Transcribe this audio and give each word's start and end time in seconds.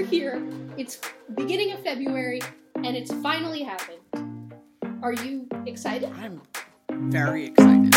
we're 0.00 0.06
here. 0.06 0.42
It's 0.78 0.98
beginning 1.34 1.72
of 1.72 1.82
February, 1.82 2.40
and 2.76 2.96
it's 2.96 3.12
finally 3.20 3.62
happened. 3.62 4.54
Are 5.02 5.12
you 5.12 5.46
excited? 5.66 6.10
I'm 6.16 6.40
very 6.88 7.46
excited. 7.46 7.94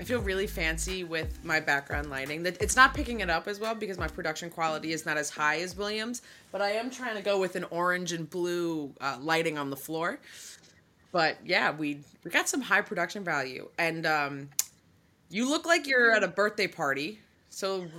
I 0.00 0.04
feel 0.04 0.22
really 0.22 0.48
fancy 0.48 1.04
with 1.04 1.44
my 1.44 1.60
background 1.60 2.10
lighting. 2.10 2.44
It's 2.44 2.74
not 2.74 2.94
picking 2.94 3.20
it 3.20 3.30
up 3.30 3.46
as 3.46 3.60
well 3.60 3.76
because 3.76 3.96
my 3.96 4.08
production 4.08 4.50
quality 4.50 4.92
is 4.92 5.06
not 5.06 5.16
as 5.16 5.30
high 5.30 5.60
as 5.60 5.76
Williams. 5.76 6.22
But 6.50 6.62
I 6.62 6.70
am 6.70 6.90
trying 6.90 7.14
to 7.14 7.22
go 7.22 7.38
with 7.38 7.54
an 7.54 7.64
orange 7.70 8.12
and 8.12 8.28
blue 8.28 8.92
uh, 9.00 9.18
lighting 9.20 9.56
on 9.56 9.70
the 9.70 9.76
floor. 9.76 10.18
But 11.12 11.38
yeah, 11.44 11.70
we 11.72 12.00
we 12.24 12.30
got 12.30 12.48
some 12.48 12.60
high 12.60 12.82
production 12.82 13.24
value, 13.24 13.68
and 13.78 14.06
um, 14.06 14.48
you 15.28 15.48
look 15.48 15.66
like 15.66 15.86
you're 15.86 16.12
at 16.12 16.22
a 16.22 16.28
birthday 16.28 16.68
party. 16.68 17.20
So, 17.48 17.90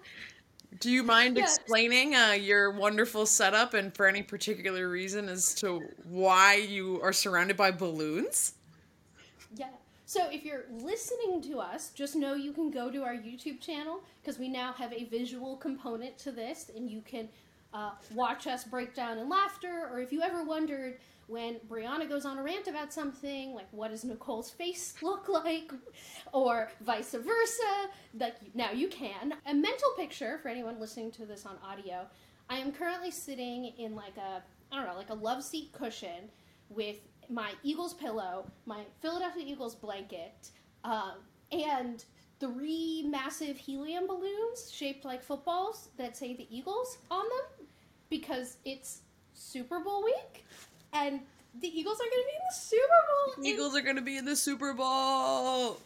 do 0.80 0.90
you 0.90 1.02
mind 1.02 1.36
Yes. 1.36 1.58
explaining 1.58 2.14
uh, 2.14 2.32
your 2.32 2.70
wonderful 2.70 3.26
setup 3.26 3.74
and 3.74 3.94
for 3.94 4.06
any 4.06 4.22
particular 4.22 4.88
reason 4.88 5.28
as 5.28 5.54
to 5.56 5.80
why 6.04 6.54
you 6.54 7.00
are 7.02 7.12
surrounded 7.12 7.56
by 7.56 7.70
balloons? 7.70 8.54
Yeah. 9.54 9.68
So 10.06 10.28
if 10.30 10.44
you're 10.44 10.64
listening 10.70 11.40
to 11.42 11.58
us, 11.60 11.90
just 11.90 12.16
know 12.16 12.34
you 12.34 12.52
can 12.52 12.70
go 12.70 12.90
to 12.90 13.02
our 13.02 13.14
YouTube 13.14 13.60
channel 13.60 14.00
because 14.20 14.38
we 14.38 14.48
now 14.48 14.72
have 14.72 14.92
a 14.92 15.04
visual 15.04 15.56
component 15.56 16.18
to 16.18 16.32
this, 16.32 16.70
and 16.74 16.90
you 16.90 17.00
can 17.02 17.28
uh, 17.72 17.92
watch 18.14 18.46
us 18.46 18.64
break 18.64 18.94
down 18.94 19.18
in 19.18 19.28
laughter. 19.28 19.88
Or 19.90 20.00
if 20.00 20.12
you 20.12 20.20
ever 20.22 20.44
wondered 20.44 20.98
when 21.26 21.56
Briana 21.68 22.08
goes 22.08 22.24
on 22.24 22.38
a 22.38 22.42
rant 22.42 22.68
about 22.68 22.92
something, 22.92 23.54
like 23.54 23.68
what 23.70 23.90
does 23.90 24.04
Nicole's 24.04 24.50
face 24.50 24.94
look 25.02 25.28
like, 25.28 25.72
or 26.32 26.70
vice 26.80 27.12
versa, 27.12 27.88
like 28.18 28.36
now 28.54 28.70
you 28.70 28.88
can. 28.88 29.34
A 29.46 29.54
mental 29.54 29.90
picture 29.96 30.38
for 30.42 30.48
anyone 30.48 30.78
listening 30.80 31.10
to 31.12 31.26
this 31.26 31.46
on 31.46 31.56
audio. 31.64 32.06
I 32.50 32.58
am 32.58 32.72
currently 32.72 33.10
sitting 33.10 33.72
in 33.78 33.94
like 33.94 34.16
a 34.16 34.42
I 34.70 34.76
don't 34.76 34.86
know, 34.86 34.96
like 34.96 35.10
a 35.10 35.14
love 35.14 35.44
seat 35.44 35.72
cushion 35.72 36.30
with 36.70 36.96
my 37.28 37.52
Eagles 37.62 37.94
pillow, 37.94 38.50
my 38.66 38.84
Philadelphia 39.00 39.44
Eagles 39.46 39.74
blanket, 39.74 40.50
um, 40.84 41.14
and 41.50 42.04
three 42.40 43.06
massive 43.08 43.56
helium 43.56 44.06
balloons 44.06 44.70
shaped 44.72 45.04
like 45.04 45.22
footballs 45.22 45.90
that 45.96 46.16
say 46.16 46.34
the 46.34 46.46
Eagles 46.50 46.98
on 47.10 47.24
them 47.24 47.66
because 48.10 48.56
it's 48.64 49.02
Super 49.34 49.80
Bowl 49.80 50.04
week 50.04 50.44
and 50.92 51.20
the 51.60 51.68
Eagles 51.68 51.98
are 51.98 52.10
going 52.10 52.22
to 52.22 52.28
be 52.28 52.36
in 52.36 52.46
the 52.48 52.54
Super 52.54 53.36
Bowl. 53.36 53.44
Eagles 53.44 53.76
are 53.76 53.80
going 53.80 53.96
to 53.96 54.02
be 54.02 54.16
in 54.16 54.24
the 54.24 54.36
Super 54.36 54.72
Bowl. 54.72 55.80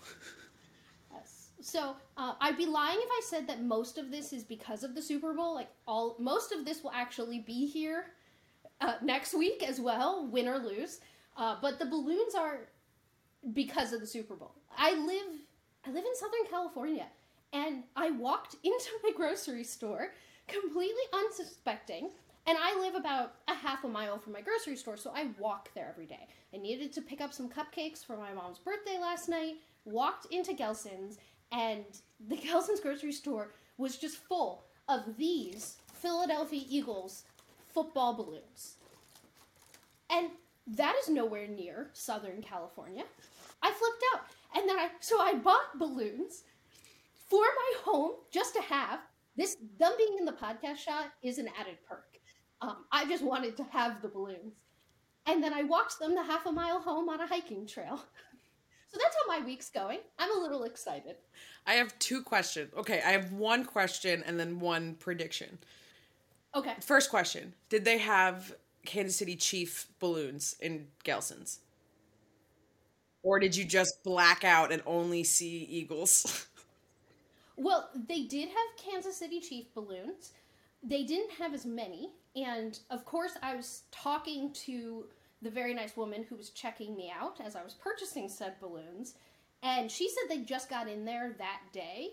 Yes. 1.12 1.48
So 1.60 1.96
uh, 2.16 2.34
I'd 2.40 2.56
be 2.56 2.66
lying 2.66 2.98
if 3.00 3.08
I 3.10 3.20
said 3.24 3.46
that 3.48 3.62
most 3.62 3.98
of 3.98 4.10
this 4.10 4.32
is 4.32 4.44
because 4.44 4.84
of 4.84 4.94
the 4.94 5.02
Super 5.02 5.34
Bowl. 5.34 5.54
Like 5.54 5.68
all, 5.86 6.16
most 6.18 6.52
of 6.52 6.64
this 6.64 6.82
will 6.84 6.92
actually 6.92 7.40
be 7.40 7.66
here 7.66 8.06
uh, 8.80 8.94
next 9.02 9.34
week 9.34 9.64
as 9.66 9.80
well, 9.80 10.26
win 10.30 10.48
or 10.48 10.58
lose. 10.58 11.00
Uh, 11.36 11.56
but 11.60 11.78
the 11.78 11.86
balloons 11.86 12.34
are 12.34 12.60
because 13.52 13.92
of 13.92 14.00
the 14.00 14.06
Super 14.06 14.34
Bowl. 14.34 14.52
I 14.76 14.94
live, 14.94 15.40
I 15.86 15.90
live 15.90 16.04
in 16.04 16.16
Southern 16.16 16.46
California, 16.50 17.06
and 17.52 17.82
I 17.94 18.10
walked 18.10 18.56
into 18.64 18.90
my 19.02 19.10
grocery 19.16 19.64
store 19.64 20.12
completely 20.48 21.02
unsuspecting. 21.12 22.10
And 22.46 22.56
I 22.60 22.78
live 22.78 22.94
about 22.94 23.34
a 23.48 23.54
half 23.54 23.82
a 23.82 23.88
mile 23.88 24.18
from 24.18 24.32
my 24.32 24.40
grocery 24.40 24.76
store, 24.76 24.96
so 24.96 25.10
I 25.14 25.28
walk 25.38 25.70
there 25.74 25.88
every 25.90 26.06
day. 26.06 26.28
I 26.54 26.58
needed 26.58 26.92
to 26.92 27.02
pick 27.02 27.20
up 27.20 27.32
some 27.32 27.50
cupcakes 27.50 28.04
for 28.04 28.16
my 28.16 28.32
mom's 28.32 28.58
birthday 28.58 28.98
last 29.00 29.28
night, 29.28 29.54
walked 29.84 30.26
into 30.32 30.54
Gelson's, 30.54 31.18
and 31.50 31.84
the 32.28 32.36
Gelson's 32.36 32.80
grocery 32.80 33.12
store 33.12 33.50
was 33.78 33.96
just 33.96 34.18
full 34.18 34.64
of 34.88 35.16
these 35.16 35.76
Philadelphia 35.94 36.62
Eagles 36.68 37.24
football 37.74 38.14
balloons. 38.14 38.76
And 40.08 40.30
that 40.68 40.94
is 41.02 41.08
nowhere 41.08 41.48
near 41.48 41.90
Southern 41.92 42.42
California. 42.42 43.04
I 43.62 43.72
flipped 43.72 44.04
out. 44.14 44.20
And 44.54 44.68
then 44.68 44.78
I 44.78 44.90
so 45.00 45.20
I 45.20 45.34
bought 45.34 45.78
balloons 45.78 46.44
for 47.28 47.42
my 47.42 47.72
home 47.84 48.12
just 48.32 48.54
to 48.54 48.62
have. 48.62 49.00
This 49.36 49.56
them 49.78 49.92
being 49.98 50.16
in 50.18 50.24
the 50.24 50.32
podcast 50.32 50.78
shot 50.78 51.12
is 51.22 51.38
an 51.38 51.48
added 51.60 51.76
perk. 51.86 52.15
Um, 52.60 52.84
I 52.90 53.06
just 53.06 53.22
wanted 53.22 53.56
to 53.58 53.64
have 53.64 54.02
the 54.02 54.08
balloons. 54.08 54.54
And 55.26 55.42
then 55.42 55.52
I 55.52 55.64
walked 55.64 55.98
them 55.98 56.14
the 56.14 56.22
half 56.22 56.46
a 56.46 56.52
mile 56.52 56.80
home 56.80 57.08
on 57.08 57.20
a 57.20 57.26
hiking 57.26 57.66
trail. 57.66 58.00
So 58.88 59.00
that's 59.02 59.16
how 59.16 59.40
my 59.40 59.44
week's 59.44 59.68
going. 59.68 59.98
I'm 60.16 60.34
a 60.38 60.40
little 60.40 60.62
excited. 60.62 61.16
I 61.66 61.74
have 61.74 61.98
two 61.98 62.22
questions. 62.22 62.72
Okay, 62.78 63.02
I 63.04 63.10
have 63.10 63.32
one 63.32 63.64
question 63.64 64.22
and 64.24 64.38
then 64.38 64.60
one 64.60 64.94
prediction. 64.94 65.58
Okay. 66.54 66.74
First 66.80 67.10
question 67.10 67.52
Did 67.68 67.84
they 67.84 67.98
have 67.98 68.54
Kansas 68.86 69.16
City 69.16 69.34
Chief 69.34 69.88
balloons 69.98 70.54
in 70.60 70.86
Gelson's? 71.04 71.58
Or 73.22 73.40
did 73.40 73.56
you 73.56 73.64
just 73.64 74.04
black 74.04 74.44
out 74.44 74.70
and 74.70 74.80
only 74.86 75.24
see 75.24 75.66
Eagles? 75.68 76.46
Well, 77.58 77.88
they 77.94 78.24
did 78.24 78.50
have 78.50 78.76
Kansas 78.76 79.16
City 79.16 79.40
Chief 79.40 79.72
balloons. 79.74 80.32
They 80.82 81.04
didn't 81.04 81.30
have 81.32 81.54
as 81.54 81.64
many. 81.64 82.10
And 82.36 82.78
of 82.90 83.04
course, 83.04 83.32
I 83.42 83.56
was 83.56 83.82
talking 83.90 84.52
to 84.66 85.06
the 85.42 85.50
very 85.50 85.74
nice 85.74 85.96
woman 85.96 86.24
who 86.28 86.36
was 86.36 86.50
checking 86.50 86.94
me 86.96 87.12
out 87.18 87.40
as 87.44 87.56
I 87.56 87.64
was 87.64 87.74
purchasing 87.74 88.28
said 88.28 88.54
balloons. 88.60 89.14
And 89.62 89.90
she 89.90 90.08
said 90.08 90.24
they 90.28 90.42
just 90.44 90.68
got 90.68 90.88
in 90.88 91.04
there 91.04 91.34
that 91.38 91.60
day 91.72 92.10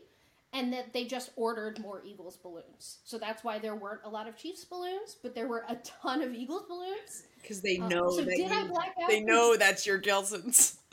and 0.53 0.71
that 0.71 0.93
they 0.93 1.05
just 1.05 1.31
ordered 1.35 1.79
more 1.79 2.01
Eagles 2.05 2.37
balloons. 2.37 2.99
So 3.03 3.17
that's 3.17 3.43
why 3.43 3.59
there 3.59 3.75
weren't 3.75 4.01
a 4.05 4.09
lot 4.09 4.27
of 4.27 4.37
Chiefs 4.37 4.63
balloons, 4.65 5.15
but 5.21 5.33
there 5.35 5.47
were 5.47 5.65
a 5.67 5.75
ton 5.77 6.21
of 6.21 6.33
Eagles 6.33 6.63
balloons. 6.67 7.23
Because 7.41 7.61
they 7.61 7.77
Um, 7.77 7.89
know 7.89 8.09
so 8.11 8.21
that 8.23 8.35
did 8.35 8.51
I 8.51 8.61
you- 8.61 8.67
black 8.69 8.95
out? 9.01 9.09
they 9.09 9.21
know 9.21 9.57
that's 9.57 9.85
your 9.85 9.99
Gelson's. 9.99 10.77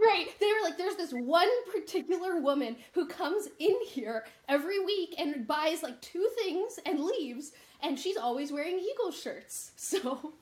Right. 0.00 0.28
They 0.38 0.46
were 0.46 0.62
like, 0.62 0.78
there's 0.78 0.94
this 0.94 1.10
one 1.10 1.48
particular 1.72 2.38
woman 2.40 2.76
who 2.92 3.08
comes 3.08 3.48
in 3.58 3.74
here 3.84 4.24
every 4.48 4.78
week 4.78 5.16
and 5.18 5.44
buys 5.44 5.82
like 5.82 6.00
two 6.00 6.24
things 6.40 6.78
and 6.86 7.00
leaves, 7.00 7.50
and 7.82 7.98
she's 7.98 8.16
always 8.16 8.52
wearing 8.52 8.78
Eagles 8.78 9.20
shirts. 9.20 9.72
So, 9.76 10.32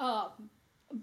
um, 0.00 0.28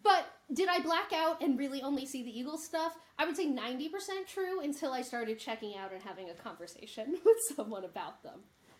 but 0.03 0.25
did 0.53 0.67
I 0.69 0.79
black 0.79 1.11
out 1.13 1.41
and 1.41 1.57
really 1.59 1.81
only 1.81 2.06
see 2.06 2.23
the 2.23 2.38
Eagles 2.38 2.63
stuff? 2.63 2.95
I 3.19 3.25
would 3.25 3.35
say 3.38 3.45
90% 3.47 3.91
true 4.28 4.61
until 4.61 4.91
I 4.91 5.01
started 5.01 5.39
checking 5.39 5.75
out 5.78 5.91
and 5.94 6.01
having 6.01 6.29
a 6.29 6.33
conversation 6.33 7.17
with 7.25 7.38
someone 7.56 7.83
about 7.85 8.23
them. 8.23 8.39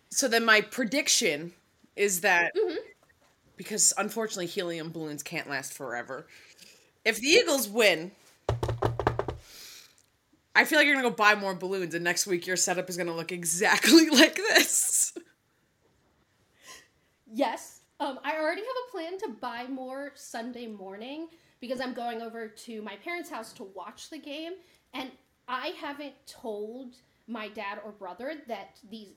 So 0.10 0.28
then 0.28 0.46
my 0.46 0.62
prediction 0.62 1.54
is 1.96 2.22
that 2.22 2.52
Mm-hmm. 2.56 2.76
because 3.58 3.94
unfortunately 3.98 4.48
helium 4.48 4.92
balloons 4.92 5.24
can't 5.24 5.50
last 5.50 5.74
forever. 5.74 6.28
If 7.06 7.20
the 7.20 7.28
Eagles 7.28 7.70
win, 7.70 8.12
I 10.56 10.64
feel 10.64 10.80
like 10.80 10.88
you're 10.88 10.96
gonna 10.96 11.10
go 11.10 11.16
buy 11.16 11.36
more 11.36 11.54
balloons, 11.54 11.94
and 11.94 12.04
next 12.04 12.26
week 12.28 12.48
your 12.48 12.56
setup 12.56 12.90
is 12.90 12.98
gonna 12.98 13.16
look 13.16 13.32
exactly 13.32 14.10
like 14.12 14.36
this. 14.36 15.14
Yes. 17.36 17.82
Um, 18.00 18.18
I 18.24 18.38
already 18.38 18.62
have 18.62 18.70
a 18.88 18.92
plan 18.92 19.18
to 19.20 19.38
buy 19.42 19.68
more 19.68 20.14
Sunday 20.16 20.68
morning 20.68 21.28
because 21.60 21.82
I'm 21.82 21.94
going 21.94 22.22
over 22.22 22.48
to 22.48 22.82
my 22.82 22.96
parents' 22.96 23.30
house 23.30 23.52
to 23.54 23.66
watch 23.76 24.10
the 24.10 24.18
game, 24.18 24.54
and 24.94 25.12
I 25.50 25.74
haven't 25.82 26.14
told 26.26 26.96
my 27.28 27.50
dad 27.50 27.80
or 27.84 27.92
brother 27.92 28.36
that 28.48 28.80
these 28.90 29.10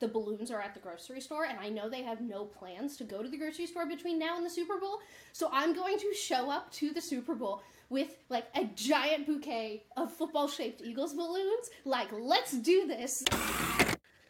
the 0.00 0.08
balloons 0.08 0.50
are 0.50 0.60
at 0.60 0.74
the 0.74 0.80
grocery 0.80 1.20
store, 1.20 1.44
and 1.44 1.58
I 1.58 1.68
know 1.68 1.88
they 1.88 2.02
have 2.02 2.20
no 2.20 2.44
plans 2.44 2.96
to 2.98 3.04
go 3.04 3.22
to 3.22 3.28
the 3.28 3.36
grocery 3.36 3.66
store 3.66 3.86
between 3.86 4.18
now 4.18 4.36
and 4.36 4.44
the 4.44 4.50
Super 4.50 4.78
Bowl. 4.78 4.98
So 5.32 5.48
I'm 5.52 5.74
going 5.74 5.98
to 5.98 6.14
show 6.14 6.50
up 6.50 6.70
to 6.72 6.92
the 6.92 7.00
Super 7.00 7.34
Bowl 7.34 7.62
with 7.90 8.16
like 8.28 8.46
a 8.54 8.64
giant 8.74 9.26
bouquet 9.26 9.84
of 9.96 10.12
football-shaped 10.12 10.82
Eagles 10.82 11.12
balloons. 11.14 11.70
Like, 11.84 12.08
let's 12.10 12.52
do 12.52 12.86
this. 12.86 13.22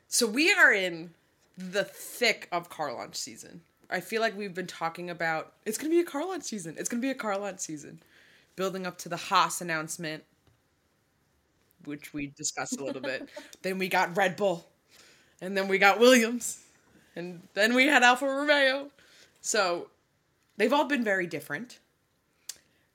So 0.08 0.26
we 0.26 0.52
are 0.52 0.72
in 0.72 1.10
the 1.56 1.84
thick 1.84 2.48
of 2.52 2.68
car 2.68 2.92
launch 2.92 3.16
season. 3.16 3.60
I 3.90 4.00
feel 4.00 4.20
like 4.20 4.36
we've 4.36 4.54
been 4.54 4.66
talking 4.66 5.10
about 5.10 5.52
it's 5.66 5.76
gonna 5.76 5.90
be 5.90 6.00
a 6.00 6.04
car 6.04 6.26
launch 6.26 6.44
season. 6.44 6.76
It's 6.78 6.88
gonna 6.88 7.02
be 7.02 7.10
a 7.10 7.14
car 7.14 7.38
launch 7.38 7.60
season, 7.60 8.00
building 8.56 8.86
up 8.86 8.98
to 8.98 9.08
the 9.08 9.16
Haas 9.16 9.60
announcement, 9.60 10.24
which 11.84 12.14
we 12.14 12.28
discussed 12.28 12.80
a 12.80 12.84
little 12.84 13.02
bit. 13.02 13.28
then 13.62 13.78
we 13.78 13.88
got 13.88 14.16
Red 14.16 14.36
Bull, 14.36 14.66
and 15.40 15.56
then 15.56 15.68
we 15.68 15.78
got 15.78 16.00
Williams, 16.00 16.60
and 17.14 17.42
then 17.54 17.74
we 17.74 17.86
had 17.86 18.02
Alfa 18.02 18.26
Romeo. 18.26 18.90
So 19.42 19.88
they've 20.56 20.72
all 20.72 20.86
been 20.86 21.04
very 21.04 21.26
different. 21.26 21.78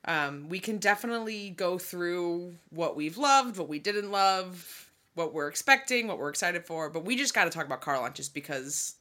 Um, 0.06 0.48
we 0.48 0.60
can 0.60 0.78
definitely 0.78 1.50
go 1.50 1.78
through 1.78 2.56
what 2.70 2.96
we've 2.96 3.18
loved, 3.18 3.58
what 3.58 3.68
we 3.68 3.78
didn't 3.78 4.10
love, 4.10 4.87
what 5.18 5.34
we're 5.34 5.48
expecting, 5.50 6.08
what 6.08 6.20
we're 6.20 6.30
excited 6.30 6.66
for, 6.66 6.90
but 6.90 7.04
we 7.06 7.16
just 7.18 7.34
got 7.34 7.46
to 7.46 7.50
talk 7.50 7.66
about 7.66 7.82
car 7.82 8.00
launches 8.00 8.30
because 8.30 8.96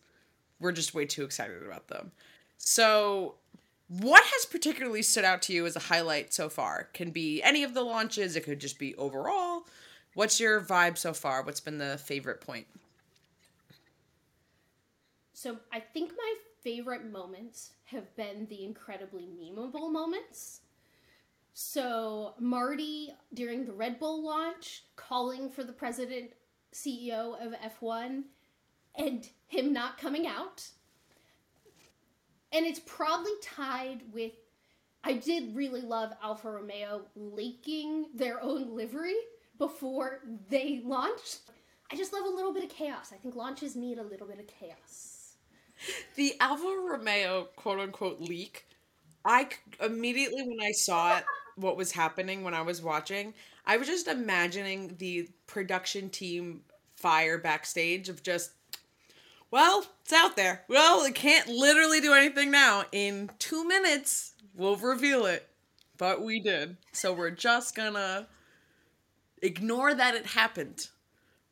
we're 0.61 0.73
just 0.73 0.95
way 0.95 1.05
too 1.07 1.25
excited 1.25 1.63
about 1.63 1.89
them. 1.89 2.13
So, 2.59 3.37
What 3.89 4.25
has 4.25 4.47
particularly 4.47 5.03
stood 5.03 5.25
out 5.25 5.43
to 5.43 5.53
you 5.53 5.65
as 5.67 5.77
a 5.77 5.81
highlight 5.81 6.35
so 6.35 6.49
far? 6.49 6.89
Can 6.93 7.11
be 7.13 7.41
any 7.43 7.63
of 7.63 7.73
the 7.75 7.83
launches, 7.83 8.35
it 8.35 8.43
could 8.45 8.59
just 8.61 8.79
be 8.81 8.97
overall. 8.97 9.63
What's 10.15 10.41
your 10.41 10.61
vibe 10.61 10.99
so 10.99 11.13
far? 11.13 11.43
What's 11.43 11.61
been 11.61 11.79
the 11.79 11.99
favorite 11.99 12.41
point? 12.41 12.67
So 15.35 15.59
I 15.73 15.81
think 15.81 16.13
my 16.17 16.35
favorite 16.63 17.05
moments 17.13 17.71
have 17.87 18.15
been 18.17 18.47
the 18.49 18.65
incredibly 18.65 19.25
memeable 19.25 19.93
moments. 19.93 20.63
So 21.59 22.35
Marty 22.39 23.15
during 23.33 23.65
the 23.65 23.73
Red 23.73 23.99
Bull 23.99 24.23
launch 24.23 24.85
calling 24.95 25.49
for 25.49 25.65
the 25.65 25.73
president 25.73 26.33
CEO 26.75 27.35
of 27.41 27.55
F1 27.81 28.25
and 28.95 29.27
him 29.47 29.73
not 29.73 29.97
coming 29.97 30.27
out. 30.27 30.69
And 32.53 32.67
it's 32.67 32.81
probably 32.81 33.33
tied 33.43 34.03
with 34.13 34.33
I 35.03 35.15
did 35.15 35.57
really 35.57 35.81
love 35.81 36.13
Alfa 36.23 36.51
Romeo 36.51 37.07
leaking 37.17 38.09
their 38.15 38.39
own 38.43 38.77
livery 38.77 39.17
before 39.57 40.21
they 40.51 40.83
launched. 40.85 41.41
I 41.91 41.97
just 41.97 42.13
love 42.13 42.27
a 42.27 42.37
little 42.37 42.53
bit 42.53 42.65
of 42.65 42.69
chaos. 42.71 43.13
I 43.15 43.17
think 43.17 43.35
launches 43.35 43.77
need 43.77 43.97
a 43.97 44.03
little 44.03 44.27
bit 44.27 44.41
of 44.41 44.47
chaos. 44.47 45.37
The 46.17 46.35
Alfa 46.39 46.67
Romeo 46.87 47.49
quote 47.57 47.81
unquote 47.81 48.21
leak, 48.21 48.67
I 49.25 49.49
immediately 49.81 50.43
when 50.43 50.61
I 50.61 50.73
saw 50.73 51.17
it, 51.17 51.25
what 51.57 51.77
was 51.77 51.93
happening 51.93 52.45
when 52.45 52.55
I 52.55 52.63
was 52.63 52.81
watching, 52.83 53.35
I 53.67 53.77
was 53.77 53.89
just 53.89 54.07
imagining 54.07 54.97
the 54.99 55.29
production 55.47 56.09
team 56.11 56.61
fire 56.95 57.39
backstage 57.39 58.09
of 58.09 58.23
just, 58.23 58.53
well, 59.51 59.87
it's 60.03 60.13
out 60.13 60.37
there. 60.37 60.65
Well, 60.69 61.05
it 61.05 61.15
can't 61.15 61.49
literally 61.49 62.01
do 62.01 62.13
anything 62.13 62.51
now. 62.51 62.85
In 62.93 63.31
two 63.39 63.67
minutes, 63.67 64.33
we'll 64.55 64.77
reveal 64.77 65.27
it. 65.27 65.49
But 65.99 66.23
we 66.23 66.41
did. 66.41 66.77
So 66.93 67.13
we're 67.13 67.31
just 67.31 67.75
gonna 67.75 68.29
ignore 69.43 69.95
that 69.95 70.15
it 70.15 70.27
happened. 70.27 70.89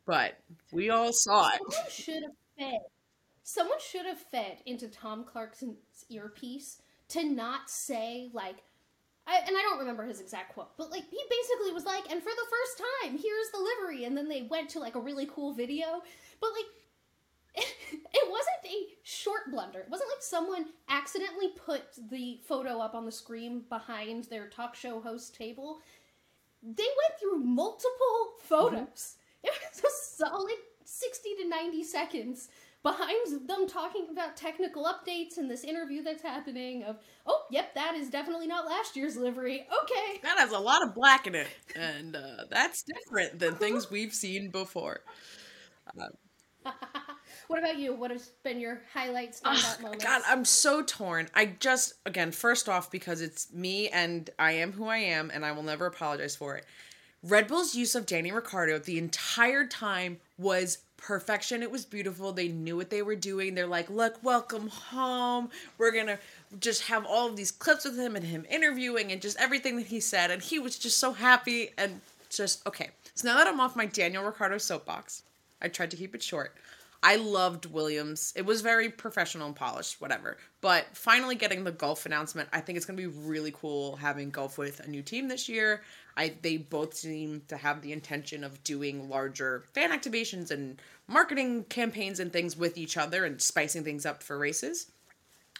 But 0.05 0.39
we 0.71 0.91
all 0.91 1.11
saw 1.11 1.49
it. 1.49 1.59
Someone 1.71 1.89
should 1.89 2.23
have 2.23 2.31
fed. 2.59 2.79
Someone 3.43 3.79
should 3.79 4.05
have 4.05 4.19
fed 4.19 4.57
into 4.65 4.87
Tom 4.87 5.23
Clarkson's 5.23 6.05
earpiece 6.09 6.81
to 7.09 7.23
not 7.23 7.69
say 7.69 8.29
like 8.33 8.57
I, 9.27 9.39
and 9.39 9.57
I 9.57 9.61
don't 9.61 9.79
remember 9.79 10.05
his 10.05 10.19
exact 10.19 10.53
quote, 10.53 10.77
but 10.77 10.91
like 10.91 11.09
he 11.09 11.19
basically 11.29 11.71
was 11.73 11.85
like, 11.85 12.11
and 12.11 12.21
for 12.21 12.29
the 12.29 12.49
first 12.49 12.81
time, 13.03 13.17
here's 13.17 13.49
the 13.51 13.57
livery, 13.59 14.05
and 14.05 14.15
then 14.15 14.29
they 14.29 14.43
went 14.43 14.69
to 14.69 14.79
like 14.79 14.95
a 14.95 14.99
really 14.99 15.27
cool 15.33 15.53
video, 15.53 16.03
but 16.39 16.51
like 16.51 17.65
it 18.13 18.29
wasn't 18.29 18.65
a 18.65 18.93
short 19.03 19.49
blunder. 19.49 19.79
It 19.79 19.89
wasn't 19.89 20.09
like 20.09 20.21
someone 20.21 20.65
accidentally 20.89 21.49
put 21.49 21.83
the 22.09 22.39
photo 22.45 22.79
up 22.79 22.93
on 22.93 23.05
the 23.05 23.11
screen 23.11 23.63
behind 23.69 24.25
their 24.25 24.47
talk 24.47 24.75
show 24.75 24.99
host 24.99 25.35
table. 25.35 25.79
They 26.61 26.83
went 26.83 27.19
through 27.19 27.39
multiple 27.39 28.33
photos. 28.41 29.15
Mm-hmm. 29.43 29.47
It 29.47 29.53
was 29.71 29.83
a 29.83 30.15
solid 30.15 30.55
60 30.85 31.29
to 31.41 31.49
90 31.49 31.83
seconds 31.83 32.49
behind 32.85 33.47
them 33.47 33.67
talking 33.67 34.05
about 34.11 34.37
technical 34.37 34.85
updates 34.85 35.37
and 35.37 35.49
this 35.49 35.63
interview 35.63 36.03
that's 36.03 36.21
happening 36.21 36.83
of 36.83 36.97
oh 37.25 37.41
yep 37.49 37.73
that 37.73 37.95
is 37.95 38.11
definitely 38.11 38.45
not 38.45 38.67
last 38.67 38.95
year's 38.95 39.17
livery 39.17 39.65
okay 39.83 40.19
That 40.21 40.37
has 40.37 40.51
a 40.51 40.59
lot 40.59 40.83
of 40.83 40.93
black 40.93 41.25
in 41.25 41.33
it, 41.33 41.47
and 41.75 42.15
uh, 42.15 42.45
that's 42.51 42.83
different 42.83 43.39
than 43.39 43.55
things 43.55 43.89
we've 43.91 44.13
seen 44.13 44.51
before. 44.51 45.01
what 47.47 47.59
about 47.59 47.79
you 47.79 47.95
what 47.95 48.11
has 48.11 48.33
been 48.43 48.59
your 48.59 48.81
highlight 48.93 49.33
standout 49.33 49.81
moments 49.81 50.05
God, 50.05 50.21
I'm 50.27 50.45
so 50.45 50.83
torn. 50.83 51.27
I 51.33 51.45
just, 51.59 51.95
again, 52.05 52.31
first 52.31 52.69
off, 52.69 52.91
because 52.91 53.21
it's 53.21 53.51
me 53.51 53.89
and 53.89 54.29
I 54.37 54.53
am 54.53 54.71
who 54.71 54.85
I 54.85 54.97
am, 54.97 55.31
and 55.33 55.43
I 55.45 55.51
will 55.53 55.63
never 55.63 55.85
apologize 55.87 56.35
for 56.35 56.55
it. 56.55 56.65
Red 57.23 57.47
Bull's 57.47 57.73
use 57.73 57.95
of 57.95 58.05
Danny 58.05 58.31
Ricciardo 58.31 58.77
the 58.77 58.99
entire 58.99 59.65
time 59.65 60.19
was 60.37 60.79
perfection. 60.97 61.61
It 61.61 61.71
was 61.71 61.85
beautiful. 61.85 62.31
They 62.31 62.47
knew 62.47 62.75
what 62.77 62.89
they 62.89 63.01
were 63.01 63.15
doing. 63.15 63.55
They're 63.55 63.67
like, 63.67 63.89
look, 63.89 64.17
welcome 64.23 64.67
home. 64.67 65.49
We're 65.77 65.91
going 65.91 66.07
to 66.07 66.19
just 66.59 66.83
have 66.83 67.05
all 67.05 67.27
of 67.27 67.35
these 67.35 67.51
clips 67.51 67.85
with 67.85 67.97
him 67.97 68.15
and 68.15 68.25
him 68.25 68.45
interviewing 68.49 69.11
and 69.11 69.21
just 69.21 69.39
everything 69.39 69.77
that 69.77 69.87
he 69.87 69.99
said. 69.99 70.31
And 70.31 70.41
he 70.41 70.59
was 70.59 70.77
just 70.77 70.97
so 70.97 71.13
happy 71.13 71.69
and 71.77 72.01
just, 72.29 72.65
okay. 72.67 72.89
So 73.13 73.27
now 73.27 73.37
that 73.37 73.47
I'm 73.47 73.59
off 73.59 73.75
my 73.75 73.85
Daniel 73.85 74.23
Ricciardo 74.23 74.57
soapbox, 74.57 75.23
I 75.61 75.67
tried 75.67 75.91
to 75.91 75.97
keep 75.97 76.15
it 76.15 76.23
short. 76.23 76.55
I 77.03 77.17
loved 77.17 77.67
Williams. 77.67 78.33
It 78.35 78.45
was 78.47 78.61
very 78.61 78.89
professional 78.89 79.45
and 79.45 79.55
polished, 79.55 80.01
whatever. 80.01 80.37
But 80.61 80.87
finally 80.93 81.35
getting 81.35 81.63
the 81.63 81.71
Gulf 81.71 82.07
announcement, 82.07 82.49
I 82.51 82.61
think 82.61 82.77
it's 82.77 82.85
going 82.85 82.97
to 82.97 83.07
be 83.07 83.19
really 83.19 83.53
cool 83.55 83.95
having 83.97 84.31
Gulf 84.31 84.57
with 84.57 84.79
a 84.79 84.89
new 84.89 85.03
team 85.03 85.27
this 85.27 85.47
year. 85.47 85.81
I 86.17 86.33
they 86.41 86.57
both 86.57 86.93
seem 86.93 87.43
to 87.47 87.57
have 87.57 87.81
the 87.81 87.91
intention 87.91 88.43
of 88.43 88.63
doing 88.63 89.09
larger 89.09 89.65
fan 89.73 89.91
activations 89.91 90.51
and 90.51 90.81
marketing 91.07 91.65
campaigns 91.65 92.19
and 92.19 92.31
things 92.31 92.55
with 92.55 92.77
each 92.77 92.97
other 92.97 93.25
and 93.25 93.41
spicing 93.41 93.83
things 93.83 94.05
up 94.05 94.23
for 94.23 94.37
races. 94.37 94.91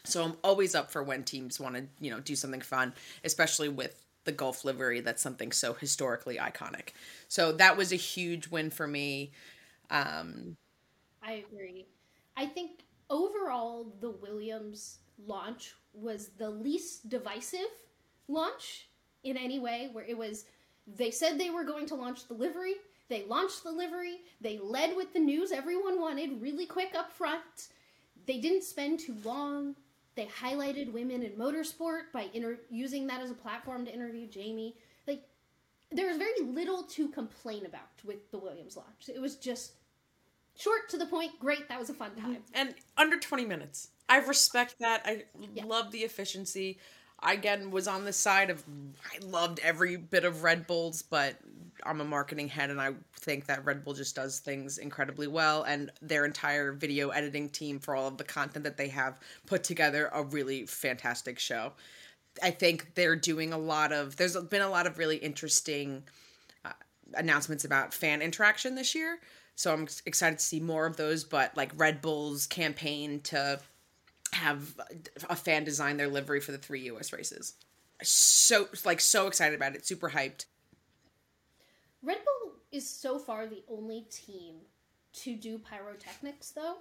So 0.03 0.23
I'm 0.23 0.37
always 0.43 0.75
up 0.75 0.91
for 0.91 1.03
when 1.03 1.23
teams 1.23 1.59
want 1.59 1.75
to, 1.75 1.85
you 1.99 2.11
know, 2.11 2.19
do 2.19 2.35
something 2.35 2.61
fun, 2.61 2.93
especially 3.23 3.69
with 3.69 4.01
the 4.23 4.31
Gulf 4.31 4.65
livery 4.65 5.01
that's 5.01 5.21
something 5.21 5.51
so 5.51 5.73
historically 5.73 6.37
iconic. 6.37 6.89
So 7.27 7.51
that 7.53 7.77
was 7.77 7.91
a 7.91 7.97
huge 7.97 8.47
win 8.47 8.69
for 8.69 8.87
me. 8.87 9.31
Um, 9.89 10.57
I 11.23 11.43
agree. 11.47 11.85
I 12.37 12.45
think 12.45 12.81
overall 13.09 13.93
the 13.99 14.11
Williams 14.11 14.99
launch 15.25 15.73
was 15.93 16.29
the 16.37 16.49
least 16.49 17.09
divisive 17.09 17.59
launch 18.27 18.87
in 19.25 19.37
any 19.37 19.59
way 19.59 19.89
where 19.91 20.05
it 20.05 20.17
was 20.17 20.45
they 20.87 21.11
said 21.11 21.37
they 21.37 21.49
were 21.49 21.63
going 21.63 21.87
to 21.87 21.95
launch 21.95 22.27
the 22.27 22.33
livery, 22.35 22.75
they 23.09 23.25
launched 23.25 23.63
the 23.63 23.71
livery, 23.71 24.21
they 24.39 24.59
led 24.59 24.95
with 24.95 25.13
the 25.13 25.19
news 25.19 25.51
everyone 25.51 25.99
wanted 25.99 26.41
really 26.41 26.65
quick 26.65 26.93
up 26.95 27.11
front. 27.11 27.69
They 28.27 28.39
didn't 28.39 28.63
spend 28.63 28.99
too 28.99 29.15
long. 29.23 29.75
They 30.15 30.27
highlighted 30.27 30.93
women 30.93 31.23
in 31.23 31.31
motorsport 31.33 32.11
by 32.13 32.29
inter- 32.33 32.59
using 32.69 33.07
that 33.07 33.21
as 33.21 33.31
a 33.31 33.35
platform 33.35 33.85
to 33.85 33.93
interview 33.93 34.27
Jamie. 34.27 34.75
Like 35.07 35.23
there 35.91 36.07
was 36.07 36.17
very 36.17 36.39
little 36.41 36.83
to 36.83 37.09
complain 37.09 37.65
about 37.65 37.89
with 38.03 38.31
the 38.31 38.37
Williams 38.37 38.77
launch. 38.77 39.09
It 39.13 39.19
was 39.19 39.35
just 39.35 39.73
short 40.55 40.89
to 40.89 40.97
the 40.97 41.05
point. 41.05 41.39
Great, 41.39 41.67
that 41.67 41.79
was 41.79 41.89
a 41.89 41.93
fun 41.93 42.11
mm-hmm. 42.11 42.33
time. 42.33 42.43
and 42.53 42.75
under 42.97 43.19
20 43.19 43.45
minutes. 43.45 43.89
I 44.07 44.19
respect 44.19 44.75
that. 44.79 45.01
I 45.05 45.25
Yeah. 45.53 45.65
love 45.65 45.91
the 45.91 45.99
efficiency. 45.99 46.79
I 47.19 47.33
again 47.33 47.71
was 47.71 47.87
on 47.87 48.05
the 48.05 48.13
side 48.13 48.49
of 48.49 48.63
I 49.03 49.23
loved 49.25 49.59
every 49.63 49.95
bit 49.95 50.25
of 50.25 50.43
Red 50.43 50.67
Bulls, 50.67 51.01
but 51.01 51.35
I'm 51.83 52.01
a 52.01 52.05
marketing 52.05 52.47
head 52.47 52.69
and 52.69 52.81
I 52.81 52.93
think 53.19 53.45
that 53.45 53.65
Red 53.65 53.83
Bull 53.83 53.93
just 53.93 54.15
does 54.15 54.39
things 54.39 54.77
incredibly 54.77 55.27
well 55.27 55.63
and 55.63 55.91
their 56.01 56.25
entire 56.25 56.71
video 56.71 57.09
editing 57.09 57.49
team 57.49 57.79
for 57.79 57.95
all 57.95 58.07
of 58.07 58.17
the 58.17 58.23
content 58.23 58.63
that 58.65 58.77
they 58.77 58.87
have 58.89 59.19
put 59.45 59.63
together 59.63 60.09
a 60.13 60.23
really 60.23 60.65
fantastic 60.65 61.39
show. 61.39 61.73
I 62.43 62.51
think 62.51 62.95
they're 62.95 63.15
doing 63.15 63.53
a 63.53 63.57
lot 63.57 63.91
of 63.91 64.17
there's 64.17 64.35
been 64.35 64.61
a 64.61 64.69
lot 64.69 64.87
of 64.87 64.97
really 64.97 65.17
interesting 65.17 66.03
uh, 66.63 66.73
announcements 67.13 67.65
about 67.65 67.93
fan 67.93 68.21
interaction 68.21 68.75
this 68.75 68.93
year. 68.93 69.19
So 69.55 69.71
I'm 69.71 69.87
excited 70.05 70.39
to 70.39 70.45
see 70.45 70.59
more 70.59 70.85
of 70.85 70.97
those. 70.97 71.23
But 71.23 71.55
like 71.55 71.71
Red 71.77 72.01
Bull's 72.01 72.45
campaign 72.45 73.21
to 73.21 73.59
have 74.35 74.75
a 75.29 75.35
fan 75.35 75.63
design 75.63 75.97
their 75.97 76.07
livery 76.07 76.39
for 76.39 76.51
the 76.51 76.57
three 76.57 76.81
U.S. 76.81 77.11
races, 77.13 77.53
so 78.03 78.67
like 78.83 78.99
so 78.99 79.27
excited 79.27 79.55
about 79.55 79.75
it, 79.75 79.85
super 79.85 80.09
hyped. 80.09 80.45
Red 82.03 82.17
Bull 82.17 82.53
is 82.71 82.87
so 82.87 83.17
far 83.17 83.47
the 83.47 83.63
only 83.67 84.05
team 84.11 84.55
to 85.13 85.35
do 85.35 85.57
pyrotechnics, 85.57 86.51
though, 86.51 86.75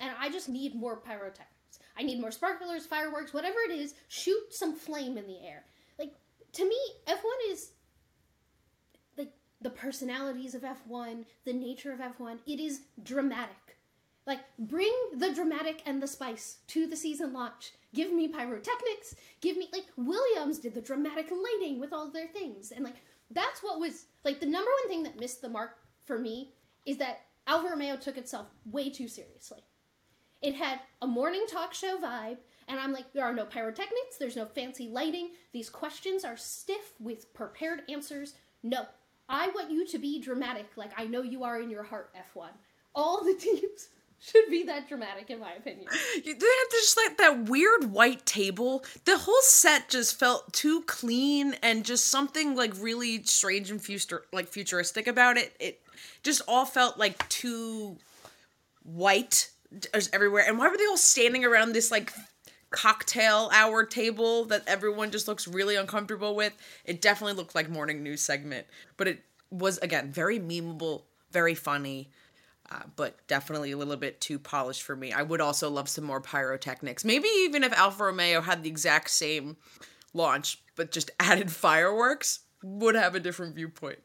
and 0.00 0.10
I 0.18 0.28
just 0.28 0.48
need 0.48 0.74
more 0.74 0.96
pyrotechnics. 0.96 1.78
I 1.96 2.02
need 2.02 2.20
more 2.20 2.30
sparklers, 2.32 2.86
fireworks, 2.86 3.32
whatever 3.32 3.58
it 3.68 3.72
is. 3.72 3.94
Shoot 4.08 4.52
some 4.52 4.74
flame 4.74 5.16
in 5.16 5.26
the 5.26 5.46
air. 5.46 5.64
Like 5.98 6.12
to 6.52 6.68
me, 6.68 6.76
F 7.06 7.22
one 7.22 7.52
is 7.52 7.70
like 9.16 9.32
the 9.60 9.70
personalities 9.70 10.54
of 10.54 10.64
F 10.64 10.86
one, 10.86 11.24
the 11.44 11.52
nature 11.52 11.92
of 11.92 12.00
F 12.00 12.18
one. 12.18 12.40
It 12.46 12.60
is 12.60 12.80
dramatic. 13.02 13.75
Like 14.26 14.40
bring 14.58 14.92
the 15.14 15.32
dramatic 15.32 15.82
and 15.86 16.02
the 16.02 16.08
spice 16.08 16.58
to 16.68 16.86
the 16.86 16.96
season 16.96 17.32
launch. 17.32 17.72
Give 17.94 18.12
me 18.12 18.28
pyrotechnics. 18.28 19.14
Give 19.40 19.56
me 19.56 19.68
like 19.72 19.86
Williams 19.96 20.58
did 20.58 20.74
the 20.74 20.80
dramatic 20.80 21.30
lighting 21.30 21.78
with 21.78 21.92
all 21.92 22.10
their 22.10 22.26
things, 22.26 22.72
and 22.72 22.84
like 22.84 22.96
that's 23.30 23.62
what 23.62 23.80
was 23.80 24.06
like 24.24 24.40
the 24.40 24.46
number 24.46 24.70
one 24.82 24.88
thing 24.88 25.02
that 25.04 25.20
missed 25.20 25.42
the 25.42 25.48
mark 25.48 25.78
for 26.04 26.18
me 26.18 26.52
is 26.84 26.96
that 26.98 27.22
Alfa 27.46 27.68
Romeo 27.68 27.96
took 27.96 28.16
itself 28.16 28.48
way 28.70 28.90
too 28.90 29.08
seriously. 29.08 29.60
It 30.42 30.54
had 30.54 30.80
a 31.00 31.06
morning 31.06 31.44
talk 31.48 31.72
show 31.72 31.96
vibe, 31.96 32.38
and 32.68 32.78
I'm 32.78 32.92
like, 32.92 33.12
there 33.12 33.24
are 33.24 33.32
no 33.32 33.44
pyrotechnics, 33.44 34.18
there's 34.18 34.36
no 34.36 34.44
fancy 34.44 34.88
lighting, 34.88 35.30
these 35.52 35.70
questions 35.70 36.24
are 36.24 36.36
stiff 36.36 36.92
with 37.00 37.32
prepared 37.34 37.82
answers. 37.88 38.34
No, 38.62 38.86
I 39.28 39.48
want 39.48 39.70
you 39.70 39.86
to 39.86 39.98
be 39.98 40.20
dramatic, 40.20 40.66
like 40.76 40.90
I 40.96 41.06
know 41.06 41.22
you 41.22 41.44
are 41.44 41.60
in 41.60 41.70
your 41.70 41.84
heart, 41.84 42.14
F1. 42.14 42.48
All 42.94 43.24
the 43.24 43.34
teams 43.38 43.88
should 44.20 44.50
be 44.50 44.64
that 44.64 44.88
dramatic, 44.88 45.30
in 45.30 45.40
my 45.40 45.52
opinion. 45.52 45.86
You- 46.24 46.36
just 46.70 46.96
like 46.96 47.18
that 47.18 47.48
weird 47.48 47.90
white 47.92 48.24
table. 48.26 48.84
The 49.04 49.18
whole 49.18 49.34
set 49.42 49.88
just 49.88 50.18
felt 50.18 50.52
too 50.52 50.82
clean 50.82 51.54
and 51.62 51.84
just 51.84 52.06
something 52.06 52.54
like 52.54 52.72
really 52.78 53.22
strange 53.24 53.70
and 53.70 53.82
future 53.82 54.22
like 54.32 54.48
futuristic 54.48 55.06
about 55.06 55.36
it. 55.36 55.54
It 55.58 55.80
just 56.22 56.42
all 56.46 56.64
felt 56.64 56.98
like 56.98 57.28
too 57.28 57.96
white 58.82 59.50
everywhere. 60.12 60.44
And 60.46 60.58
why 60.58 60.68
were 60.68 60.76
they 60.76 60.86
all 60.86 60.96
standing 60.96 61.44
around 61.44 61.72
this 61.72 61.90
like 61.90 62.12
cocktail 62.70 63.50
hour 63.52 63.84
table 63.84 64.44
that 64.46 64.62
everyone 64.66 65.10
just 65.10 65.28
looks 65.28 65.48
really 65.48 65.76
uncomfortable 65.76 66.34
with? 66.36 66.52
It 66.84 67.00
definitely 67.00 67.34
looked 67.34 67.54
like 67.54 67.68
morning 67.68 68.02
news 68.02 68.20
segment, 68.20 68.66
but 68.96 69.08
it 69.08 69.22
was 69.50 69.78
again 69.78 70.12
very 70.12 70.38
memeable, 70.38 71.02
very 71.32 71.54
funny. 71.54 72.10
Uh, 72.68 72.82
but 72.96 73.24
definitely 73.28 73.70
a 73.70 73.76
little 73.76 73.96
bit 73.96 74.20
too 74.20 74.38
polished 74.38 74.82
for 74.82 74.96
me. 74.96 75.12
I 75.12 75.22
would 75.22 75.40
also 75.40 75.70
love 75.70 75.88
some 75.88 76.04
more 76.04 76.20
pyrotechnics. 76.20 77.04
Maybe 77.04 77.28
even 77.28 77.62
if 77.62 77.72
Alfa 77.72 78.04
Romeo 78.04 78.40
had 78.40 78.64
the 78.64 78.68
exact 78.68 79.10
same 79.10 79.56
launch, 80.12 80.62
but 80.74 80.90
just 80.90 81.10
added 81.20 81.50
fireworks, 81.50 82.40
would 82.62 82.96
have 82.96 83.14
a 83.14 83.20
different 83.20 83.54
viewpoint. 83.54 84.00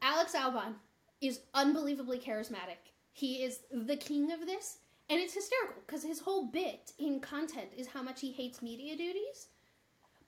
Alex 0.00 0.34
Albon 0.34 0.74
is 1.20 1.40
unbelievably 1.52 2.18
charismatic. 2.18 2.92
He 3.12 3.42
is 3.42 3.60
the 3.72 3.96
king 3.96 4.32
of 4.32 4.46
this, 4.46 4.78
and 5.10 5.20
it's 5.20 5.34
hysterical 5.34 5.82
because 5.86 6.02
his 6.02 6.20
whole 6.20 6.46
bit 6.46 6.92
in 6.98 7.20
content 7.20 7.68
is 7.76 7.88
how 7.88 8.02
much 8.02 8.20
he 8.20 8.32
hates 8.32 8.62
media 8.62 8.96
duties. 8.96 9.48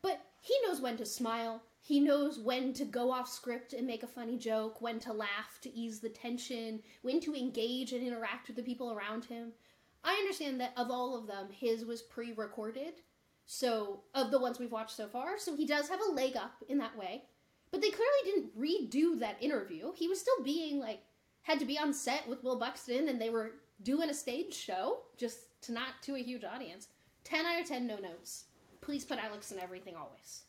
But 0.02 0.20
he 0.40 0.54
knows 0.64 0.80
when 0.80 0.96
to 0.98 1.06
smile. 1.06 1.62
He 1.80 2.00
knows 2.00 2.38
when 2.38 2.72
to 2.74 2.84
go 2.84 3.10
off 3.10 3.28
script 3.28 3.72
and 3.72 3.86
make 3.86 4.02
a 4.02 4.08
funny 4.08 4.36
joke, 4.36 4.80
when 4.80 5.00
to 5.00 5.12
laugh 5.12 5.58
to 5.62 5.74
ease 5.74 6.00
the 6.00 6.08
tension, 6.08 6.82
when 7.02 7.20
to 7.20 7.34
engage 7.34 7.92
and 7.92 8.06
interact 8.06 8.46
with 8.46 8.56
the 8.56 8.62
people 8.62 8.92
around 8.92 9.24
him. 9.24 9.52
I 10.04 10.12
understand 10.14 10.60
that 10.60 10.74
of 10.76 10.90
all 10.90 11.16
of 11.16 11.26
them, 11.26 11.48
his 11.50 11.84
was 11.84 12.02
pre 12.02 12.32
recorded. 12.32 12.94
So, 13.46 14.02
of 14.14 14.30
the 14.30 14.38
ones 14.38 14.58
we've 14.58 14.70
watched 14.70 14.96
so 14.96 15.08
far, 15.08 15.38
so 15.38 15.56
he 15.56 15.64
does 15.64 15.88
have 15.88 16.00
a 16.00 16.12
leg 16.12 16.36
up 16.36 16.62
in 16.68 16.76
that 16.78 16.96
way. 16.96 17.24
But 17.70 17.80
they 17.80 17.90
clearly 17.90 18.24
didn't 18.24 18.58
redo 18.58 19.18
that 19.20 19.42
interview. 19.42 19.92
He 19.94 20.08
was 20.08 20.20
still 20.20 20.42
being 20.42 20.78
like, 20.78 21.00
had 21.42 21.58
to 21.58 21.64
be 21.64 21.78
on 21.78 21.94
set 21.94 22.28
with 22.28 22.44
Will 22.44 22.58
Buxton 22.58 23.08
and 23.08 23.20
they 23.20 23.30
were 23.30 23.52
doing 23.82 24.10
a 24.10 24.14
stage 24.14 24.54
show, 24.54 25.00
just 25.16 25.60
to 25.62 25.72
not 25.72 26.02
to 26.02 26.16
a 26.16 26.22
huge 26.22 26.44
audience. 26.44 26.88
10 27.24 27.46
out 27.46 27.60
of 27.60 27.66
10 27.66 27.86
no 27.86 27.96
notes. 27.96 28.44
Please 28.88 29.04
put 29.04 29.22
Alex 29.22 29.52
in 29.52 29.58
everything 29.58 29.96
always. 29.96 30.44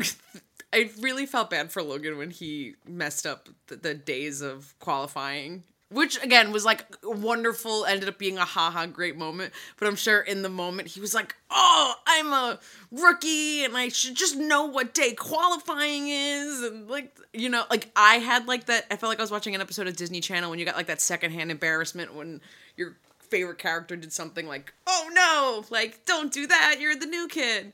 I 0.72 0.88
really 1.02 1.26
felt 1.26 1.50
bad 1.50 1.70
for 1.70 1.82
Logan 1.82 2.16
when 2.16 2.30
he 2.30 2.76
messed 2.88 3.26
up 3.26 3.50
the, 3.66 3.76
the 3.76 3.92
days 3.92 4.40
of 4.40 4.74
qualifying, 4.78 5.64
which 5.90 6.16
again 6.24 6.50
was 6.50 6.64
like 6.64 6.86
wonderful, 7.02 7.84
ended 7.84 8.08
up 8.08 8.16
being 8.16 8.38
a 8.38 8.46
haha 8.46 8.86
great 8.86 9.18
moment. 9.18 9.52
But 9.78 9.86
I'm 9.86 9.96
sure 9.96 10.22
in 10.22 10.40
the 10.40 10.48
moment 10.48 10.88
he 10.88 11.00
was 11.02 11.12
like, 11.12 11.36
oh, 11.50 11.92
I'm 12.06 12.32
a 12.32 12.58
rookie 12.90 13.64
and 13.64 13.76
I 13.76 13.88
should 13.88 14.14
just 14.14 14.38
know 14.38 14.64
what 14.64 14.94
day 14.94 15.12
qualifying 15.12 16.08
is. 16.08 16.62
And 16.62 16.88
like, 16.88 17.14
you 17.34 17.50
know, 17.50 17.64
like 17.68 17.90
I 17.94 18.14
had 18.14 18.48
like 18.48 18.64
that, 18.64 18.86
I 18.90 18.96
felt 18.96 19.10
like 19.10 19.18
I 19.18 19.22
was 19.24 19.30
watching 19.30 19.54
an 19.54 19.60
episode 19.60 19.88
of 19.88 19.96
Disney 19.96 20.22
Channel 20.22 20.48
when 20.48 20.58
you 20.58 20.64
got 20.64 20.76
like 20.76 20.86
that 20.86 21.02
secondhand 21.02 21.50
embarrassment 21.50 22.14
when 22.14 22.40
your 22.78 22.96
favorite 23.32 23.58
character 23.58 23.96
did 23.96 24.12
something 24.12 24.46
like, 24.46 24.74
oh 24.86 25.10
no, 25.14 25.64
like 25.70 26.04
don't 26.04 26.30
do 26.30 26.46
that, 26.46 26.76
you're 26.78 26.94
the 26.94 27.06
new 27.06 27.26
kid. 27.26 27.72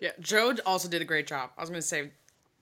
Yeah, 0.00 0.10
Zhou 0.20 0.58
also 0.66 0.88
did 0.88 1.00
a 1.00 1.06
great 1.06 1.28
job. 1.28 1.50
I 1.56 1.60
was 1.60 1.70
gonna 1.70 1.80
say, 1.80 2.10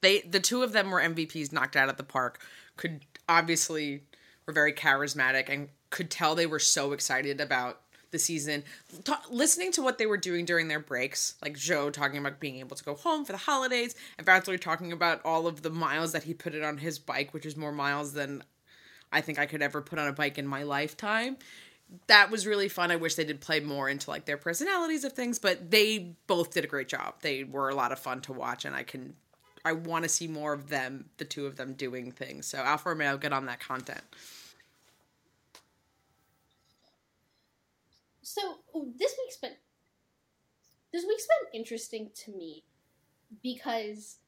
they 0.02 0.20
the 0.20 0.38
two 0.38 0.62
of 0.62 0.72
them 0.72 0.90
were 0.90 1.00
MVPs 1.00 1.50
knocked 1.50 1.76
out 1.76 1.88
at 1.88 1.96
the 1.96 2.04
park. 2.04 2.42
Could 2.76 3.06
obviously 3.26 4.02
were 4.46 4.52
very 4.52 4.74
charismatic 4.74 5.48
and 5.48 5.70
could 5.88 6.10
tell 6.10 6.34
they 6.34 6.44
were 6.44 6.58
so 6.58 6.92
excited 6.92 7.40
about 7.40 7.80
the 8.10 8.18
season. 8.18 8.64
Ta- 9.04 9.22
listening 9.30 9.72
to 9.72 9.82
what 9.82 9.96
they 9.96 10.04
were 10.04 10.18
doing 10.18 10.44
during 10.44 10.68
their 10.68 10.80
breaks, 10.80 11.36
like 11.40 11.54
Zhou 11.54 11.90
talking 11.90 12.18
about 12.18 12.38
being 12.38 12.58
able 12.58 12.76
to 12.76 12.84
go 12.84 12.94
home 12.96 13.24
for 13.24 13.32
the 13.32 13.38
holidays, 13.38 13.94
and 14.18 14.26
Valtteri 14.26 14.60
talking 14.60 14.92
about 14.92 15.22
all 15.24 15.46
of 15.46 15.62
the 15.62 15.70
miles 15.70 16.12
that 16.12 16.24
he 16.24 16.34
put 16.34 16.54
it 16.54 16.62
on 16.62 16.76
his 16.76 16.98
bike, 16.98 17.32
which 17.32 17.46
is 17.46 17.56
more 17.56 17.72
miles 17.72 18.12
than 18.12 18.44
I 19.10 19.22
think 19.22 19.38
I 19.38 19.46
could 19.46 19.62
ever 19.62 19.80
put 19.80 19.98
on 19.98 20.08
a 20.08 20.12
bike 20.12 20.36
in 20.36 20.46
my 20.46 20.64
lifetime 20.64 21.38
that 22.06 22.30
was 22.30 22.46
really 22.46 22.68
fun. 22.68 22.90
I 22.90 22.96
wish 22.96 23.14
they 23.14 23.24
did 23.24 23.40
play 23.40 23.60
more 23.60 23.88
into 23.88 24.10
like 24.10 24.24
their 24.24 24.36
personalities 24.36 25.04
of 25.04 25.12
things, 25.12 25.38
but 25.38 25.70
they 25.70 26.14
both 26.26 26.52
did 26.52 26.64
a 26.64 26.68
great 26.68 26.88
job. 26.88 27.14
They 27.20 27.44
were 27.44 27.68
a 27.68 27.74
lot 27.74 27.92
of 27.92 27.98
fun 27.98 28.20
to 28.22 28.32
watch, 28.32 28.64
and 28.64 28.74
I 28.74 28.82
can, 28.82 29.14
I 29.64 29.72
want 29.72 30.04
to 30.04 30.08
see 30.08 30.26
more 30.26 30.52
of 30.52 30.68
them, 30.68 31.06
the 31.18 31.24
two 31.24 31.46
of 31.46 31.56
them 31.56 31.74
doing 31.74 32.10
things. 32.12 32.46
So 32.46 32.58
Alfa 32.58 32.90
Romeo, 32.90 33.16
get 33.16 33.32
on 33.32 33.46
that 33.46 33.60
content. 33.60 34.02
So 38.22 38.40
oh, 38.74 38.88
this 38.98 39.14
week's 39.18 39.36
been 39.36 39.52
this 40.92 41.04
week's 41.06 41.26
been 41.26 41.60
interesting 41.60 42.10
to 42.24 42.32
me 42.32 42.64
because 43.42 44.18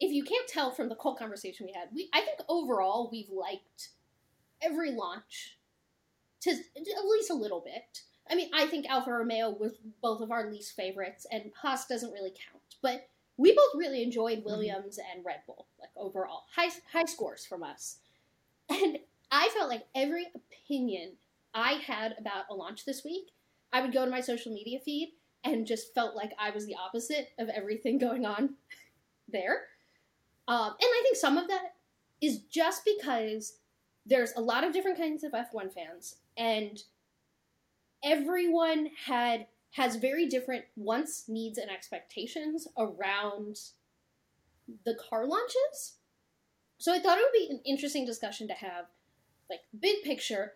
if 0.00 0.10
you 0.10 0.24
can't 0.24 0.48
tell 0.48 0.70
from 0.70 0.88
the 0.88 0.96
whole 0.96 1.14
conversation 1.14 1.66
we 1.66 1.72
had, 1.72 1.88
we 1.94 2.08
I 2.12 2.20
think 2.22 2.40
overall 2.48 3.08
we've 3.10 3.30
liked 3.30 3.90
every 4.60 4.90
launch 4.92 5.55
to 6.42 6.50
at 6.50 7.04
least 7.04 7.30
a 7.30 7.34
little 7.34 7.60
bit. 7.60 8.02
I 8.28 8.34
mean, 8.34 8.50
I 8.52 8.66
think 8.66 8.86
Alfa 8.86 9.12
Romeo 9.12 9.50
was 9.50 9.72
both 10.02 10.20
of 10.20 10.30
our 10.30 10.50
least 10.50 10.74
favorites, 10.74 11.26
and 11.30 11.52
Haas 11.60 11.86
doesn't 11.86 12.12
really 12.12 12.30
count. 12.30 12.62
But 12.82 13.08
we 13.36 13.52
both 13.52 13.74
really 13.76 14.02
enjoyed 14.02 14.44
Williams 14.44 14.98
and 14.98 15.24
Red 15.24 15.40
Bull, 15.46 15.66
like 15.78 15.90
overall 15.96 16.44
high 16.54 16.70
high 16.92 17.04
scores 17.04 17.44
from 17.44 17.62
us. 17.62 17.98
And 18.68 18.98
I 19.30 19.48
felt 19.56 19.68
like 19.68 19.86
every 19.94 20.26
opinion 20.34 21.12
I 21.54 21.74
had 21.74 22.16
about 22.18 22.46
a 22.50 22.54
launch 22.54 22.84
this 22.84 23.04
week, 23.04 23.30
I 23.72 23.80
would 23.80 23.92
go 23.92 24.04
to 24.04 24.10
my 24.10 24.20
social 24.20 24.52
media 24.52 24.80
feed 24.80 25.12
and 25.44 25.66
just 25.66 25.94
felt 25.94 26.16
like 26.16 26.32
I 26.38 26.50
was 26.50 26.66
the 26.66 26.74
opposite 26.74 27.28
of 27.38 27.48
everything 27.48 27.98
going 27.98 28.26
on 28.26 28.54
there. 29.28 29.62
Um, 30.48 30.70
and 30.70 30.76
I 30.80 31.00
think 31.04 31.16
some 31.16 31.38
of 31.38 31.46
that 31.48 31.74
is 32.20 32.38
just 32.50 32.82
because 32.84 33.58
there's 34.04 34.32
a 34.36 34.40
lot 34.40 34.64
of 34.64 34.72
different 34.72 34.98
kinds 34.98 35.24
of 35.24 35.32
F1 35.32 35.72
fans, 35.72 36.16
and 36.36 36.82
everyone 38.04 38.90
had 39.06 39.46
has 39.72 39.96
very 39.96 40.26
different 40.26 40.64
wants, 40.74 41.24
needs, 41.28 41.58
and 41.58 41.70
expectations 41.70 42.66
around 42.78 43.58
the 44.84 44.94
car 44.94 45.26
launches. 45.26 45.96
So 46.78 46.92
I 46.92 46.98
thought 46.98 47.18
it 47.18 47.24
would 47.24 47.48
be 47.48 47.54
an 47.54 47.60
interesting 47.64 48.06
discussion 48.06 48.48
to 48.48 48.54
have, 48.54 48.86
like 49.50 49.60
big 49.78 50.02
picture. 50.02 50.54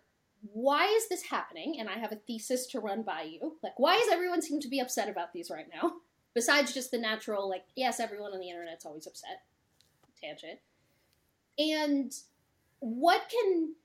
Why 0.53 0.85
is 0.85 1.07
this 1.07 1.23
happening? 1.23 1.77
And 1.79 1.87
I 1.87 1.99
have 1.99 2.11
a 2.11 2.15
thesis 2.15 2.65
to 2.67 2.79
run 2.79 3.03
by 3.03 3.23
you. 3.23 3.57
Like, 3.61 3.77
why 3.77 3.99
does 3.99 4.09
everyone 4.11 4.41
seem 4.41 4.59
to 4.59 4.67
be 4.67 4.79
upset 4.79 5.07
about 5.07 5.33
these 5.33 5.51
right 5.51 5.67
now? 5.71 5.93
Besides 6.33 6.73
just 6.73 6.91
the 6.91 6.97
natural, 6.97 7.49
like, 7.49 7.65
yes, 7.75 7.99
everyone 7.99 8.33
on 8.33 8.39
the 8.39 8.49
internet's 8.49 8.85
always 8.85 9.05
upset. 9.05 9.43
Tangent. 10.19 10.59
And 11.59 12.13
what 12.79 13.29
can 13.29 13.75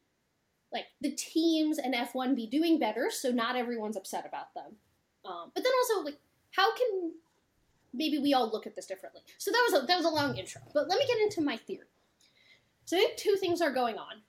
like 0.72 0.86
the 1.00 1.12
teams 1.12 1.78
and 1.78 1.94
F1 1.94 2.34
be 2.34 2.46
doing 2.46 2.78
better 2.78 3.08
so 3.10 3.30
not 3.30 3.56
everyone's 3.56 3.96
upset 3.96 4.26
about 4.26 4.54
them? 4.54 4.76
Um, 5.24 5.50
but 5.54 5.64
then 5.64 5.72
also 5.82 6.04
like 6.04 6.18
how 6.52 6.74
can 6.74 7.12
maybe 7.92 8.18
we 8.18 8.34
all 8.34 8.50
look 8.50 8.66
at 8.66 8.76
this 8.76 8.86
differently? 8.86 9.22
So 9.38 9.50
that 9.50 9.68
was 9.70 9.82
a, 9.82 9.86
that 9.86 9.96
was 9.96 10.06
a 10.06 10.10
long 10.10 10.36
intro, 10.36 10.62
but 10.74 10.88
let 10.88 10.98
me 10.98 11.06
get 11.06 11.20
into 11.20 11.40
my 11.40 11.56
theory. 11.56 11.86
So 12.84 12.96
I 12.96 13.00
think 13.00 13.16
two 13.16 13.36
things 13.40 13.60
are 13.60 13.72
going 13.72 13.96
on, 13.96 14.22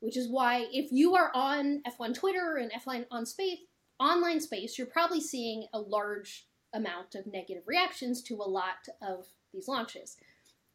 which 0.00 0.16
is 0.16 0.28
why 0.28 0.66
if 0.72 0.92
you 0.92 1.14
are 1.14 1.30
on 1.34 1.82
F1 1.86 2.14
Twitter 2.14 2.56
and 2.56 2.70
F1 2.72 3.06
on 3.10 3.24
space 3.24 3.58
online 4.00 4.40
space, 4.40 4.76
you're 4.76 4.86
probably 4.86 5.20
seeing 5.20 5.66
a 5.72 5.78
large 5.78 6.46
amount 6.74 7.14
of 7.14 7.26
negative 7.26 7.62
reactions 7.66 8.22
to 8.22 8.34
a 8.36 8.48
lot 8.48 8.88
of 9.00 9.26
these 9.52 9.68
launches. 9.68 10.16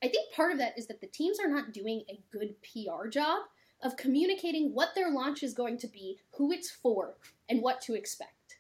I 0.02 0.08
think 0.08 0.34
part 0.34 0.54
of 0.54 0.58
that 0.60 0.78
is 0.78 0.88
that 0.88 1.02
the 1.02 1.08
teams 1.08 1.40
are 1.40 1.50
not 1.50 1.74
doing 1.74 2.04
a 2.10 2.22
good 2.32 2.56
PR 2.62 3.08
job 3.08 3.42
of 3.82 3.98
communicating 3.98 4.74
what 4.74 4.90
their 4.96 5.12
launch 5.12 5.44
is 5.44 5.54
going 5.54 5.78
to 5.78 5.88
be, 5.88 6.18
who 6.32 6.52
it's 6.52 6.70
for, 6.70 7.16
and 7.48 7.62
what 7.62 7.82
to 7.82 7.96
expect. 7.96 8.58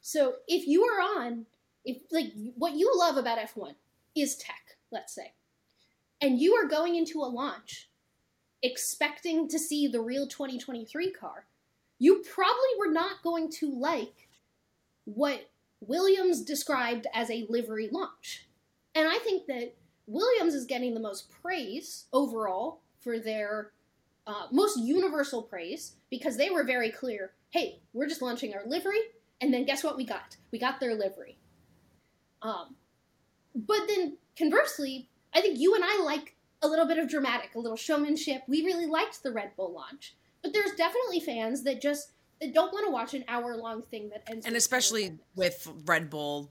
So 0.00 0.34
if 0.46 0.66
you 0.66 0.84
are 0.84 1.00
on, 1.00 1.46
if 1.84 2.02
like 2.10 2.32
what 2.56 2.74
you 2.74 2.92
love 2.94 3.16
about 3.16 3.38
F1 3.38 3.74
is 4.14 4.36
tech, 4.36 4.76
let's 4.90 5.14
say, 5.14 5.32
and 6.20 6.38
you 6.38 6.54
are 6.54 6.68
going 6.68 6.94
into 6.96 7.20
a 7.20 7.24
launch 7.24 7.88
expecting 8.62 9.48
to 9.48 9.58
see 9.58 9.86
the 9.86 10.00
real 10.00 10.26
2023 10.26 11.12
car, 11.12 11.46
you 11.98 12.22
probably 12.32 12.54
were 12.78 12.90
not 12.90 13.22
going 13.22 13.50
to 13.50 13.70
like 13.70 14.28
what 15.04 15.50
Williams 15.80 16.42
described 16.42 17.06
as 17.12 17.30
a 17.30 17.46
livery 17.48 17.88
launch. 17.92 18.46
And 18.94 19.08
I 19.08 19.18
think 19.18 19.46
that 19.46 19.74
Williams 20.06 20.54
is 20.54 20.64
getting 20.64 20.94
the 20.94 21.00
most 21.00 21.30
praise 21.42 22.06
overall 22.12 22.80
for 23.00 23.18
their 23.18 23.72
uh, 24.26 24.46
most 24.50 24.78
universal 24.78 25.42
praise 25.42 25.96
because 26.10 26.36
they 26.36 26.50
were 26.50 26.64
very 26.64 26.90
clear 26.90 27.32
hey, 27.54 27.80
we're 27.92 28.08
just 28.08 28.20
launching 28.20 28.52
our 28.52 28.66
livery, 28.66 28.98
and 29.40 29.54
then 29.54 29.64
guess 29.64 29.84
what 29.84 29.96
we 29.96 30.04
got? 30.04 30.36
We 30.50 30.58
got 30.58 30.80
their 30.80 30.96
livery. 30.96 31.38
Um, 32.42 32.74
but 33.54 33.86
then 33.86 34.16
conversely, 34.36 35.08
I 35.32 35.40
think 35.40 35.60
you 35.60 35.76
and 35.76 35.84
I 35.84 36.02
like 36.02 36.34
a 36.62 36.68
little 36.68 36.86
bit 36.86 36.98
of 36.98 37.08
dramatic, 37.08 37.54
a 37.54 37.60
little 37.60 37.76
showmanship. 37.76 38.42
We 38.48 38.64
really 38.64 38.86
liked 38.86 39.22
the 39.22 39.30
Red 39.30 39.52
Bull 39.56 39.72
launch. 39.72 40.16
but 40.42 40.52
there's 40.52 40.72
definitely 40.72 41.20
fans 41.20 41.62
that 41.62 41.80
just 41.80 42.10
that 42.40 42.52
don't 42.52 42.72
want 42.72 42.86
to 42.86 42.90
watch 42.90 43.14
an 43.14 43.24
hour 43.28 43.56
long 43.56 43.82
thing 43.82 44.08
that 44.08 44.24
ends. 44.28 44.44
and 44.44 44.56
especially 44.56 45.18
with 45.36 45.70
Red 45.86 46.10
Bull 46.10 46.50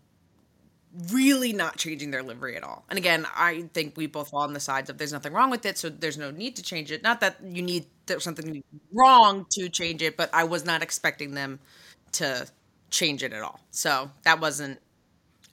really 1.11 1.53
not 1.53 1.77
changing 1.77 2.11
their 2.11 2.23
livery 2.23 2.55
at 2.55 2.63
all. 2.63 2.85
And 2.89 2.97
again, 2.97 3.25
I 3.35 3.69
think 3.73 3.97
we 3.97 4.07
both 4.07 4.29
fall 4.29 4.41
on 4.41 4.53
the 4.53 4.59
sides 4.59 4.89
of 4.89 4.97
there's 4.97 5.13
nothing 5.13 5.33
wrong 5.33 5.49
with 5.49 5.65
it, 5.65 5.77
so 5.77 5.89
there's 5.89 6.17
no 6.17 6.31
need 6.31 6.55
to 6.57 6.63
change 6.63 6.91
it. 6.91 7.01
Not 7.03 7.19
that 7.21 7.37
you 7.43 7.61
need 7.61 7.85
there's 8.05 8.23
something 8.23 8.63
wrong 8.91 9.45
to 9.51 9.69
change 9.69 10.01
it, 10.01 10.17
but 10.17 10.29
I 10.33 10.43
was 10.43 10.65
not 10.65 10.83
expecting 10.83 11.33
them 11.33 11.59
to 12.13 12.47
change 12.89 13.23
it 13.23 13.33
at 13.33 13.41
all. 13.41 13.59
So 13.71 14.11
that 14.23 14.39
wasn't 14.39 14.79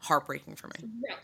heartbreaking 0.01 0.57
for 0.57 0.69
me. 0.69 0.89
Right. 1.09 1.19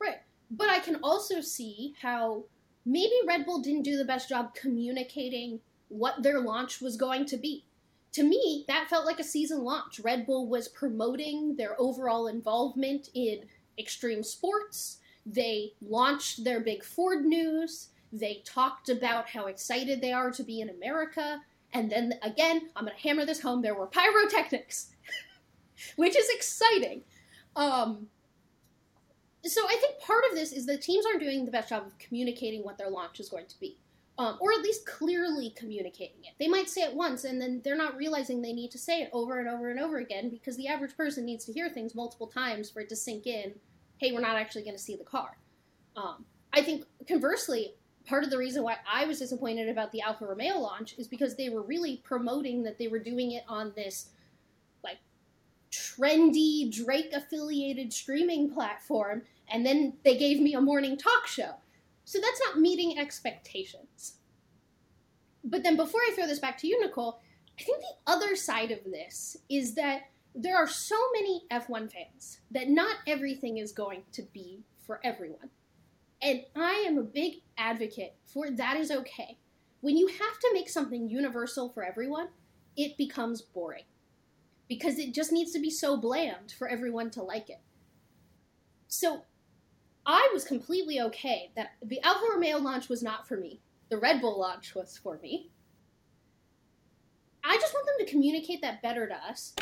Right. 0.00 0.18
But 0.50 0.68
I 0.68 0.78
can 0.80 0.96
also 1.02 1.40
see 1.40 1.94
how 2.00 2.44
maybe 2.84 3.12
Red 3.26 3.46
Bull 3.46 3.60
didn't 3.60 3.82
do 3.82 3.96
the 3.96 4.04
best 4.04 4.28
job 4.28 4.54
communicating 4.54 5.60
what 5.88 6.22
their 6.22 6.40
launch 6.40 6.80
was 6.80 6.96
going 6.96 7.26
to 7.26 7.36
be. 7.36 7.64
To 8.12 8.22
me, 8.22 8.64
that 8.68 8.90
felt 8.90 9.06
like 9.06 9.20
a 9.20 9.24
season 9.24 9.64
launch. 9.64 10.00
Red 10.00 10.26
Bull 10.26 10.46
was 10.46 10.68
promoting 10.68 11.56
their 11.56 11.80
overall 11.80 12.26
involvement 12.26 13.08
in 13.14 13.44
extreme 13.78 14.22
sports. 14.22 14.98
They 15.24 15.72
launched 15.80 16.44
their 16.44 16.60
big 16.60 16.84
Ford 16.84 17.24
news. 17.24 17.88
They 18.12 18.42
talked 18.44 18.90
about 18.90 19.28
how 19.28 19.46
excited 19.46 20.00
they 20.00 20.12
are 20.12 20.30
to 20.30 20.42
be 20.42 20.60
in 20.60 20.68
America. 20.68 21.40
And 21.72 21.90
then 21.90 22.14
again, 22.22 22.68
I'm 22.76 22.84
going 22.84 22.96
to 22.96 23.02
hammer 23.02 23.24
this 23.24 23.40
home 23.40 23.62
there 23.62 23.74
were 23.74 23.86
pyrotechnics, 23.86 24.88
which 25.96 26.14
is 26.14 26.28
exciting. 26.30 27.02
Um, 27.56 28.08
so 29.44 29.62
I 29.66 29.76
think 29.80 30.00
part 30.00 30.24
of 30.30 30.36
this 30.36 30.52
is 30.52 30.66
the 30.66 30.76
teams 30.76 31.06
aren't 31.06 31.20
doing 31.20 31.44
the 31.44 31.50
best 31.50 31.70
job 31.70 31.86
of 31.86 31.98
communicating 31.98 32.62
what 32.62 32.76
their 32.76 32.90
launch 32.90 33.20
is 33.20 33.28
going 33.28 33.46
to 33.46 33.58
be, 33.58 33.78
um, 34.18 34.36
or 34.40 34.52
at 34.52 34.62
least 34.62 34.86
clearly 34.86 35.50
communicating 35.56 36.24
it. 36.24 36.34
They 36.38 36.48
might 36.48 36.68
say 36.68 36.82
it 36.82 36.94
once, 36.94 37.24
and 37.24 37.40
then 37.40 37.60
they're 37.64 37.76
not 37.76 37.96
realizing 37.96 38.42
they 38.42 38.52
need 38.52 38.70
to 38.72 38.78
say 38.78 39.00
it 39.02 39.10
over 39.12 39.38
and 39.40 39.48
over 39.48 39.70
and 39.70 39.80
over 39.80 39.98
again 39.98 40.28
because 40.28 40.56
the 40.56 40.68
average 40.68 40.96
person 40.96 41.24
needs 41.24 41.44
to 41.46 41.52
hear 41.52 41.70
things 41.70 41.94
multiple 41.94 42.26
times 42.26 42.70
for 42.70 42.80
it 42.80 42.88
to 42.90 42.96
sink 42.96 43.26
in. 43.26 43.54
Hey, 43.98 44.12
we're 44.12 44.20
not 44.20 44.36
actually 44.36 44.62
going 44.62 44.76
to 44.76 44.82
see 44.82 44.96
the 44.96 45.04
car. 45.04 45.38
Um, 45.96 46.24
I 46.52 46.62
think 46.62 46.84
conversely, 47.08 47.74
part 48.06 48.24
of 48.24 48.30
the 48.30 48.38
reason 48.38 48.62
why 48.62 48.76
I 48.90 49.06
was 49.06 49.18
disappointed 49.18 49.68
about 49.68 49.92
the 49.92 50.02
Alfa 50.02 50.26
Romeo 50.26 50.58
launch 50.58 50.94
is 50.98 51.08
because 51.08 51.36
they 51.36 51.48
were 51.48 51.62
really 51.62 52.02
promoting 52.04 52.62
that 52.64 52.78
they 52.78 52.88
were 52.88 52.98
doing 52.98 53.32
it 53.32 53.44
on 53.48 53.72
this 53.74 54.10
like 54.84 54.98
trendy 55.70 56.70
Drake 56.70 57.12
affiliated 57.14 57.92
streaming 57.92 58.52
platform, 58.52 59.22
and 59.50 59.64
then 59.64 59.94
they 60.04 60.18
gave 60.18 60.40
me 60.40 60.54
a 60.54 60.60
morning 60.60 60.98
talk 60.98 61.26
show. 61.26 61.54
So 62.12 62.20
that's 62.20 62.42
not 62.44 62.60
meeting 62.60 62.98
expectations. 62.98 64.16
But 65.42 65.62
then 65.62 65.78
before 65.78 66.02
I 66.02 66.12
throw 66.14 66.26
this 66.26 66.40
back 66.40 66.58
to 66.58 66.66
you, 66.66 66.78
Nicole, 66.78 67.22
I 67.58 67.62
think 67.62 67.80
the 67.80 68.12
other 68.12 68.36
side 68.36 68.70
of 68.70 68.84
this 68.84 69.38
is 69.48 69.76
that 69.76 70.10
there 70.34 70.58
are 70.58 70.68
so 70.68 70.94
many 71.14 71.44
F1 71.50 71.90
fans 71.90 72.40
that 72.50 72.68
not 72.68 72.96
everything 73.06 73.56
is 73.56 73.72
going 73.72 74.02
to 74.12 74.20
be 74.34 74.62
for 74.86 75.00
everyone. 75.02 75.48
And 76.20 76.42
I 76.54 76.84
am 76.86 76.98
a 76.98 77.02
big 77.02 77.36
advocate 77.56 78.14
for 78.26 78.50
that 78.50 78.76
is 78.76 78.90
okay. 78.90 79.38
When 79.80 79.96
you 79.96 80.08
have 80.08 80.38
to 80.38 80.50
make 80.52 80.68
something 80.68 81.08
universal 81.08 81.70
for 81.70 81.82
everyone, 81.82 82.28
it 82.76 82.98
becomes 82.98 83.40
boring. 83.40 83.84
Because 84.68 84.98
it 84.98 85.14
just 85.14 85.32
needs 85.32 85.52
to 85.52 85.60
be 85.60 85.70
so 85.70 85.96
bland 85.96 86.52
for 86.58 86.68
everyone 86.68 87.10
to 87.12 87.22
like 87.22 87.48
it. 87.48 87.62
So 88.86 89.22
I 90.04 90.28
was 90.32 90.44
completely 90.44 91.00
okay 91.00 91.50
that 91.56 91.72
the 91.84 92.00
Alfa 92.02 92.24
Romeo 92.32 92.58
launch 92.58 92.88
was 92.88 93.02
not 93.02 93.26
for 93.28 93.36
me. 93.36 93.60
The 93.88 93.98
Red 93.98 94.20
Bull 94.20 94.38
launch 94.38 94.74
was 94.74 94.98
for 94.98 95.18
me. 95.22 95.50
I 97.44 97.56
just 97.58 97.74
want 97.74 97.86
them 97.86 98.06
to 98.06 98.10
communicate 98.10 98.62
that 98.62 98.82
better 98.82 99.06
to 99.06 99.14
us. 99.14 99.54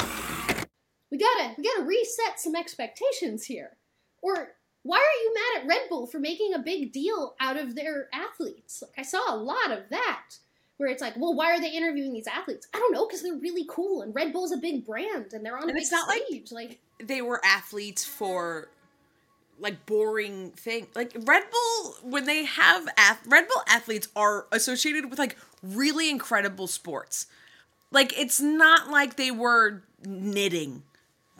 We 1.11 1.19
gotta 1.19 1.55
we 1.59 1.65
gotta 1.65 1.85
reset 1.85 2.39
some 2.39 2.55
expectations 2.55 3.45
here. 3.45 3.77
Or 4.23 4.53
why 4.83 4.99
are 4.99 5.23
you 5.25 5.35
mad 5.35 5.63
at 5.63 5.69
Red 5.69 5.89
Bull 5.89 6.07
for 6.07 6.19
making 6.21 6.55
a 6.55 6.59
big 6.59 6.93
deal 6.93 7.35
out 7.41 7.57
of 7.57 7.75
their 7.75 8.09
athletes? 8.13 8.83
Like 8.83 8.99
I 8.99 9.03
saw 9.03 9.35
a 9.35 9.37
lot 9.37 9.71
of 9.73 9.89
that 9.91 10.37
where 10.77 10.89
it's 10.89 11.03
like, 11.03 11.15
well, 11.17 11.35
why 11.35 11.53
are 11.53 11.61
they 11.61 11.71
interviewing 11.71 12.13
these 12.13 12.27
athletes? 12.27 12.67
I 12.75 12.79
don't 12.79 12.93
know, 12.93 13.07
because 13.07 13.23
they're 13.23 13.35
really 13.35 13.67
cool 13.69 14.01
and 14.03 14.15
Red 14.15 14.33
Bull's 14.33 14.53
a 14.53 14.57
big 14.57 14.87
brand 14.87 15.33
and 15.35 15.45
they're 15.45 15.57
on 15.57 15.65
a 15.65 15.67
And 15.67 15.75
big 15.75 15.83
it's 15.83 15.93
not 15.93 16.09
like- 16.09 16.23
stage. 16.29 16.53
Like, 16.53 16.79
They 17.03 17.21
were 17.21 17.45
athletes 17.45 18.05
for 18.05 18.71
like 19.61 19.87
boring 19.87 20.51
thing. 20.53 20.87
Like 20.95 21.13
Red 21.25 21.45
Bull 21.51 21.95
when 22.03 22.25
they 22.27 22.45
have 22.45 22.89
ath- 22.97 23.27
Red 23.27 23.47
Bull 23.49 23.63
athletes 23.69 24.09
are 24.17 24.47
associated 24.53 25.11
with 25.11 25.19
like 25.19 25.37
really 25.63 26.11
incredible 26.11 26.67
sports. 26.67 27.27
Like 27.91 28.19
it's 28.19 28.41
not 28.41 28.91
like 28.91 29.17
they 29.17 29.31
were 29.31 29.83
knitting, 30.05 30.83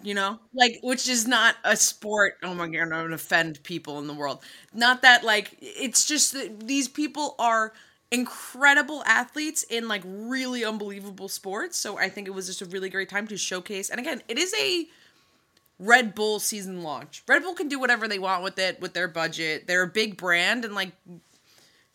you 0.03 0.15
know? 0.15 0.39
Like 0.55 0.79
which 0.83 1.09
is 1.09 1.27
not 1.27 1.57
a 1.65 1.77
sport. 1.77 2.35
Oh 2.43 2.55
my 2.55 2.69
god, 2.69 2.93
I'm 2.93 3.09
to 3.09 3.15
offend 3.15 3.63
people 3.63 3.99
in 3.99 4.07
the 4.07 4.15
world. 4.15 4.41
Not 4.75 5.03
that 5.03 5.25
like 5.25 5.57
it's 5.61 6.07
just 6.07 6.33
that 6.33 6.67
these 6.67 6.89
people 6.89 7.35
are 7.39 7.73
incredible 8.11 9.05
athletes 9.07 9.63
in 9.65 9.87
like 9.89 10.03
really 10.05 10.65
unbelievable 10.65 11.29
sports. 11.29 11.77
So 11.79 11.99
I 11.99 12.09
think 12.09 12.27
it 12.27 12.33
was 12.33 12.47
just 12.47 12.63
a 12.63 12.67
really 12.67 12.91
great 12.91 13.09
time 13.09 13.27
to 13.29 13.37
showcase. 13.37 13.91
And 13.91 14.01
again, 14.01 14.23
it 14.29 14.39
is 14.39 14.55
a 14.61 14.87
Red 15.81 16.15
Bull 16.15 16.39
season 16.39 16.83
launch. 16.83 17.23
Red 17.27 17.43
Bull 17.43 17.55
can 17.55 17.67
do 17.69 17.81
whatever 17.81 18.07
they 18.07 18.19
want 18.19 18.45
with 18.45 18.59
it 18.59 18.81
with 18.81 18.93
their 18.93 19.09
budget. 19.09 19.67
They're 19.67 19.83
a 19.83 19.89
big 19.89 20.19
brand 20.19 20.67
and 20.67 20.75
like 20.75 20.93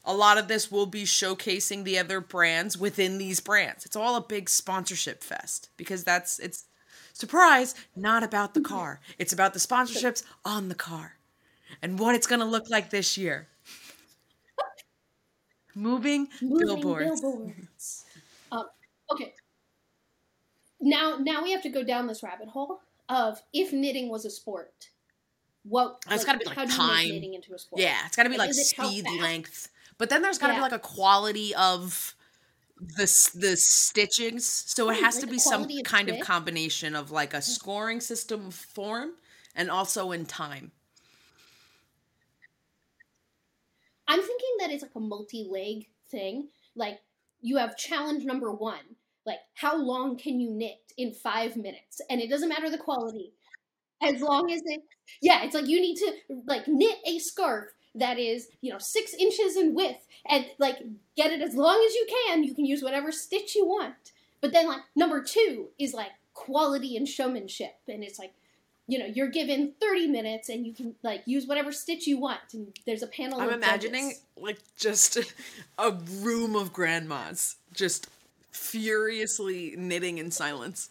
a 0.03 0.13
lot 0.13 0.39
of 0.39 0.47
this 0.47 0.71
will 0.71 0.87
be 0.87 1.03
showcasing 1.03 1.83
the 1.83 1.99
other 1.99 2.19
brands 2.19 2.77
within 2.77 3.19
these 3.19 3.39
brands. 3.39 3.85
It's 3.85 3.95
all 3.95 4.15
a 4.15 4.21
big 4.21 4.49
sponsorship 4.49 5.23
fest 5.23 5.69
because 5.77 6.03
that's 6.03 6.39
it's 6.39 6.65
surprise, 7.13 7.75
not 7.95 8.23
about 8.23 8.55
the 8.55 8.61
car. 8.61 9.01
It's 9.19 9.33
about 9.33 9.53
the 9.53 9.59
sponsorships 9.59 10.23
on 10.43 10.67
the 10.67 10.75
car 10.75 11.17
and 11.79 11.99
what 11.99 12.15
it's 12.15 12.27
going 12.27 12.41
to 12.41 12.45
look 12.45 12.69
like 12.71 12.89
this 12.89 13.19
year. 13.19 13.47
Moving, 15.75 16.29
moving 16.41 16.67
billboards. 16.67 17.21
billboards. 17.21 18.05
um, 18.51 18.65
okay. 19.11 19.33
Now, 20.79 21.17
now 21.19 21.43
we 21.43 21.51
have 21.51 21.61
to 21.63 21.69
go 21.69 21.83
down 21.83 22.07
this 22.07 22.23
rabbit 22.23 22.47
hole 22.47 22.79
of 23.09 23.41
if 23.53 23.71
knitting 23.73 24.09
was 24.09 24.25
a 24.25 24.29
sport. 24.29 24.89
What? 25.63 26.03
It's 26.09 26.23
gotta 26.25 26.37
be, 26.37 26.45
like, 26.45 26.69
time. 26.69 27.09
knitting 27.09 27.33
into 27.33 27.53
a 27.53 27.59
sport? 27.59 27.81
Yeah, 27.81 27.97
it's 28.05 28.15
got 28.15 28.23
to 28.23 28.29
be 28.29 28.37
Like, 28.37 28.49
like 28.49 28.49
is 28.51 28.71
it 28.71 28.77
how 28.77 28.87
speed, 28.87 29.05
length. 29.19 29.69
But 29.97 30.09
then 30.09 30.21
there's 30.21 30.37
got 30.37 30.47
to 30.47 30.53
Yeah. 30.53 30.59
be 30.59 30.63
like 30.63 30.71
a 30.73 30.79
quality 30.79 31.55
of 31.55 32.15
the 32.77 33.05
the 33.35 33.55
stitchings. 33.55 34.41
So 34.41 34.89
it 34.89 35.01
has 35.01 35.15
like 35.15 35.25
to 35.25 35.27
be 35.31 35.39
some 35.39 35.63
of 35.63 35.71
kind 35.83 36.09
of 36.09 36.19
combination 36.19 36.95
of 36.95 37.11
like 37.11 37.33
a 37.33 37.37
mm. 37.37 37.43
scoring 37.43 38.01
system 38.01 38.51
form 38.51 39.13
and 39.55 39.71
also 39.71 40.11
in 40.11 40.25
time. 40.25 40.71
I'm 44.07 44.19
thinking 44.19 44.55
that 44.59 44.71
it's 44.71 44.83
like 44.83 44.95
a 44.95 44.99
multi-leg 44.99 45.87
thing. 46.09 46.49
Like 46.75 46.99
you 47.41 47.57
have 47.57 47.77
challenge 47.77 48.23
number 48.25 48.51
one. 48.51 48.97
Like 49.25 49.39
how 49.53 49.77
long 49.77 50.17
can 50.17 50.39
you 50.39 50.51
knit 50.51 50.79
in 50.97 51.11
five 51.11 51.55
minutes? 51.55 52.01
And 52.09 52.21
it 52.21 52.29
doesn't 52.29 52.49
matter 52.49 52.69
the 52.69 52.77
quality. 52.77 53.31
As 54.01 54.21
long 54.21 54.51
as 54.51 54.61
it 54.65 54.81
Yeah, 55.21 55.43
it's 55.43 55.55
like 55.55 55.67
you 55.67 55.79
need 55.79 55.97
to 55.97 56.13
like 56.45 56.67
knit 56.67 56.97
a 57.05 57.19
scarf 57.19 57.69
that 57.95 58.19
is, 58.19 58.49
you 58.61 58.71
know, 58.71 58.79
six 58.79 59.13
inches 59.13 59.55
in 59.55 59.73
width 59.73 60.05
and 60.29 60.45
like 60.59 60.77
get 61.15 61.31
it 61.31 61.41
as 61.41 61.55
long 61.55 61.83
as 61.87 61.95
you 61.95 62.07
can. 62.09 62.43
You 62.43 62.53
can 62.53 62.65
use 62.65 62.83
whatever 62.83 63.11
stitch 63.11 63.55
you 63.55 63.65
want. 63.65 63.95
But 64.41 64.51
then 64.53 64.67
like 64.67 64.81
number 64.95 65.23
two 65.23 65.69
is 65.79 65.93
like 65.93 66.11
quality 66.33 66.97
and 66.97 67.07
showmanship. 67.07 67.75
And 67.87 68.03
it's 68.03 68.19
like 68.19 68.33
you 68.87 68.99
know, 68.99 69.05
you're 69.05 69.29
given 69.29 69.73
30 69.81 70.07
minutes 70.07 70.49
and 70.49 70.65
you 70.65 70.73
can 70.73 70.95
like 71.01 71.23
use 71.25 71.47
whatever 71.47 71.71
stitch 71.71 72.05
you 72.05 72.19
want 72.19 72.41
and 72.53 72.71
there's 72.85 73.01
a 73.01 73.07
panel 73.07 73.39
of 73.39 73.47
I'm 73.47 73.53
imagining 73.53 74.09
judges. 74.09 74.21
like 74.39 74.59
just 74.77 75.17
a 75.77 75.91
room 76.21 76.55
of 76.55 76.71
grandmas 76.71 77.55
just 77.73 78.07
furiously 78.55 79.75
knitting 79.77 80.17
in 80.17 80.31
silence 80.31 80.89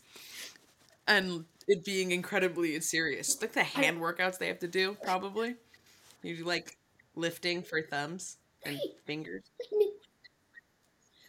and 1.06 1.44
it 1.66 1.84
being 1.84 2.12
incredibly 2.12 2.78
serious. 2.80 3.40
Like 3.40 3.52
the 3.52 3.64
hand 3.64 4.00
workouts 4.00 4.38
they 4.38 4.48
have 4.48 4.58
to 4.60 4.68
do, 4.68 4.96
probably. 5.02 5.56
You 6.22 6.36
do 6.36 6.44
like 6.44 6.76
lifting 7.16 7.62
for 7.62 7.82
thumbs 7.82 8.36
and 8.64 8.76
Right. 8.76 8.96
fingers. 9.06 9.42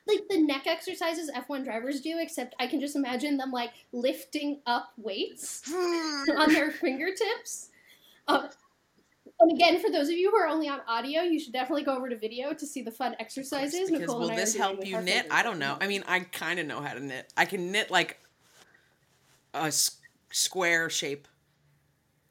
like 0.08 0.22
the 0.30 0.40
neck 0.40 0.68
exercises 0.68 1.32
F1 1.34 1.64
drivers 1.64 2.00
do, 2.02 2.18
except 2.20 2.54
I 2.60 2.68
can 2.68 2.80
just 2.80 2.96
imagine 2.96 3.38
them 3.38 3.52
like 3.52 3.72
lifting 3.92 4.60
up 4.66 4.92
weights 4.98 5.64
on 5.74 6.54
their 6.54 6.72
fingertips. 6.72 7.70
Um, 8.28 8.50
and 9.40 9.52
again, 9.52 9.80
for 9.80 9.92
those 9.92 10.08
of 10.08 10.16
you 10.16 10.32
who 10.32 10.38
are 10.38 10.48
only 10.48 10.70
on 10.70 10.80
audio, 10.88 11.22
you 11.22 11.40
should 11.40 11.54
definitely 11.54 11.84
go 11.84 11.96
over 11.96 12.10
to 12.10 12.18
video 12.18 12.54
to 12.54 12.66
see 12.66 12.82
the 12.82 12.92
fun 12.92 13.16
exercises. 13.20 13.90
because 13.90 14.02
Nicole 14.02 14.20
will 14.22 14.30
this 14.30 14.56
help 14.56 14.86
you 14.86 15.02
knit? 15.02 15.28
I 15.30 15.44
don't 15.44 15.60
know. 15.60 15.78
I 15.82 15.88
mean, 15.88 16.04
I 16.08 16.22
kind 16.22 16.60
of 16.60 16.66
know 16.66 16.82
how 16.82 16.94
to 16.94 17.00
knit. 17.00 17.32
I 17.36 17.46
can 17.46 17.72
knit 17.72 17.92
like 17.92 18.20
a 19.54 19.66
s- 19.66 19.98
square 20.32 20.90
shape. 20.90 21.28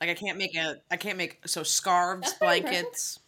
Like 0.01 0.11
I 0.11 0.15
can't 0.15 0.39
make 0.39 0.57
a 0.57 0.77
I 0.91 0.97
can't 0.97 1.19
make 1.19 1.47
so 1.47 1.63
scarves, 1.63 2.23
That's 2.23 2.39
blankets. 2.39 3.21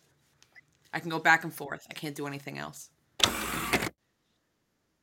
I 0.92 1.00
can 1.00 1.10
go 1.10 1.18
back 1.18 1.44
and 1.44 1.52
forth. 1.52 1.86
I 1.90 1.94
can't 1.94 2.14
do 2.14 2.26
anything 2.26 2.58
else. 2.58 2.90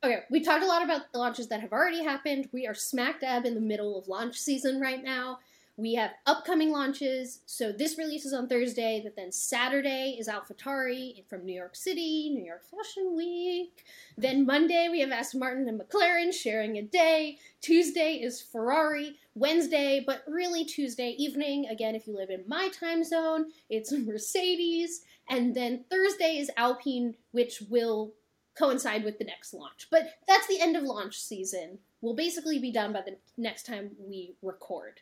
Okay, 0.04 0.20
we 0.30 0.42
talked 0.42 0.64
a 0.64 0.68
lot 0.68 0.84
about 0.84 1.14
the 1.14 1.20
launches 1.20 1.48
that 1.48 1.62
have 1.62 1.72
already 1.72 2.04
happened. 2.04 2.50
We 2.52 2.68
are 2.68 2.74
smack 2.74 3.22
dab 3.22 3.46
in 3.46 3.56
the 3.56 3.62
middle 3.62 3.98
of 3.98 4.08
launch 4.08 4.38
season 4.38 4.82
right 4.82 5.02
now. 5.02 5.40
We 5.76 5.96
have 5.96 6.12
upcoming 6.28 6.72
launches. 6.72 7.42
So 7.48 7.72
this 7.72 7.98
releases 7.98 8.32
on 8.32 8.48
Thursday, 8.48 9.02
but 9.04 9.16
then 9.16 9.32
Saturday 9.32 10.16
is 10.20 10.28
AlphaTauri 10.28 11.28
from 11.28 11.46
New 11.46 11.56
York 11.56 11.76
City, 11.76 12.30
New 12.30 12.46
York 12.46 12.64
Fashion 12.70 13.16
Week. 13.16 13.84
Then 14.16 14.46
Monday 14.46 14.88
we 14.92 15.00
have 15.00 15.12
Aston 15.12 15.40
Martin 15.40 15.68
and 15.68 15.82
McLaren 15.82 16.32
sharing 16.32 16.78
a 16.78 16.84
day. 16.84 17.40
Tuesday 17.62 18.20
is 18.22 18.40
Ferrari. 18.42 19.18
Wednesday, 19.36 20.04
but 20.06 20.24
really 20.28 20.64
Tuesday 20.64 21.16
evening, 21.18 21.66
again, 21.66 21.96
if 21.96 22.06
you 22.06 22.16
live 22.16 22.30
in 22.30 22.44
my 22.48 22.70
time 22.70 23.04
zone, 23.04 23.48
it's 23.70 23.92
Mercedes. 23.98 25.02
And 25.28 25.56
then 25.56 25.86
Thursday 25.90 26.38
is 26.38 26.52
Alpine, 26.56 27.16
which 27.32 27.64
will 27.70 28.14
coincide 28.56 29.04
with 29.04 29.18
the 29.18 29.26
next 29.26 29.54
launch. 29.54 29.88
But 29.90 30.10
that's 30.28 30.48
the 30.48 30.62
end 30.62 30.76
of 30.76 30.84
launch 30.84 31.20
season. 31.20 31.80
We'll 32.02 32.16
basically 32.16 32.60
be 32.60 32.72
done 32.72 32.94
by 32.94 33.02
the 33.02 33.18
next 33.38 33.66
time 33.66 33.92
we 33.98 34.36
record. 34.44 35.00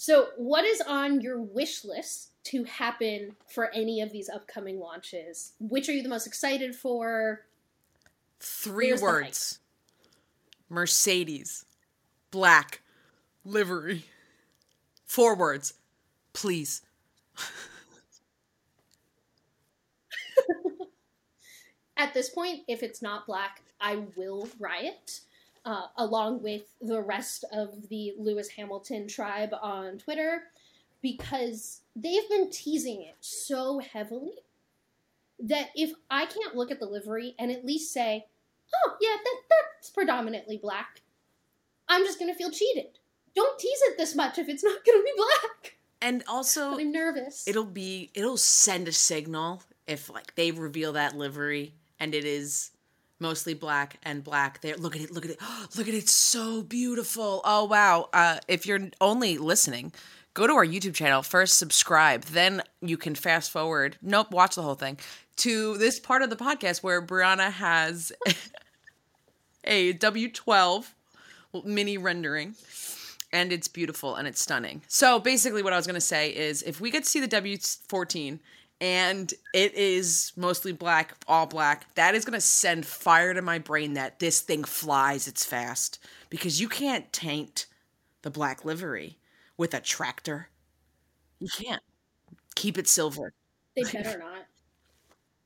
So, 0.00 0.28
what 0.36 0.64
is 0.64 0.80
on 0.80 1.20
your 1.22 1.40
wish 1.40 1.84
list 1.84 2.30
to 2.44 2.62
happen 2.62 3.34
for 3.48 3.68
any 3.74 4.00
of 4.00 4.12
these 4.12 4.28
upcoming 4.28 4.78
launches? 4.78 5.54
Which 5.58 5.88
are 5.88 5.92
you 5.92 6.04
the 6.04 6.08
most 6.08 6.28
excited 6.28 6.76
for? 6.76 7.46
Three 8.38 8.90
Where's 8.90 9.02
words 9.02 9.58
Mercedes, 10.68 11.64
black, 12.30 12.80
livery. 13.44 14.04
Four 15.04 15.34
words, 15.34 15.74
please. 16.32 16.82
At 21.96 22.14
this 22.14 22.30
point, 22.30 22.60
if 22.68 22.84
it's 22.84 23.02
not 23.02 23.26
black, 23.26 23.62
I 23.80 24.04
will 24.14 24.48
riot. 24.60 25.22
Uh, 25.68 25.86
along 25.98 26.42
with 26.42 26.62
the 26.80 27.02
rest 27.02 27.44
of 27.52 27.90
the 27.90 28.14
Lewis 28.16 28.48
Hamilton 28.48 29.06
tribe 29.06 29.50
on 29.60 29.98
Twitter, 29.98 30.44
because 31.02 31.82
they've 31.94 32.26
been 32.30 32.48
teasing 32.50 33.02
it 33.02 33.16
so 33.20 33.78
heavily 33.78 34.32
that 35.38 35.68
if 35.74 35.92
I 36.10 36.24
can't 36.24 36.56
look 36.56 36.70
at 36.70 36.80
the 36.80 36.86
livery 36.86 37.34
and 37.38 37.50
at 37.50 37.66
least 37.66 37.92
say, 37.92 38.24
oh, 38.74 38.92
yeah, 38.98 39.14
that, 39.22 39.36
that's 39.50 39.90
predominantly 39.90 40.56
black, 40.56 41.02
I'm 41.86 42.02
just 42.02 42.18
going 42.18 42.32
to 42.32 42.38
feel 42.38 42.50
cheated. 42.50 42.98
Don't 43.34 43.58
tease 43.58 43.82
it 43.88 43.98
this 43.98 44.14
much 44.16 44.38
if 44.38 44.48
it's 44.48 44.64
not 44.64 44.82
going 44.86 44.98
to 44.98 45.04
be 45.04 45.12
black. 45.16 45.76
And 46.00 46.24
also, 46.28 46.70
But 46.70 46.80
I'm 46.80 46.92
nervous. 46.92 47.46
it'll 47.46 47.64
be 47.64 48.10
it'll 48.14 48.38
send 48.38 48.88
a 48.88 48.92
signal 48.92 49.62
if 49.86 50.08
like 50.08 50.34
they 50.34 50.50
reveal 50.50 50.94
that 50.94 51.14
livery 51.14 51.74
and 52.00 52.14
it 52.14 52.24
is 52.24 52.70
mostly 53.20 53.54
black 53.54 53.96
and 54.02 54.22
black. 54.22 54.60
There 54.60 54.76
look 54.76 54.96
at 54.96 55.02
it 55.02 55.10
look 55.10 55.24
at 55.24 55.32
it 55.32 55.38
look 55.76 55.88
at 55.88 55.94
it 55.94 56.08
so 56.08 56.62
beautiful. 56.62 57.40
Oh 57.44 57.64
wow. 57.64 58.08
Uh 58.12 58.38
if 58.48 58.66
you're 58.66 58.88
only 59.00 59.38
listening 59.38 59.92
go 60.34 60.46
to 60.46 60.52
our 60.52 60.64
youtube 60.64 60.94
channel 60.94 61.20
first 61.20 61.56
subscribe 61.56 62.22
then 62.24 62.62
you 62.80 62.96
can 62.96 63.16
fast 63.16 63.50
forward 63.50 63.96
nope 64.00 64.30
watch 64.30 64.54
the 64.54 64.62
whole 64.62 64.76
thing 64.76 64.96
to 65.34 65.76
this 65.78 65.98
part 65.98 66.22
of 66.22 66.30
the 66.30 66.36
podcast 66.36 66.80
where 66.80 67.02
briana 67.02 67.50
has 67.50 68.12
a 69.64 69.94
w12 69.94 70.92
mini 71.64 71.98
rendering 71.98 72.54
and 73.32 73.52
it's 73.52 73.68
beautiful 73.68 74.14
and 74.14 74.26
it's 74.26 74.40
stunning. 74.40 74.82
So 74.88 75.18
basically, 75.18 75.62
what 75.62 75.72
I 75.72 75.76
was 75.76 75.86
going 75.86 75.94
to 75.94 76.00
say 76.00 76.30
is 76.30 76.62
if 76.62 76.80
we 76.80 76.90
get 76.90 77.04
to 77.04 77.08
see 77.08 77.20
the 77.20 77.28
W14 77.28 78.38
and 78.80 79.32
it 79.52 79.74
is 79.74 80.32
mostly 80.36 80.72
black, 80.72 81.14
all 81.26 81.46
black, 81.46 81.92
that 81.94 82.14
is 82.14 82.24
going 82.24 82.38
to 82.38 82.40
send 82.40 82.86
fire 82.86 83.34
to 83.34 83.42
my 83.42 83.58
brain 83.58 83.94
that 83.94 84.18
this 84.18 84.40
thing 84.40 84.64
flies, 84.64 85.26
it's 85.26 85.44
fast. 85.44 85.98
Because 86.30 86.60
you 86.60 86.68
can't 86.68 87.12
taint 87.12 87.66
the 88.22 88.30
black 88.30 88.64
livery 88.64 89.18
with 89.56 89.74
a 89.74 89.80
tractor. 89.80 90.48
You 91.40 91.48
can't. 91.56 91.82
Keep 92.54 92.78
it 92.78 92.88
silver. 92.88 93.32
They 93.76 93.82
better 93.82 94.18
not. 94.18 94.46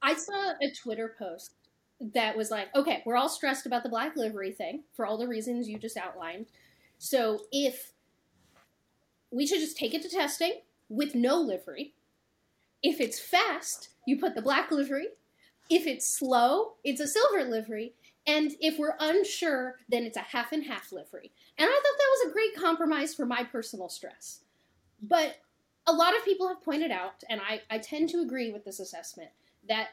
I 0.03 0.14
saw 0.14 0.53
a 0.61 0.71
Twitter 0.83 1.14
post 1.18 1.55
that 2.14 2.37
was 2.37 2.51
like, 2.51 2.75
okay, 2.75 3.03
we're 3.07 3.16
all 3.16 3.29
stressed 3.29 3.66
about 3.66 3.83
the 3.83 3.88
black 3.88 4.16
livery 4.16 4.51
thing 4.51 4.83
for 4.95 5.07
all 5.07 5.16
the 5.16 5.29
reasons 5.29 5.68
you 5.68 5.79
just 5.79 5.97
outlined. 5.97 6.47
So 6.99 7.40
if 7.53 7.92
we 9.31 9.47
should 9.47 9.61
just 9.61 9.77
take 9.77 9.95
it 9.95 10.03
to 10.03 10.09
testing 10.09 10.61
with 10.88 11.14
no 11.14 11.40
livery. 11.40 11.95
If 12.83 13.01
it's 13.01 13.18
fast, 13.18 13.90
you 14.07 14.18
put 14.18 14.35
the 14.35 14.42
black 14.42 14.71
livery. 14.71 15.09
If 15.71 15.87
it's 15.87 16.07
slow, 16.07 16.75
it's 16.85 17.01
a 17.01 17.07
silver 17.07 17.45
livery. 17.45 17.95
And 18.27 18.53
if 18.61 18.79
we're 18.79 18.97
unsure, 19.01 19.77
then 19.88 20.05
it's 20.05 20.16
a 20.16 20.21
half 20.21 20.53
and 20.53 20.64
half 20.64 20.92
livery. 20.92 21.33
And 21.59 21.68
I 21.68 21.73
thought 21.73 21.99
that 21.99 22.25
was 22.25 22.31
a 22.31 22.33
great 22.33 22.55
compromise 22.55 23.14
for 23.14 23.27
my 23.27 23.45
personal 23.45 23.88
stress. 23.88 24.40
But 25.03 25.37
a 25.87 25.92
lot 25.92 26.16
of 26.16 26.25
people 26.25 26.49
have 26.49 26.62
pointed 26.62 26.90
out, 26.90 27.25
and 27.29 27.40
I, 27.40 27.62
I 27.71 27.79
tend 27.79 28.09
to 28.11 28.21
agree 28.21 28.53
with 28.53 28.64
this 28.64 28.79
assessment, 28.79 29.31
that 29.68 29.88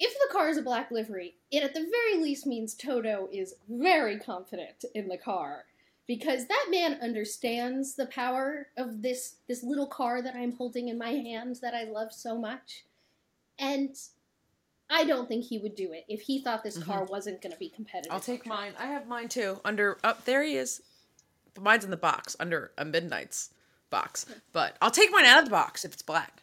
if 0.00 0.12
the 0.12 0.32
car 0.32 0.48
is 0.48 0.56
a 0.56 0.62
black 0.62 0.90
livery, 0.90 1.34
it 1.50 1.62
at 1.62 1.74
the 1.74 1.80
very 1.80 2.22
least 2.22 2.46
means 2.46 2.74
Toto 2.74 3.28
is 3.32 3.54
very 3.68 4.18
confident 4.18 4.84
in 4.94 5.08
the 5.08 5.18
car. 5.18 5.64
Because 6.08 6.46
that 6.46 6.66
man 6.70 6.98
understands 7.00 7.94
the 7.94 8.06
power 8.06 8.68
of 8.76 9.02
this 9.02 9.36
this 9.46 9.62
little 9.62 9.86
car 9.86 10.22
that 10.22 10.34
I'm 10.34 10.52
holding 10.52 10.88
in 10.88 10.98
my 10.98 11.10
hand 11.10 11.56
that 11.62 11.74
I 11.74 11.84
love 11.84 12.12
so 12.12 12.36
much. 12.36 12.84
And 13.58 13.94
I 14.90 15.04
don't 15.04 15.28
think 15.28 15.44
he 15.44 15.58
would 15.58 15.74
do 15.74 15.92
it 15.92 16.04
if 16.08 16.22
he 16.22 16.40
thought 16.40 16.64
this 16.64 16.82
car 16.82 17.04
wasn't 17.04 17.42
going 17.42 17.52
to 17.52 17.58
be 17.58 17.68
competitive. 17.68 18.10
I'll 18.10 18.20
take 18.20 18.46
mine. 18.46 18.72
I 18.78 18.86
have 18.86 19.06
mine 19.06 19.28
too. 19.28 19.60
Under 19.64 19.98
up 20.02 20.24
there 20.24 20.42
he 20.42 20.56
is. 20.56 20.82
But 21.54 21.62
mine's 21.62 21.84
in 21.84 21.90
the 21.90 21.96
box 21.96 22.36
under 22.40 22.72
a 22.78 22.84
midnight's 22.84 23.50
box. 23.90 24.26
But 24.52 24.76
I'll 24.80 24.90
take 24.90 25.12
mine 25.12 25.26
out 25.26 25.40
of 25.40 25.44
the 25.44 25.50
box 25.50 25.84
if 25.84 25.92
it's 25.92 26.02
black. 26.02 26.42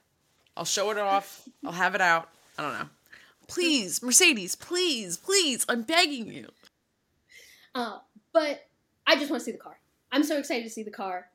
I'll 0.55 0.65
show 0.65 0.91
it 0.91 0.97
off. 0.97 1.47
I'll 1.65 1.71
have 1.71 1.95
it 1.95 2.01
out. 2.01 2.29
I 2.57 2.61
don't 2.61 2.73
know. 2.73 2.89
Please, 3.47 4.01
Mercedes, 4.01 4.55
please, 4.55 5.17
please, 5.17 5.65
I'm 5.67 5.83
begging 5.83 6.31
you. 6.31 6.49
Uh, 7.73 7.99
but 8.33 8.67
I 9.07 9.15
just 9.15 9.29
want 9.29 9.41
to 9.41 9.45
see 9.45 9.51
the 9.51 9.57
car. 9.57 9.79
I'm 10.11 10.23
so 10.23 10.37
excited 10.37 10.63
to 10.63 10.69
see 10.69 10.83
the 10.83 10.91
car. 10.91 11.27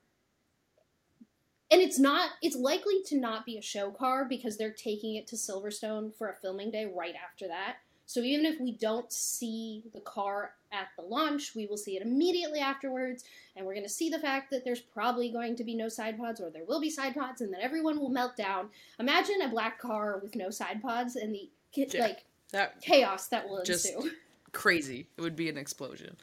And 1.73 1.81
it's 1.81 1.99
not, 2.01 2.31
it's 2.43 2.57
likely 2.57 3.03
to 3.07 3.17
not 3.17 3.47
be 3.47 3.57
a 3.57 3.63
show 3.63 3.91
car 3.93 4.25
because 4.25 4.57
they're 4.57 4.73
taking 4.73 5.15
it 5.15 5.27
to 5.29 5.37
Silverstone 5.37 6.13
for 6.15 6.29
a 6.29 6.35
filming 6.35 6.71
day 6.73 6.91
right 6.93 7.15
after 7.15 7.47
that. 7.47 7.77
So 8.07 8.23
even 8.23 8.45
if 8.45 8.59
we 8.61 8.73
don't 8.73 9.13
see 9.13 9.85
the 9.95 10.01
car 10.01 10.55
at 10.73 10.89
the 10.97 11.03
launch, 11.05 11.55
we 11.55 11.67
will 11.67 11.77
see 11.77 11.97
it 11.97 12.03
immediately 12.03 12.59
afterwards. 12.59 13.23
And 13.55 13.65
we're 13.65 13.75
going 13.75 13.87
to 13.87 13.93
see 13.93 14.11
the 14.11 14.19
fact 14.19 14.51
that 14.51 14.65
there's 14.65 14.81
probably 14.81 15.31
going 15.31 15.55
to 15.55 15.63
be 15.63 15.77
no 15.77 15.89
side 15.89 16.19
pods 16.19 16.41
or 16.41 16.51
there 16.51 16.65
will 16.65 16.81
be 16.81 16.91
side 16.91 17.15
pods 17.15 17.41
and 17.41 17.53
then 17.55 17.61
everyone 17.61 18.01
will 18.01 18.09
melt 18.11 18.37
down. 18.37 18.71
Imagine 18.99 19.43
a 19.43 19.49
black 19.49 19.79
car 19.79 20.19
with 20.21 20.35
no 20.35 20.51
side 20.51 20.83
pods 20.83 21.15
and 21.15 21.33
the 21.33 21.49
Yeah. 21.75 22.01
like 22.01 22.25
That 22.51 22.81
chaos 22.83 23.29
that 23.29 23.49
will 23.49 23.63
Just- 23.63 23.87
ensue. 23.87 24.11
crazy. 24.53 25.07
It 25.17 25.21
would 25.21 25.37
be 25.37 25.49
an 25.49 25.57
explosion. 25.57 26.17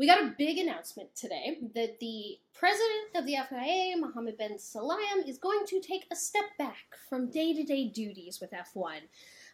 We 0.00 0.06
got 0.06 0.22
a 0.22 0.34
big 0.38 0.56
announcement 0.56 1.14
today 1.14 1.58
that 1.74 2.00
the 2.00 2.38
president 2.54 3.16
of 3.16 3.26
the 3.26 3.36
FIA, 3.50 3.98
Mohammed 3.98 4.38
Ben 4.38 4.52
Sulayem, 4.52 5.28
is 5.28 5.36
going 5.36 5.66
to 5.66 5.78
take 5.78 6.06
a 6.10 6.16
step 6.16 6.46
back 6.58 6.96
from 7.06 7.30
day 7.30 7.52
to 7.52 7.62
day 7.64 7.86
duties 7.86 8.40
with 8.40 8.50
F1. 8.50 9.00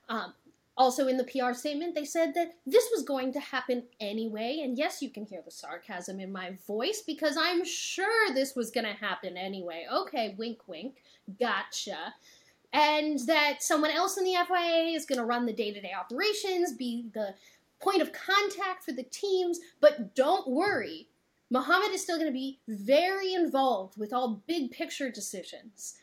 Um, 0.09 0.35
also, 0.77 1.09
in 1.09 1.17
the 1.17 1.25
PR 1.25 1.53
statement, 1.53 1.97
they 1.97 2.05
said 2.05 2.35
that 2.35 2.55
this 2.65 2.89
was 2.95 3.03
going 3.03 3.33
to 3.33 3.41
happen 3.41 3.83
anyway. 3.99 4.61
And 4.63 4.79
yes, 4.79 5.03
you 5.03 5.11
can 5.11 5.27
hear 5.27 5.43
the 5.45 5.51
sarcasm 5.51 6.21
in 6.21 6.31
my 6.31 6.57
voice 6.65 7.03
because 7.05 7.37
I'm 7.37 7.65
sure 7.65 8.33
this 8.33 8.55
was 8.55 8.71
going 8.71 8.87
to 8.87 8.93
happen 8.93 9.37
anyway. 9.37 9.87
Okay, 9.93 10.37
wink, 10.39 10.61
wink. 10.69 11.03
Gotcha. 11.41 12.15
And 12.73 13.19
that 13.27 13.65
someone 13.65 13.91
else 13.91 14.17
in 14.17 14.23
the 14.23 14.37
FIA 14.47 14.95
is 14.95 15.07
going 15.07 15.19
to 15.19 15.25
run 15.25 15.45
the 15.45 15.53
day 15.53 15.73
to 15.73 15.81
day 15.81 15.93
operations, 15.99 16.73
be 16.73 17.07
the 17.15 17.35
point 17.81 18.03
of 18.03 18.13
contact 18.13 18.85
for 18.85 18.93
the 18.93 19.03
teams, 19.03 19.61
but 19.81 20.15
don't 20.15 20.49
worry. 20.49 21.09
Mohammed 21.51 21.93
is 21.93 22.03
still 22.03 22.17
going 22.17 22.29
to 22.29 22.33
be 22.33 22.59
very 22.67 23.33
involved 23.33 23.97
with 23.97 24.13
all 24.13 24.43
big 24.47 24.71
picture 24.71 25.11
decisions. 25.11 25.95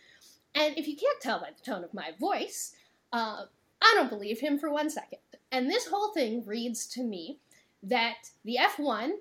And 0.55 0.77
if 0.77 0.87
you 0.87 0.95
can't 0.95 1.19
tell 1.19 1.39
by 1.39 1.49
the 1.49 1.63
tone 1.63 1.83
of 1.83 1.93
my 1.93 2.11
voice, 2.19 2.75
uh, 3.11 3.45
I 3.81 3.93
don't 3.95 4.09
believe 4.09 4.39
him 4.39 4.57
for 4.57 4.71
one 4.71 4.89
second. 4.89 5.19
And 5.51 5.69
this 5.69 5.87
whole 5.87 6.13
thing 6.13 6.45
reads 6.45 6.87
to 6.87 7.03
me 7.03 7.39
that 7.81 8.29
the 8.45 8.57
F1 8.59 9.11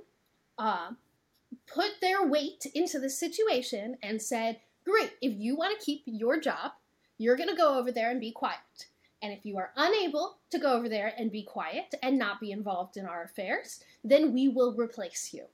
uh, 0.59 0.91
put 1.67 2.01
their 2.01 2.25
weight 2.27 2.67
into 2.75 2.99
the 2.99 3.11
situation 3.11 3.97
and 4.03 4.23
said, 4.23 4.61
Great, 4.85 5.13
if 5.21 5.33
you 5.37 5.57
want 5.57 5.79
to 5.79 5.85
keep 5.85 6.03
your 6.07 6.41
job, 6.41 6.73
you're 7.19 7.37
going 7.37 7.49
to 7.49 7.55
go 7.55 7.79
over 7.79 7.93
there 7.93 8.11
and 8.11 8.21
be 8.21 8.33
quiet. 8.33 8.87
And 9.23 9.33
if 9.33 9.47
you 9.47 9.57
are 9.57 9.71
unable 9.77 10.39
to 10.51 10.59
go 10.59 10.73
over 10.73 10.89
there 10.89 11.15
and 11.17 11.31
be 11.31 11.45
quiet 11.45 11.95
and 12.03 12.19
not 12.19 12.41
be 12.41 12.51
involved 12.51 12.97
in 12.97 13.07
our 13.07 13.23
affairs, 13.23 13.83
then 14.03 14.33
we 14.33 14.49
will 14.49 14.75
replace 14.75 15.33
you. 15.33 15.45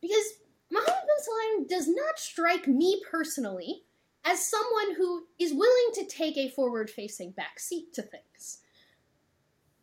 Because 0.00 0.24
Mohammed 0.72 0.88
Ben 0.88 1.60
Sulayem 1.62 1.68
does 1.68 1.86
not 1.86 2.18
strike 2.18 2.66
me 2.66 3.02
personally 3.10 3.82
as 4.24 4.44
someone 4.44 4.94
who 4.96 5.24
is 5.38 5.52
willing 5.52 5.90
to 5.94 6.06
take 6.06 6.38
a 6.38 6.48
forward 6.48 6.88
facing 6.88 7.30
back 7.32 7.60
seat 7.60 7.92
to 7.92 8.02
things. 8.02 8.58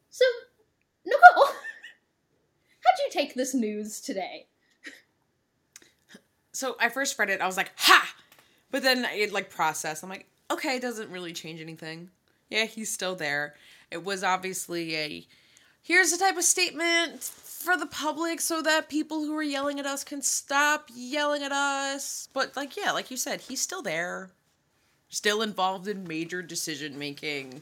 So 0.09 0.25
Nicole, 1.05 1.45
how'd 1.45 2.99
you 3.05 3.11
take 3.11 3.35
this 3.35 3.53
news 3.53 4.01
today? 4.01 4.47
So 6.53 6.75
I 6.79 6.89
first 6.89 7.17
read 7.17 7.29
it, 7.29 7.41
I 7.41 7.45
was 7.45 7.57
like, 7.57 7.71
ha! 7.75 8.13
But 8.71 8.83
then 8.83 9.05
it 9.05 9.31
like 9.31 9.49
processed. 9.49 10.03
I'm 10.03 10.09
like, 10.09 10.27
okay, 10.49 10.77
it 10.77 10.81
doesn't 10.81 11.09
really 11.09 11.33
change 11.33 11.61
anything. 11.61 12.09
Yeah, 12.51 12.65
he's 12.65 12.91
still 12.91 13.15
there. 13.15 13.55
It 13.89 14.03
was 14.03 14.23
obviously 14.23 14.95
a 14.95 15.27
here's 15.81 16.11
the 16.11 16.17
type 16.17 16.37
of 16.37 16.43
statement 16.43 17.23
for 17.23 17.77
the 17.77 17.85
public 17.85 18.41
so 18.41 18.61
that 18.61 18.89
people 18.89 19.23
who 19.23 19.35
are 19.35 19.41
yelling 19.41 19.79
at 19.79 19.85
us 19.85 20.03
can 20.03 20.21
stop 20.21 20.89
yelling 20.93 21.41
at 21.41 21.51
us. 21.51 22.27
But 22.33 22.55
like 22.55 22.75
yeah, 22.75 22.91
like 22.91 23.09
you 23.09 23.17
said, 23.17 23.41
he's 23.41 23.61
still 23.61 23.81
there. 23.81 24.29
Still 25.09 25.41
involved 25.41 25.87
in 25.87 26.07
major 26.07 26.41
decision 26.41 26.99
making. 26.99 27.61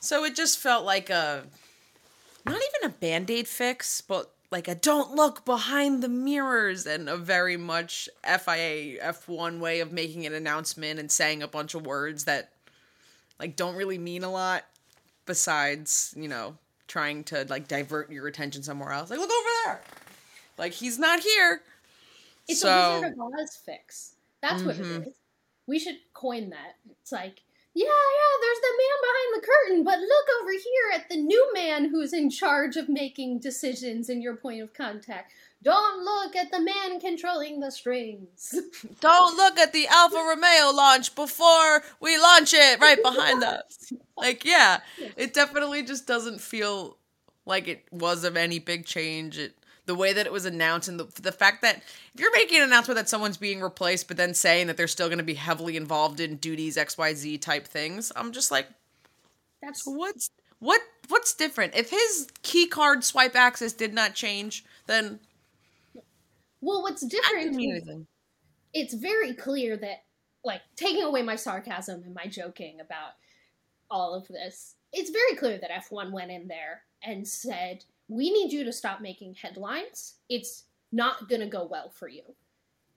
So 0.00 0.24
it 0.24 0.34
just 0.34 0.58
felt 0.58 0.84
like 0.84 1.08
a 1.08 1.44
not 2.44 2.56
even 2.56 2.90
a 2.90 2.94
band-aid 2.98 3.46
fix, 3.46 4.00
but 4.00 4.30
like 4.50 4.66
a 4.66 4.74
don't 4.74 5.14
look 5.14 5.44
behind 5.44 6.02
the 6.02 6.08
mirrors 6.08 6.86
and 6.86 7.08
a 7.08 7.16
very 7.16 7.56
much 7.56 8.08
FIA 8.24 8.98
F1 9.00 9.60
way 9.60 9.78
of 9.78 9.92
making 9.92 10.26
an 10.26 10.34
announcement 10.34 10.98
and 10.98 11.10
saying 11.10 11.42
a 11.42 11.48
bunch 11.48 11.74
of 11.74 11.86
words 11.86 12.24
that 12.24 12.50
like 13.44 13.56
don't 13.56 13.76
really 13.76 13.98
mean 13.98 14.24
a 14.24 14.30
lot 14.30 14.64
besides, 15.26 16.14
you 16.16 16.28
know, 16.28 16.56
trying 16.88 17.22
to 17.24 17.44
like 17.50 17.68
divert 17.68 18.10
your 18.10 18.26
attention 18.26 18.62
somewhere 18.62 18.90
else. 18.90 19.10
Like 19.10 19.18
look 19.18 19.30
over 19.30 19.48
there. 19.66 19.82
Like 20.56 20.72
he's 20.72 20.98
not 20.98 21.20
here. 21.20 21.60
It's 22.48 22.60
so, 22.60 22.70
a 22.70 23.00
Wizard 23.00 23.12
of 23.12 23.32
Oz 23.38 23.56
fix. 23.66 24.14
That's 24.40 24.62
what 24.62 24.76
Mhm. 24.76 25.02
it 25.02 25.08
is. 25.08 25.14
We 25.66 25.78
should 25.78 25.96
coin 26.14 26.48
that. 26.50 26.76
It's 27.02 27.12
like, 27.12 27.42
yeah, 27.74 27.84
yeah, 27.84 28.34
there's 28.40 28.60
the 28.60 28.78
man 28.78 28.98
behind 29.02 29.34
the 29.34 29.46
curtain, 29.46 29.84
but 29.84 29.98
look 29.98 30.26
over 30.40 30.52
here 30.52 30.90
at 30.94 31.08
the 31.10 31.16
new 31.18 31.52
man 31.52 31.90
who's 31.90 32.14
in 32.14 32.30
charge 32.30 32.76
of 32.76 32.88
making 32.88 33.40
decisions 33.40 34.08
in 34.08 34.22
your 34.22 34.36
point 34.36 34.62
of 34.62 34.72
contact. 34.72 35.32
Don't 35.64 36.04
look 36.04 36.36
at 36.36 36.50
the 36.50 36.60
man 36.60 37.00
controlling 37.00 37.58
the 37.58 37.70
strings. 37.70 38.54
Don't 39.00 39.36
look 39.36 39.58
at 39.58 39.72
the 39.72 39.86
Alfa 39.88 40.16
Romeo 40.16 40.70
launch 40.74 41.14
before 41.14 41.82
we 42.00 42.18
launch 42.18 42.52
it 42.52 42.78
right 42.80 43.02
behind 43.02 43.42
us. 43.44 43.92
Like, 44.16 44.44
yeah, 44.44 44.80
it 45.16 45.32
definitely 45.32 45.82
just 45.82 46.06
doesn't 46.06 46.40
feel 46.40 46.98
like 47.46 47.66
it 47.66 47.84
was 47.90 48.24
of 48.24 48.36
any 48.36 48.58
big 48.58 48.84
change. 48.84 49.38
It 49.38 49.54
the 49.86 49.94
way 49.94 50.12
that 50.12 50.26
it 50.26 50.32
was 50.32 50.46
announced 50.46 50.88
and 50.88 50.98
the, 50.98 51.22
the 51.22 51.32
fact 51.32 51.62
that 51.62 51.76
if 52.14 52.20
you're 52.20 52.32
making 52.32 52.58
an 52.58 52.64
announcement 52.64 52.96
that 52.96 53.08
someone's 53.08 53.36
being 53.36 53.60
replaced 53.60 54.08
but 54.08 54.16
then 54.16 54.32
saying 54.32 54.66
that 54.66 54.78
they're 54.78 54.88
still 54.88 55.08
going 55.08 55.18
to 55.18 55.24
be 55.24 55.34
heavily 55.34 55.76
involved 55.76 56.20
in 56.20 56.36
duties 56.36 56.78
xyz 56.78 57.38
type 57.42 57.66
things 57.66 58.10
i'm 58.16 58.32
just 58.32 58.50
like 58.50 58.66
That's 59.60 59.82
what's 59.84 60.30
what 60.58 60.80
what's 61.08 61.34
different 61.34 61.74
if 61.74 61.90
his 61.90 62.28
key 62.42 62.66
card 62.66 63.04
swipe 63.04 63.36
access 63.36 63.74
did 63.74 63.92
not 63.92 64.14
change 64.14 64.64
then 64.86 65.20
well, 66.64 66.82
what's 66.82 67.06
different 67.06 67.60
is 67.60 67.88
it's 68.72 68.94
very 68.94 69.34
clear 69.34 69.76
that 69.76 70.04
like 70.44 70.62
taking 70.76 71.02
away 71.02 71.22
my 71.22 71.36
sarcasm 71.36 72.02
and 72.04 72.14
my 72.14 72.26
joking 72.26 72.80
about 72.80 73.12
all 73.90 74.14
of 74.14 74.26
this 74.28 74.74
it's 74.92 75.10
very 75.10 75.36
clear 75.36 75.58
that 75.58 75.70
f1 75.70 76.12
went 76.12 76.30
in 76.30 76.48
there 76.48 76.82
and 77.02 77.26
said 77.26 77.84
we 78.08 78.30
need 78.30 78.52
you 78.52 78.64
to 78.64 78.72
stop 78.72 79.00
making 79.00 79.34
headlines. 79.34 80.14
It's 80.28 80.64
not 80.92 81.28
going 81.28 81.40
to 81.40 81.46
go 81.46 81.66
well 81.70 81.90
for 81.90 82.08
you. 82.08 82.22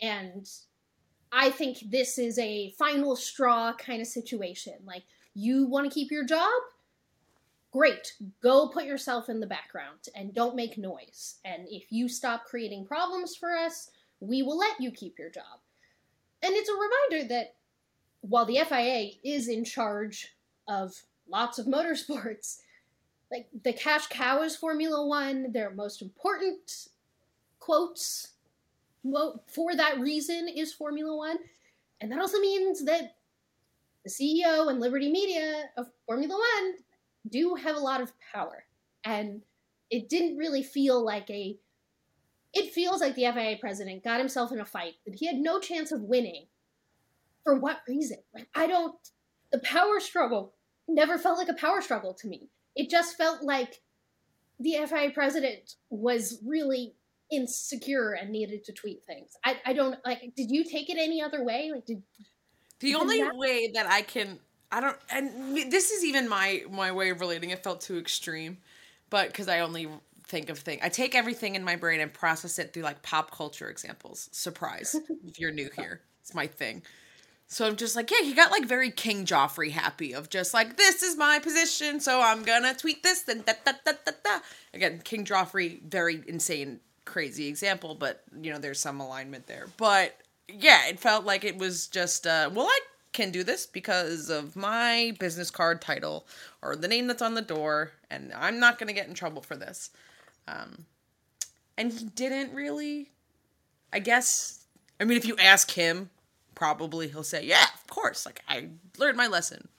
And 0.01 0.49
i 1.29 1.49
think 1.49 1.79
this 1.89 2.17
is 2.17 2.39
a 2.39 2.73
final 2.77 3.15
straw 3.15 3.73
kind 3.73 4.01
of 4.01 4.07
situation. 4.07 4.75
Like 4.85 5.03
you 5.33 5.65
want 5.65 5.89
to 5.89 5.93
keep 5.93 6.11
your 6.11 6.25
job 6.25 6.49
great 7.77 8.13
go 8.41 8.67
put 8.67 8.85
yourself 8.85 9.29
in 9.29 9.39
the 9.39 9.45
background 9.45 9.99
and 10.15 10.33
don't 10.33 10.55
make 10.55 10.77
noise. 10.77 11.35
And 11.45 11.67
if 11.69 11.91
you 11.91 12.09
stop 12.09 12.45
creating 12.45 12.85
problems 12.85 13.35
for 13.35 13.55
us 13.55 13.91
we 14.19 14.41
will 14.41 14.57
let 14.57 14.79
you 14.79 14.91
keep 14.91 15.19
your 15.19 15.29
job. 15.29 15.59
And 16.41 16.53
it's 16.55 16.69
a 16.69 16.73
reminder 16.73 17.33
that 17.33 17.55
while 18.21 18.45
the 18.45 18.59
FIA 18.67 19.11
is 19.23 19.47
in 19.47 19.63
charge 19.63 20.35
of 20.67 21.03
lots 21.29 21.59
of 21.59 21.65
motorsports, 21.65 22.59
like 23.31 23.47
the 23.63 23.73
cash 23.73 24.07
cow 24.07 24.41
is 24.41 24.55
Formula 24.55 25.05
One, 25.05 25.51
their 25.51 25.69
most 25.71 26.01
important 26.01 26.87
quotes 27.59 28.29
for 29.47 29.75
that 29.75 29.99
reason 29.99 30.47
is 30.47 30.73
Formula 30.73 31.15
One. 31.15 31.37
And 32.01 32.11
that 32.11 32.19
also 32.19 32.39
means 32.39 32.85
that 32.85 33.15
the 34.03 34.09
CEO 34.09 34.69
and 34.69 34.79
Liberty 34.79 35.11
Media 35.11 35.69
of 35.77 35.87
Formula 36.05 36.33
One 36.33 36.75
do 37.29 37.55
have 37.55 37.75
a 37.75 37.79
lot 37.79 38.01
of 38.01 38.11
power. 38.33 38.65
And 39.03 39.41
it 39.89 40.09
didn't 40.09 40.37
really 40.37 40.63
feel 40.63 41.03
like 41.03 41.29
a 41.29 41.57
it 42.53 42.73
feels 42.73 43.01
like 43.01 43.15
the 43.15 43.29
FIA 43.31 43.57
president 43.59 44.03
got 44.03 44.19
himself 44.19 44.51
in 44.51 44.59
a 44.59 44.65
fight 44.65 44.95
that 45.05 45.15
he 45.15 45.27
had 45.27 45.35
no 45.35 45.59
chance 45.59 45.91
of 45.91 46.01
winning. 46.01 46.45
For 47.43 47.55
what 47.55 47.79
reason? 47.87 48.17
Like, 48.33 48.47
I 48.55 48.67
don't. 48.67 48.95
The 49.51 49.59
power 49.59 49.99
struggle 49.99 50.53
never 50.87 51.17
felt 51.17 51.37
like 51.37 51.49
a 51.49 51.53
power 51.53 51.81
struggle 51.81 52.13
to 52.15 52.27
me. 52.27 52.49
It 52.75 52.89
just 52.89 53.15
felt 53.17 53.43
like 53.43 53.81
the 54.59 54.75
FIA 54.87 55.11
president 55.13 55.75
was 55.89 56.39
really 56.45 56.95
insecure 57.31 58.13
and 58.13 58.31
needed 58.31 58.63
to 58.65 58.73
tweet 58.73 59.03
things. 59.05 59.31
I, 59.45 59.57
I 59.65 59.73
don't 59.73 59.97
like. 60.05 60.33
Did 60.35 60.49
you 60.51 60.63
take 60.63 60.89
it 60.89 60.97
any 60.97 61.21
other 61.21 61.43
way? 61.43 61.71
Like, 61.73 61.85
did 61.85 62.01
The 62.79 62.95
only 62.95 63.21
that- 63.21 63.35
way 63.35 63.71
that 63.73 63.85
I 63.87 64.01
can, 64.01 64.39
I 64.71 64.81
don't, 64.81 64.97
and 65.09 65.71
this 65.71 65.91
is 65.91 66.03
even 66.03 66.27
my 66.27 66.63
my 66.69 66.91
way 66.91 67.09
of 67.09 67.21
relating. 67.21 67.51
It 67.51 67.63
felt 67.63 67.81
too 67.81 67.97
extreme, 67.97 68.57
but 69.09 69.27
because 69.29 69.47
I 69.47 69.61
only 69.61 69.87
think 70.25 70.49
of 70.49 70.59
things, 70.59 70.81
I 70.83 70.89
take 70.89 71.15
everything 71.15 71.55
in 71.55 71.63
my 71.63 71.77
brain 71.77 72.01
and 72.01 72.13
process 72.13 72.59
it 72.59 72.73
through 72.73 72.83
like 72.83 73.01
pop 73.01 73.31
culture 73.31 73.69
examples. 73.69 74.29
Surprise! 74.33 74.95
if 75.25 75.39
you're 75.39 75.51
new 75.53 75.69
here, 75.75 76.01
it's 76.21 76.33
my 76.35 76.47
thing. 76.47 76.83
So 77.47 77.65
I'm 77.65 77.77
just 77.77 77.95
like, 77.95 78.11
yeah, 78.11 78.23
he 78.23 78.33
got 78.33 78.51
like 78.51 78.65
very 78.65 78.91
King 78.91 79.25
Joffrey 79.25 79.71
happy 79.71 80.13
of 80.13 80.29
just 80.29 80.53
like 80.53 80.75
this 80.75 81.01
is 81.01 81.15
my 81.15 81.39
position, 81.39 82.01
so 82.01 82.19
I'm 82.21 82.43
gonna 82.43 82.73
tweet 82.73 83.03
this. 83.03 83.21
Then 83.21 83.43
da 83.45 83.53
da 83.65 83.71
da 83.85 83.93
da 84.05 84.11
da. 84.23 84.39
Again, 84.73 84.99
King 85.03 85.23
Joffrey, 85.23 85.81
very 85.81 86.23
insane, 86.27 86.81
crazy 87.05 87.47
example, 87.47 87.95
but 87.95 88.23
you 88.41 88.51
know 88.51 88.59
there's 88.59 88.81
some 88.81 88.99
alignment 88.99 89.47
there. 89.47 89.67
But 89.77 90.17
yeah, 90.49 90.87
it 90.87 90.99
felt 90.99 91.23
like 91.23 91.45
it 91.45 91.57
was 91.57 91.87
just 91.87 92.27
uh, 92.27 92.49
well, 92.53 92.67
I 92.67 92.79
can 93.13 93.31
do 93.31 93.43
this 93.43 93.65
because 93.65 94.29
of 94.29 94.55
my 94.55 95.15
business 95.19 95.49
card 95.49 95.81
title 95.81 96.27
or 96.61 96.75
the 96.75 96.87
name 96.87 97.07
that's 97.07 97.21
on 97.21 97.33
the 97.33 97.41
door, 97.41 97.91
and 98.09 98.31
I'm 98.33 98.59
not 98.59 98.77
gonna 98.77 98.93
get 98.93 99.07
in 99.07 99.13
trouble 99.13 99.41
for 99.41 99.55
this. 99.55 99.89
Um, 100.47 100.85
and 101.77 101.91
he 101.91 102.05
didn't 102.05 102.53
really. 102.53 103.11
I 103.93 103.99
guess. 103.99 104.65
I 104.99 105.05
mean, 105.05 105.17
if 105.17 105.25
you 105.25 105.37
ask 105.37 105.71
him, 105.71 106.09
probably 106.55 107.07
he'll 107.07 107.23
say, 107.23 107.45
"Yeah, 107.45 107.65
of 107.75 107.87
course. 107.87 108.25
Like 108.25 108.41
I 108.47 108.69
learned 108.97 109.17
my 109.17 109.27
lesson. 109.27 109.69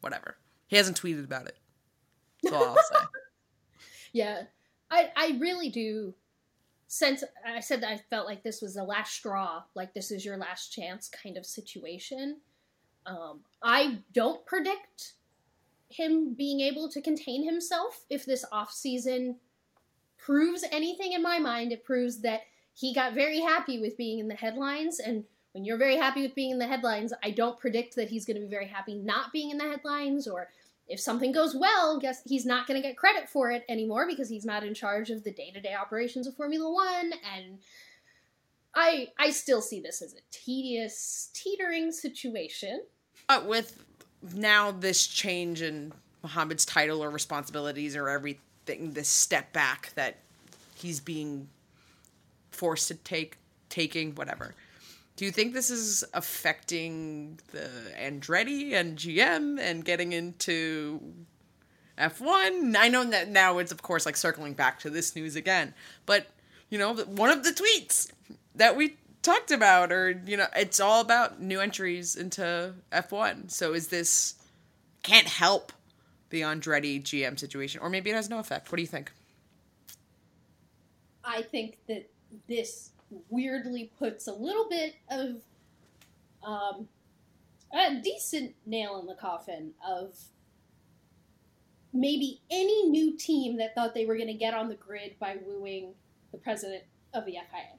Whatever." 0.00 0.36
He 0.68 0.76
hasn't 0.76 1.00
tweeted 1.00 1.24
about 1.24 1.46
it. 1.46 1.56
All 2.52 2.64
I'll 2.64 2.76
say. 2.76 3.06
Yeah, 4.12 4.44
I 4.90 5.10
I 5.14 5.36
really 5.38 5.68
do. 5.68 6.14
Since 6.88 7.22
I 7.44 7.60
said 7.60 7.82
that 7.82 7.90
I 7.90 7.98
felt 8.08 8.26
like 8.26 8.42
this 8.42 8.62
was 8.62 8.74
the 8.74 8.84
last 8.84 9.12
straw, 9.12 9.64
like 9.74 9.92
this 9.92 10.10
is 10.10 10.24
your 10.24 10.38
last 10.38 10.72
chance 10.72 11.10
kind 11.10 11.36
of 11.36 11.44
situation. 11.44 12.38
Um, 13.06 13.40
I 13.62 13.98
don't 14.12 14.44
predict 14.46 15.14
him 15.88 16.34
being 16.34 16.60
able 16.60 16.88
to 16.88 17.00
contain 17.00 17.44
himself 17.44 18.04
if 18.10 18.26
this 18.26 18.44
off 18.50 18.72
season 18.72 19.36
proves 20.18 20.64
anything 20.72 21.12
in 21.12 21.22
my 21.22 21.38
mind. 21.38 21.72
It 21.72 21.84
proves 21.84 22.20
that 22.22 22.42
he 22.74 22.92
got 22.92 23.14
very 23.14 23.40
happy 23.40 23.80
with 23.80 23.96
being 23.96 24.18
in 24.18 24.28
the 24.28 24.34
headlines, 24.34 24.98
and 24.98 25.24
when 25.52 25.64
you're 25.64 25.78
very 25.78 25.96
happy 25.96 26.20
with 26.20 26.34
being 26.34 26.50
in 26.50 26.58
the 26.58 26.66
headlines, 26.66 27.14
I 27.22 27.30
don't 27.30 27.58
predict 27.58 27.96
that 27.96 28.10
he's 28.10 28.26
going 28.26 28.36
to 28.36 28.42
be 28.42 28.50
very 28.50 28.66
happy 28.66 28.94
not 28.94 29.32
being 29.32 29.50
in 29.50 29.56
the 29.56 29.64
headlines 29.64 30.26
or 30.28 30.48
if 30.88 31.00
something 31.00 31.32
goes 31.32 31.56
well, 31.56 31.98
guess 31.98 32.20
he's 32.26 32.46
not 32.46 32.66
going 32.66 32.80
to 32.80 32.86
get 32.86 32.96
credit 32.96 33.28
for 33.28 33.50
it 33.50 33.64
anymore 33.68 34.06
because 34.06 34.28
he's 34.28 34.44
not 34.44 34.64
in 34.64 34.74
charge 34.74 35.10
of 35.10 35.24
the 35.24 35.32
day-to-day 35.32 35.74
operations 35.74 36.26
of 36.26 36.36
Formula 36.36 36.70
1 36.70 37.12
and 37.34 37.58
I 38.74 39.08
I 39.18 39.30
still 39.30 39.62
see 39.62 39.80
this 39.80 40.02
as 40.02 40.12
a 40.12 40.20
tedious 40.30 41.30
teetering 41.32 41.90
situation. 41.90 42.82
But 43.28 43.46
with 43.46 43.84
now 44.34 44.70
this 44.70 45.06
change 45.06 45.62
in 45.62 45.92
Mohammed's 46.22 46.64
title 46.64 47.02
or 47.02 47.10
responsibilities 47.10 47.96
or 47.96 48.08
everything, 48.08 48.92
this 48.92 49.08
step 49.08 49.52
back 49.52 49.92
that 49.94 50.18
he's 50.74 51.00
being 51.00 51.48
forced 52.50 52.88
to 52.88 52.94
take, 52.94 53.38
taking, 53.68 54.14
whatever. 54.14 54.54
Do 55.16 55.24
you 55.24 55.30
think 55.30 55.54
this 55.54 55.70
is 55.70 56.04
affecting 56.12 57.38
the 57.52 57.70
Andretti 57.98 58.74
and 58.74 58.98
GM 58.98 59.58
and 59.58 59.84
getting 59.84 60.12
into 60.12 61.00
F1? 61.98 62.76
I 62.76 62.88
know 62.88 63.04
that 63.04 63.28
now 63.28 63.58
it's, 63.58 63.72
of 63.72 63.82
course, 63.82 64.04
like 64.04 64.16
circling 64.16 64.52
back 64.52 64.78
to 64.80 64.90
this 64.90 65.16
news 65.16 65.34
again, 65.34 65.72
but, 66.04 66.26
you 66.68 66.78
know, 66.78 66.94
one 66.94 67.30
of 67.30 67.44
the 67.44 67.50
tweets 67.50 68.10
that 68.54 68.76
we 68.76 68.96
talked 69.26 69.50
about, 69.50 69.92
or, 69.92 70.22
you 70.24 70.36
know, 70.36 70.46
it's 70.54 70.80
all 70.80 71.00
about 71.00 71.40
new 71.40 71.60
entries 71.60 72.16
into 72.16 72.74
F1. 72.92 73.50
So 73.50 73.74
is 73.74 73.88
this, 73.88 74.36
can't 75.02 75.26
help 75.26 75.72
the 76.30 76.42
Andretti 76.42 77.02
GM 77.02 77.38
situation, 77.38 77.80
or 77.82 77.90
maybe 77.90 78.10
it 78.10 78.14
has 78.14 78.30
no 78.30 78.38
effect. 78.38 78.70
What 78.70 78.76
do 78.76 78.82
you 78.82 78.88
think? 78.88 79.12
I 81.24 81.42
think 81.42 81.78
that 81.88 82.08
this 82.48 82.90
weirdly 83.28 83.90
puts 83.98 84.28
a 84.28 84.32
little 84.32 84.68
bit 84.68 84.94
of 85.10 85.42
um, 86.42 86.88
a 87.74 88.00
decent 88.02 88.54
nail 88.64 89.00
in 89.00 89.06
the 89.06 89.14
coffin 89.14 89.72
of 89.86 90.16
maybe 91.92 92.40
any 92.50 92.88
new 92.88 93.16
team 93.16 93.56
that 93.58 93.74
thought 93.74 93.94
they 93.94 94.06
were 94.06 94.16
going 94.16 94.28
to 94.28 94.34
get 94.34 94.54
on 94.54 94.68
the 94.68 94.74
grid 94.74 95.16
by 95.18 95.36
wooing 95.44 95.94
the 96.30 96.38
president 96.38 96.84
of 97.12 97.24
the 97.24 97.32
FIA. 97.32 97.78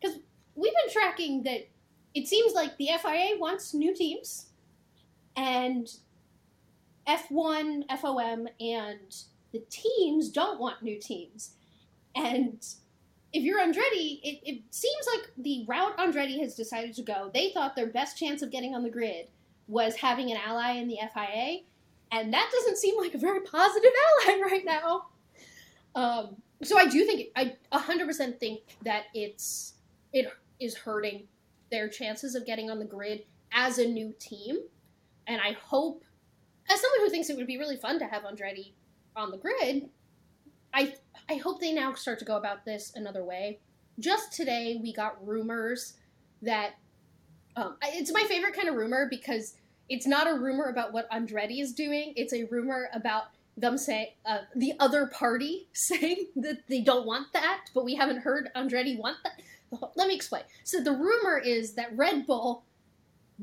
Because 0.00 0.18
we've 0.56 0.72
been 0.72 0.92
tracking 0.92 1.42
that 1.44 1.68
it 2.14 2.26
seems 2.26 2.54
like 2.54 2.76
the 2.78 2.88
FIA 3.00 3.38
wants 3.38 3.74
new 3.74 3.94
teams, 3.94 4.46
and 5.36 5.88
F1, 7.06 7.84
FOM, 8.00 8.48
and 8.58 9.16
the 9.52 9.62
teams 9.70 10.30
don't 10.30 10.58
want 10.58 10.82
new 10.82 10.98
teams. 10.98 11.52
And 12.14 12.64
if 13.32 13.42
you're 13.42 13.60
Andretti, 13.60 14.20
it, 14.22 14.40
it 14.44 14.62
seems 14.70 15.06
like 15.14 15.30
the 15.36 15.64
route 15.68 15.96
Andretti 15.98 16.40
has 16.40 16.54
decided 16.54 16.94
to 16.96 17.02
go, 17.02 17.30
they 17.32 17.50
thought 17.50 17.76
their 17.76 17.88
best 17.88 18.18
chance 18.18 18.42
of 18.42 18.50
getting 18.50 18.74
on 18.74 18.82
the 18.82 18.90
grid 18.90 19.28
was 19.68 19.96
having 19.96 20.30
an 20.30 20.38
ally 20.38 20.72
in 20.72 20.88
the 20.88 20.98
FIA, 21.12 21.58
and 22.12 22.32
that 22.32 22.50
doesn't 22.52 22.78
seem 22.78 22.96
like 22.98 23.14
a 23.14 23.18
very 23.18 23.40
positive 23.40 23.90
ally 24.26 24.40
right 24.40 24.64
now. 24.64 25.06
Um, 25.94 26.36
so 26.62 26.78
I 26.78 26.86
do 26.86 27.04
think 27.04 27.28
I 27.36 27.56
100% 27.72 28.38
think 28.38 28.60
that 28.84 29.04
it's 29.12 29.74
it 30.12 30.32
is 30.60 30.76
hurting 30.76 31.28
their 31.70 31.88
chances 31.88 32.34
of 32.34 32.46
getting 32.46 32.70
on 32.70 32.78
the 32.78 32.84
grid 32.84 33.24
as 33.52 33.78
a 33.78 33.86
new 33.86 34.14
team, 34.18 34.58
and 35.26 35.40
I 35.40 35.52
hope, 35.52 36.04
as 36.70 36.80
someone 36.80 37.00
who 37.00 37.10
thinks 37.10 37.30
it 37.30 37.36
would 37.36 37.46
be 37.46 37.58
really 37.58 37.76
fun 37.76 37.98
to 37.98 38.06
have 38.06 38.22
Andretti 38.22 38.72
on 39.14 39.30
the 39.30 39.38
grid, 39.38 39.88
I 40.72 40.94
I 41.28 41.36
hope 41.36 41.60
they 41.60 41.72
now 41.72 41.94
start 41.94 42.18
to 42.20 42.24
go 42.24 42.36
about 42.36 42.64
this 42.64 42.92
another 42.94 43.24
way. 43.24 43.58
Just 43.98 44.32
today, 44.32 44.78
we 44.80 44.92
got 44.92 45.26
rumors 45.26 45.94
that 46.42 46.74
um, 47.56 47.76
it's 47.82 48.12
my 48.12 48.22
favorite 48.28 48.54
kind 48.54 48.68
of 48.68 48.74
rumor 48.74 49.08
because 49.10 49.56
it's 49.88 50.06
not 50.06 50.28
a 50.28 50.34
rumor 50.34 50.64
about 50.64 50.92
what 50.92 51.10
Andretti 51.10 51.60
is 51.60 51.72
doing. 51.72 52.12
It's 52.16 52.32
a 52.32 52.44
rumor 52.44 52.88
about 52.92 53.24
them 53.56 53.78
saying 53.78 54.08
uh, 54.26 54.40
the 54.54 54.74
other 54.78 55.06
party 55.06 55.68
saying 55.72 56.26
that 56.36 56.68
they 56.68 56.82
don't 56.82 57.06
want 57.06 57.32
that, 57.32 57.64
but 57.74 57.84
we 57.84 57.94
haven't 57.94 58.18
heard 58.18 58.50
Andretti 58.54 58.98
want 58.98 59.16
that. 59.24 59.40
Let 59.96 60.08
me 60.08 60.14
explain. 60.14 60.42
So 60.64 60.82
the 60.82 60.92
rumor 60.92 61.38
is 61.38 61.74
that 61.74 61.96
Red 61.96 62.26
Bull 62.26 62.64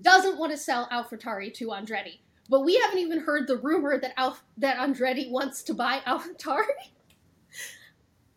doesn't 0.01 0.38
want 0.38 0.51
to 0.51 0.57
sell 0.57 0.88
AlphaTauri 0.89 1.53
to 1.55 1.67
Andretti, 1.67 2.19
but 2.49 2.62
we 2.62 2.75
haven't 2.77 2.99
even 2.99 3.19
heard 3.19 3.47
the 3.47 3.57
rumor 3.57 3.99
that 3.99 4.13
Alf- 4.17 4.43
that 4.57 4.77
Andretti 4.77 5.29
wants 5.29 5.63
to 5.63 5.73
buy 5.73 5.99
AlphaTauri. 6.07 6.63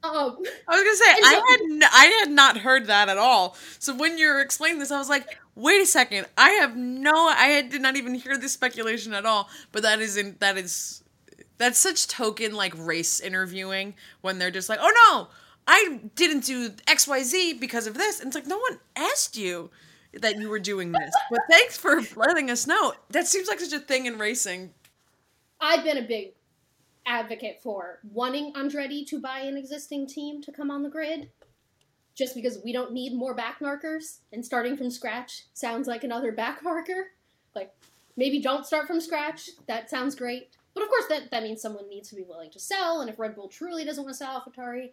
Um, 0.03 0.37
I 0.69 0.77
was 0.77 0.85
gonna 0.85 0.97
say 0.97 1.11
I 1.11 1.43
had 1.51 1.61
n- 1.63 1.91
I 1.93 2.07
had 2.21 2.31
not 2.31 2.59
heard 2.59 2.87
that 2.87 3.09
at 3.09 3.19
all. 3.19 3.57
So 3.79 3.95
when 3.95 4.19
you're 4.19 4.41
explaining 4.41 4.79
this, 4.79 4.93
I 4.93 4.99
was 4.99 5.09
like, 5.09 5.39
wait 5.55 5.83
a 5.83 5.87
second, 5.87 6.27
I 6.37 6.51
have 6.51 6.77
no, 6.77 7.13
I 7.29 7.47
had, 7.47 7.71
did 7.71 7.83
not 7.83 7.97
even 7.97 8.15
hear 8.15 8.37
this 8.37 8.53
speculation 8.53 9.15
at 9.15 9.27
all. 9.27 9.49
But 9.73 9.83
that 9.83 10.01
is 10.01 10.17
in 10.17 10.37
that 10.41 10.59
is 10.59 11.03
that's 11.59 11.79
such 11.81 12.07
token 12.07 12.55
like 12.55 12.75
race 12.77 13.19
interviewing 13.19 13.95
when 14.21 14.39
they're 14.39 14.51
just 14.51 14.69
like, 14.69 14.79
oh 14.81 14.93
no, 15.09 15.29
I 15.67 16.01
didn't 16.15 16.45
do 16.45 16.73
X 16.87 17.09
Y 17.09 17.23
Z 17.23 17.55
because 17.55 17.87
of 17.87 17.95
this, 17.95 18.21
and 18.21 18.29
it's 18.29 18.35
like 18.35 18.47
no 18.47 18.59
one 18.59 18.79
asked 18.95 19.37
you 19.37 19.71
that 20.21 20.39
you 20.39 20.49
were 20.49 20.59
doing 20.59 20.93
this, 20.93 21.13
but 21.31 21.41
thanks 21.51 21.77
for 21.77 22.01
letting 22.15 22.51
us 22.51 22.67
know. 22.67 22.95
That 23.11 23.27
seems 23.27 23.49
like 23.49 23.61
such 23.61 23.73
a 23.73 23.81
thing 23.81 24.07
in 24.07 24.19
racing. 24.19 24.73
I've 25.61 25.85
been 25.85 25.99
a 25.99 26.03
big 26.03 26.33
advocate 27.05 27.61
for 27.63 28.01
wanting 28.13 28.53
Andretti 28.55 29.07
to 29.09 29.21
buy 29.21 29.41
an 29.41 29.57
existing 29.57 30.07
team 30.07 30.43
to 30.43 30.53
come 30.53 30.71
on 30.71 30.83
the 30.83 30.89
grid, 30.89 31.31
just 32.15 32.35
because 32.35 32.61
we 32.65 32.73
don't 32.73 32.93
need 32.93 33.13
more 33.15 33.35
back 33.35 33.61
markers, 33.61 34.21
and 34.33 34.45
starting 34.45 34.77
from 34.77 34.91
scratch 34.91 35.45
sounds 35.53 35.87
like 35.87 36.05
another 36.05 36.33
back 36.33 36.63
marker. 36.63 37.09
Like, 37.55 37.75
maybe 38.17 38.41
don't 38.41 38.67
start 38.67 38.87
from 38.87 39.01
scratch. 39.01 39.51
That 39.67 39.91
sounds 39.91 40.15
great. 40.15 40.49
But 40.75 40.83
of 40.83 40.89
course, 40.89 41.07
that, 41.09 41.31
that 41.31 41.43
means 41.43 41.61
someone 41.63 41.89
needs 41.89 42.09
to 42.11 42.17
be 42.17 42.23
willing 42.23 42.51
to 42.51 42.59
sell, 42.59 43.01
and 43.01 43.11
if 43.11 43.19
Red 43.19 43.35
Bull 43.35 43.49
truly 43.49 43.85
doesn't 43.85 44.03
want 44.03 44.15
to 44.15 44.19
sell 44.19 44.41
AlphaTauri, 44.41 44.93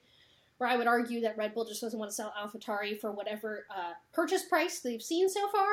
or 0.59 0.67
I 0.67 0.77
would 0.77 0.87
argue 0.87 1.21
that 1.21 1.37
Red 1.37 1.53
Bull 1.53 1.65
just 1.65 1.81
doesn't 1.81 1.97
want 1.97 2.11
to 2.11 2.15
sell 2.15 2.33
AlphaTauri 2.41 2.99
for 2.99 3.11
whatever 3.11 3.65
uh, 3.69 3.93
purchase 4.13 4.43
price 4.43 4.79
they've 4.79 5.01
seen 5.01 5.29
so 5.29 5.47
far, 5.49 5.67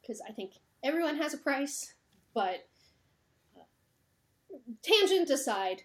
because 0.00 0.22
I 0.28 0.32
think 0.32 0.52
everyone 0.82 1.16
has 1.16 1.34
a 1.34 1.38
price, 1.38 1.94
but 2.34 2.66
tangent 4.82 5.30
aside, 5.30 5.82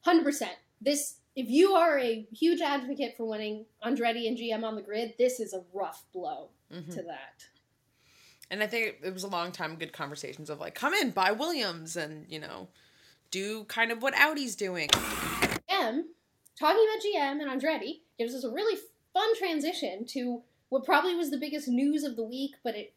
hundred 0.00 0.24
percent. 0.24 0.56
This, 0.80 1.16
if 1.34 1.48
you 1.48 1.72
are 1.72 1.98
a 1.98 2.26
huge 2.32 2.60
advocate 2.60 3.16
for 3.16 3.24
winning 3.24 3.66
Andretti 3.84 4.28
and 4.28 4.36
GM 4.36 4.64
on 4.64 4.76
the 4.76 4.82
grid, 4.82 5.14
this 5.18 5.40
is 5.40 5.52
a 5.52 5.62
rough 5.72 6.04
blow 6.12 6.50
mm-hmm. 6.72 6.90
to 6.90 7.02
that. 7.02 7.46
And 8.50 8.62
I 8.62 8.66
think 8.66 8.96
it 9.02 9.12
was 9.12 9.24
a 9.24 9.28
long 9.28 9.52
time 9.52 9.76
good 9.76 9.92
conversations 9.92 10.50
of 10.50 10.58
like, 10.58 10.74
come 10.74 10.94
in, 10.94 11.10
buy 11.10 11.32
Williams, 11.32 11.96
and 11.96 12.26
you 12.28 12.40
know, 12.40 12.68
do 13.30 13.64
kind 13.64 13.92
of 13.92 14.02
what 14.02 14.14
Audi's 14.14 14.56
doing. 14.56 14.88
GM, 14.88 16.02
talking 16.58 16.84
about 16.84 17.02
GM 17.04 17.40
and 17.42 17.60
Andretti 17.60 18.00
gives 18.18 18.34
us 18.34 18.44
a 18.44 18.50
really 18.50 18.78
fun 19.12 19.36
transition 19.36 20.04
to 20.06 20.42
what 20.68 20.84
probably 20.84 21.14
was 21.14 21.30
the 21.30 21.38
biggest 21.38 21.68
news 21.68 22.04
of 22.04 22.16
the 22.16 22.24
week, 22.24 22.52
but 22.62 22.74
it 22.74 22.92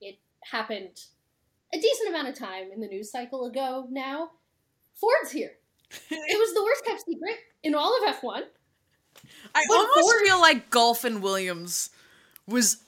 it 0.00 0.18
happened 0.44 1.04
a 1.72 1.78
decent 1.80 2.08
amount 2.08 2.28
of 2.28 2.34
time 2.34 2.70
in 2.72 2.80
the 2.80 2.86
news 2.88 3.10
cycle 3.10 3.46
ago 3.46 3.86
now. 3.90 4.30
Ford's 4.94 5.30
here. 5.30 5.52
it 6.10 6.38
was 6.38 6.54
the 6.54 6.62
worst 6.64 6.84
kept 6.84 7.04
secret 7.06 7.36
in 7.62 7.74
all 7.74 7.96
of 7.96 8.14
F1. 8.14 8.42
I 9.54 9.64
but 9.68 9.76
almost 9.76 10.00
Ford- 10.00 10.22
feel 10.24 10.40
like 10.40 10.70
Gulf 10.70 11.04
and 11.04 11.22
Williams 11.22 11.90
was 12.46 12.82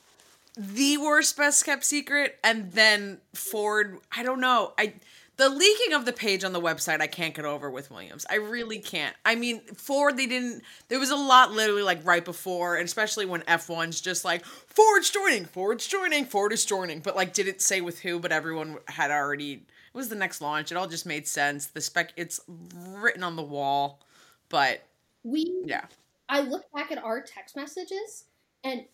the 0.57 0.99
worst 0.99 1.37
best 1.37 1.65
kept 1.65 1.85
secret, 1.85 2.39
and 2.45 2.73
then 2.73 3.19
Ford. 3.35 3.99
I 4.17 4.23
don't 4.23 4.41
know. 4.41 4.73
I 4.79 4.95
the 5.37 5.49
leaking 5.49 5.95
of 5.95 6.05
the 6.05 6.13
page 6.13 6.45
on 6.45 6.53
the 6.53 6.61
website 6.61 7.01
I 7.01 7.07
can't 7.07 7.35
get 7.35 7.45
over 7.45 7.71
with 7.71 7.91
Williams. 7.91 8.27
I 8.29 8.37
really 8.37 8.79
can't. 8.79 9.17
I 9.25 9.35
mean, 9.35 9.61
Ford 9.75 10.17
they 10.17 10.27
didn't 10.27 10.63
there 10.89 10.99
was 10.99 11.11
a 11.11 11.17
lot 11.17 11.53
literally 11.53 11.83
like 11.83 12.05
right 12.05 12.25
before, 12.25 12.77
and 12.77 12.85
especially 12.85 13.27
when 13.27 13.43
F1's 13.43 14.01
just 14.01 14.25
like 14.25 14.45
Ford's 14.45 15.11
joining, 15.11 15.45
Ford's 15.47 15.87
joining, 15.87 16.25
Ford 16.27 16.53
is 16.53 16.65
joining, 16.65 17.01
but 17.01 17.17
like 17.17 17.33
didn't 17.33 17.61
say 17.61 17.81
with 17.81 18.01
who, 18.01 18.21
but 18.21 18.33
everyone 18.33 18.79
had 18.89 19.11
already 19.11 19.53
it 19.55 19.97
was 19.97 20.09
the 20.09 20.17
next 20.17 20.41
launch. 20.41 20.71
It 20.71 20.77
all 20.77 20.89
just 20.89 21.07
made 21.07 21.27
sense. 21.27 21.67
The 21.67 21.81
spec 21.81 22.13
it's 22.17 22.41
written 22.89 23.23
on 23.23 23.37
the 23.37 23.43
wall, 23.43 24.01
but 24.49 24.83
we 25.23 25.63
yeah. 25.65 25.87
I 26.29 26.41
look 26.41 26.65
back 26.73 26.93
at 26.93 27.03
our 27.03 27.21
text 27.21 27.57
messages 27.57 28.25
and 28.65 28.85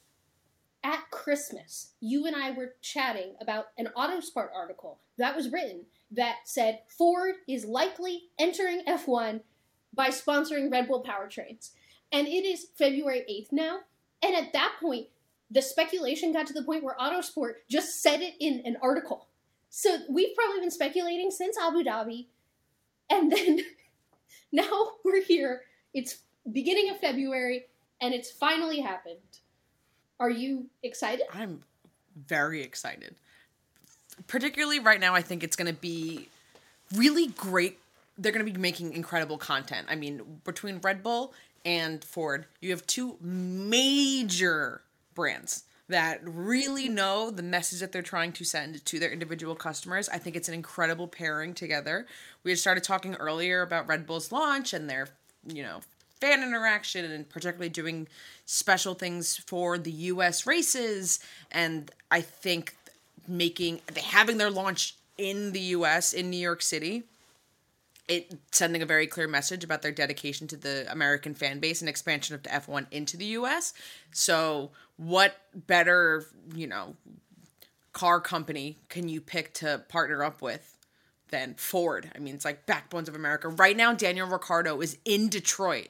at 0.84 1.10
Christmas, 1.10 1.92
you 2.00 2.26
and 2.26 2.36
I 2.36 2.50
were 2.50 2.74
chatting 2.80 3.34
about 3.40 3.66
an 3.76 3.88
Autosport 3.96 4.48
article 4.54 4.98
that 5.16 5.36
was 5.36 5.50
written 5.50 5.86
that 6.10 6.36
said 6.44 6.80
Ford 6.88 7.34
is 7.46 7.64
likely 7.64 8.24
entering 8.38 8.82
F1 8.86 9.40
by 9.92 10.08
sponsoring 10.08 10.70
Red 10.70 10.88
Bull 10.88 11.04
powertrains. 11.04 11.70
And 12.12 12.26
it 12.26 12.44
is 12.44 12.68
February 12.76 13.24
8th 13.28 13.52
now. 13.52 13.80
And 14.22 14.34
at 14.34 14.52
that 14.52 14.74
point, 14.80 15.08
the 15.50 15.62
speculation 15.62 16.32
got 16.32 16.46
to 16.46 16.52
the 16.52 16.62
point 16.62 16.84
where 16.84 16.96
Autosport 16.96 17.54
just 17.68 18.02
said 18.02 18.20
it 18.20 18.34
in 18.40 18.62
an 18.64 18.76
article. 18.82 19.28
So 19.70 19.98
we've 20.08 20.34
probably 20.34 20.60
been 20.60 20.70
speculating 20.70 21.30
since 21.30 21.56
Abu 21.58 21.82
Dhabi, 21.82 22.26
and 23.10 23.30
then 23.32 23.60
now 24.52 24.92
we're 25.04 25.22
here. 25.22 25.62
It's 25.94 26.18
beginning 26.50 26.90
of 26.90 27.00
February, 27.00 27.66
and 28.00 28.14
it's 28.14 28.30
finally 28.30 28.80
happened. 28.80 29.18
Are 30.20 30.30
you 30.30 30.66
excited? 30.82 31.26
I'm 31.32 31.62
very 32.26 32.62
excited. 32.62 33.14
Particularly 34.26 34.80
right 34.80 35.00
now, 35.00 35.14
I 35.14 35.22
think 35.22 35.44
it's 35.44 35.56
going 35.56 35.72
to 35.72 35.80
be 35.80 36.28
really 36.94 37.28
great. 37.28 37.78
They're 38.16 38.32
going 38.32 38.44
to 38.44 38.52
be 38.52 38.58
making 38.58 38.94
incredible 38.94 39.38
content. 39.38 39.86
I 39.88 39.94
mean, 39.94 40.40
between 40.44 40.78
Red 40.78 41.02
Bull 41.02 41.32
and 41.64 42.02
Ford, 42.02 42.46
you 42.60 42.70
have 42.70 42.86
two 42.86 43.16
major 43.20 44.82
brands 45.14 45.64
that 45.88 46.20
really 46.22 46.88
know 46.88 47.30
the 47.30 47.42
message 47.42 47.80
that 47.80 47.92
they're 47.92 48.02
trying 48.02 48.32
to 48.32 48.44
send 48.44 48.84
to 48.84 48.98
their 48.98 49.10
individual 49.10 49.54
customers. 49.54 50.08
I 50.08 50.18
think 50.18 50.36
it's 50.36 50.48
an 50.48 50.54
incredible 50.54 51.08
pairing 51.08 51.54
together. 51.54 52.06
We 52.42 52.50
had 52.50 52.58
started 52.58 52.84
talking 52.84 53.14
earlier 53.14 53.62
about 53.62 53.88
Red 53.88 54.06
Bull's 54.06 54.30
launch 54.30 54.74
and 54.74 54.90
their, 54.90 55.08
you 55.46 55.62
know, 55.62 55.80
fan 56.20 56.42
interaction 56.42 57.04
and 57.04 57.28
particularly 57.28 57.68
doing 57.68 58.08
special 58.44 58.94
things 58.94 59.36
for 59.36 59.78
the 59.78 59.90
US 59.90 60.46
races 60.46 61.20
and 61.50 61.90
I 62.10 62.20
think 62.20 62.76
making 63.26 63.80
having 63.96 64.38
their 64.38 64.50
launch 64.50 64.94
in 65.16 65.52
the 65.52 65.60
US 65.60 66.12
in 66.12 66.30
New 66.30 66.38
York 66.38 66.62
City 66.62 67.04
it 68.08 68.38
sending 68.52 68.80
a 68.80 68.86
very 68.86 69.06
clear 69.06 69.28
message 69.28 69.62
about 69.62 69.82
their 69.82 69.92
dedication 69.92 70.46
to 70.48 70.56
the 70.56 70.90
American 70.90 71.34
fan 71.34 71.60
base 71.60 71.82
and 71.82 71.88
expansion 71.88 72.34
of 72.34 72.42
the 72.42 72.48
F1 72.48 72.86
into 72.90 73.18
the 73.18 73.26
US. 73.26 73.74
So, 74.12 74.70
what 74.96 75.36
better, 75.54 76.24
you 76.54 76.66
know, 76.66 76.96
car 77.92 78.20
company 78.20 78.78
can 78.88 79.08
you 79.08 79.20
pick 79.20 79.52
to 79.54 79.82
partner 79.88 80.24
up 80.24 80.40
with 80.40 80.74
than 81.28 81.54
Ford. 81.54 82.10
I 82.14 82.18
mean, 82.18 82.34
it's 82.34 82.44
like 82.44 82.64
backbones 82.64 83.08
of 83.08 83.14
America. 83.14 83.48
Right 83.48 83.76
now, 83.76 83.92
Daniel 83.92 84.26
Ricciardo 84.26 84.80
is 84.80 84.96
in 85.04 85.28
Detroit 85.28 85.88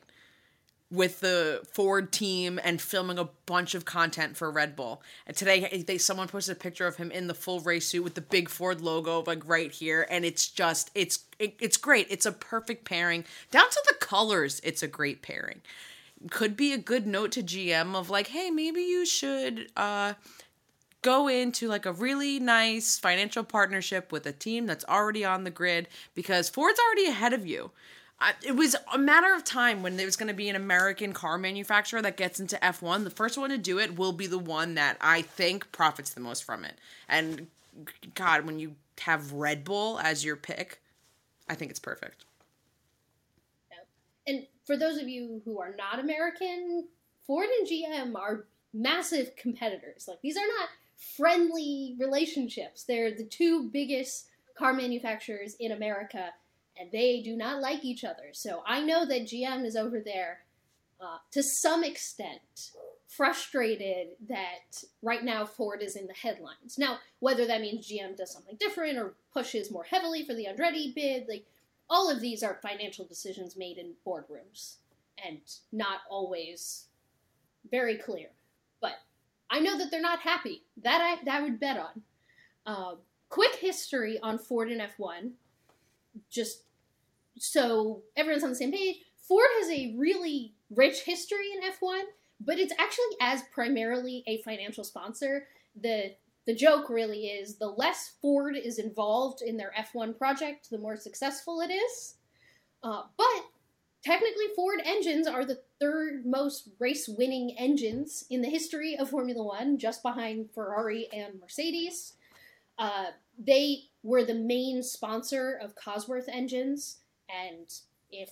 with 0.90 1.20
the 1.20 1.60
Ford 1.70 2.12
team 2.12 2.58
and 2.62 2.80
filming 2.80 3.18
a 3.18 3.28
bunch 3.46 3.74
of 3.74 3.84
content 3.84 4.36
for 4.36 4.50
Red 4.50 4.74
Bull. 4.74 5.02
And 5.26 5.36
today 5.36 5.84
they 5.86 5.98
someone 5.98 6.28
posted 6.28 6.56
a 6.56 6.58
picture 6.58 6.86
of 6.86 6.96
him 6.96 7.10
in 7.10 7.26
the 7.26 7.34
full 7.34 7.60
race 7.60 7.88
suit 7.88 8.02
with 8.02 8.14
the 8.14 8.22
big 8.22 8.48
Ford 8.48 8.80
logo 8.80 9.22
like 9.26 9.46
right 9.46 9.70
here 9.70 10.06
and 10.08 10.24
it's 10.24 10.48
just 10.48 10.90
it's 10.94 11.20
it, 11.38 11.54
it's 11.60 11.76
great. 11.76 12.06
It's 12.10 12.26
a 12.26 12.32
perfect 12.32 12.84
pairing. 12.84 13.24
Down 13.50 13.68
to 13.68 13.82
the 13.88 13.94
colors, 13.94 14.60
it's 14.64 14.82
a 14.82 14.88
great 14.88 15.20
pairing. 15.22 15.60
Could 16.30 16.56
be 16.56 16.72
a 16.72 16.78
good 16.78 17.06
note 17.06 17.32
to 17.32 17.42
GM 17.42 17.94
of 17.94 18.10
like, 18.10 18.28
"Hey, 18.28 18.50
maybe 18.50 18.80
you 18.80 19.04
should 19.04 19.70
uh 19.76 20.14
go 21.02 21.28
into 21.28 21.68
like 21.68 21.86
a 21.86 21.92
really 21.92 22.40
nice 22.40 22.98
financial 22.98 23.44
partnership 23.44 24.10
with 24.10 24.26
a 24.26 24.32
team 24.32 24.66
that's 24.66 24.84
already 24.86 25.24
on 25.24 25.44
the 25.44 25.50
grid 25.50 25.86
because 26.14 26.48
Ford's 26.48 26.80
already 26.80 27.06
ahead 27.06 27.34
of 27.34 27.46
you." 27.46 27.72
I, 28.20 28.34
it 28.44 28.56
was 28.56 28.74
a 28.92 28.98
matter 28.98 29.32
of 29.34 29.44
time 29.44 29.82
when 29.82 29.96
there 29.96 30.06
was 30.06 30.16
going 30.16 30.28
to 30.28 30.34
be 30.34 30.48
an 30.48 30.56
American 30.56 31.12
car 31.12 31.38
manufacturer 31.38 32.02
that 32.02 32.16
gets 32.16 32.40
into 32.40 32.56
F1. 32.56 33.04
The 33.04 33.10
first 33.10 33.38
one 33.38 33.50
to 33.50 33.58
do 33.58 33.78
it 33.78 33.96
will 33.96 34.12
be 34.12 34.26
the 34.26 34.38
one 34.38 34.74
that 34.74 34.96
I 35.00 35.22
think 35.22 35.70
profits 35.70 36.10
the 36.10 36.20
most 36.20 36.42
from 36.42 36.64
it. 36.64 36.74
And 37.08 37.46
God, 38.14 38.44
when 38.44 38.58
you 38.58 38.74
have 39.00 39.32
Red 39.32 39.64
Bull 39.64 40.00
as 40.00 40.24
your 40.24 40.34
pick, 40.34 40.80
I 41.48 41.54
think 41.54 41.70
it's 41.70 41.80
perfect. 41.80 42.24
And 44.26 44.46
for 44.66 44.76
those 44.76 44.98
of 44.98 45.08
you 45.08 45.40
who 45.44 45.60
are 45.60 45.74
not 45.76 45.98
American, 45.98 46.88
Ford 47.26 47.48
and 47.58 47.66
GM 47.66 48.14
are 48.14 48.44
massive 48.74 49.34
competitors. 49.36 50.06
Like 50.06 50.20
these 50.22 50.36
are 50.36 50.46
not 50.58 50.68
friendly 51.16 51.96
relationships. 51.98 52.82
They're 52.82 53.14
the 53.14 53.24
two 53.24 53.70
biggest 53.70 54.26
car 54.56 54.74
manufacturers 54.74 55.54
in 55.58 55.72
America 55.72 56.30
and 56.80 56.90
they 56.92 57.20
do 57.20 57.36
not 57.36 57.60
like 57.60 57.84
each 57.84 58.04
other. 58.04 58.30
So 58.32 58.62
I 58.66 58.80
know 58.82 59.04
that 59.06 59.26
GM 59.26 59.64
is 59.64 59.76
over 59.76 60.00
there 60.00 60.40
uh, 61.00 61.18
to 61.32 61.42
some 61.42 61.84
extent 61.84 62.72
frustrated 63.08 64.08
that 64.28 64.84
right 65.02 65.24
now 65.24 65.44
Ford 65.44 65.82
is 65.82 65.96
in 65.96 66.06
the 66.06 66.14
headlines. 66.14 66.76
Now, 66.76 66.98
whether 67.20 67.46
that 67.46 67.60
means 67.60 67.90
GM 67.90 68.16
does 68.16 68.32
something 68.32 68.56
different 68.60 68.98
or 68.98 69.14
pushes 69.32 69.70
more 69.70 69.84
heavily 69.84 70.24
for 70.24 70.34
the 70.34 70.46
Andretti 70.46 70.94
bid, 70.94 71.26
like 71.28 71.46
all 71.88 72.10
of 72.10 72.20
these 72.20 72.42
are 72.42 72.60
financial 72.62 73.06
decisions 73.06 73.56
made 73.56 73.78
in 73.78 73.94
boardrooms 74.06 74.76
and 75.26 75.40
not 75.72 76.00
always 76.10 76.86
very 77.70 77.96
clear. 77.96 78.28
But 78.80 78.98
I 79.50 79.60
know 79.60 79.78
that 79.78 79.90
they're 79.90 80.00
not 80.00 80.20
happy. 80.20 80.62
That 80.82 81.00
I 81.00 81.24
that 81.24 81.40
I 81.40 81.42
would 81.42 81.58
bet 81.58 81.78
on. 81.78 82.02
Uh, 82.66 82.94
quick 83.30 83.54
history 83.56 84.18
on 84.22 84.38
Ford 84.38 84.70
and 84.70 84.80
F1. 84.80 85.30
Just 86.30 86.64
so 87.38 88.02
everyone's 88.16 88.44
on 88.44 88.50
the 88.50 88.56
same 88.56 88.72
page. 88.72 88.96
Ford 89.20 89.46
has 89.60 89.70
a 89.70 89.94
really 89.96 90.54
rich 90.70 91.02
history 91.02 91.48
in 91.54 91.70
F1, 91.70 92.02
but 92.40 92.58
it's 92.58 92.72
actually 92.78 93.16
as 93.20 93.42
primarily 93.52 94.24
a 94.26 94.42
financial 94.42 94.84
sponsor. 94.84 95.46
The 95.80 96.14
the 96.46 96.54
joke 96.54 96.88
really 96.88 97.26
is 97.26 97.56
the 97.56 97.68
less 97.68 98.14
Ford 98.22 98.56
is 98.56 98.78
involved 98.78 99.42
in 99.42 99.58
their 99.58 99.70
F1 99.78 100.16
project, 100.16 100.70
the 100.70 100.78
more 100.78 100.96
successful 100.96 101.60
it 101.60 101.70
is. 101.70 102.14
Uh, 102.82 103.02
but 103.18 103.44
technically, 104.02 104.46
Ford 104.56 104.80
engines 104.82 105.26
are 105.26 105.44
the 105.44 105.60
third 105.78 106.24
most 106.24 106.70
race 106.78 107.06
winning 107.06 107.54
engines 107.58 108.24
in 108.30 108.40
the 108.40 108.48
history 108.48 108.96
of 108.96 109.10
Formula 109.10 109.44
One, 109.44 109.76
just 109.76 110.02
behind 110.02 110.48
Ferrari 110.54 111.06
and 111.12 111.38
Mercedes. 111.38 112.14
Uh, 112.78 113.08
they 113.38 113.82
were 114.02 114.24
the 114.24 114.32
main 114.32 114.82
sponsor 114.82 115.60
of 115.62 115.74
Cosworth 115.74 116.28
engines 116.28 117.00
and 117.28 117.72
if 118.10 118.30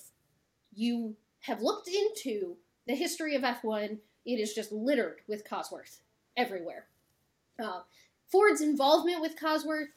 you 0.74 1.16
have 1.40 1.62
looked 1.62 1.88
into 1.88 2.56
the 2.86 2.94
history 2.94 3.34
of 3.34 3.42
F1, 3.42 3.98
it 4.24 4.40
is 4.40 4.54
just 4.54 4.72
littered 4.72 5.20
with 5.28 5.48
Cosworth 5.48 6.00
everywhere. 6.36 6.86
Uh, 7.62 7.80
Ford's 8.30 8.60
involvement 8.60 9.20
with 9.20 9.38
Cosworth, 9.38 9.88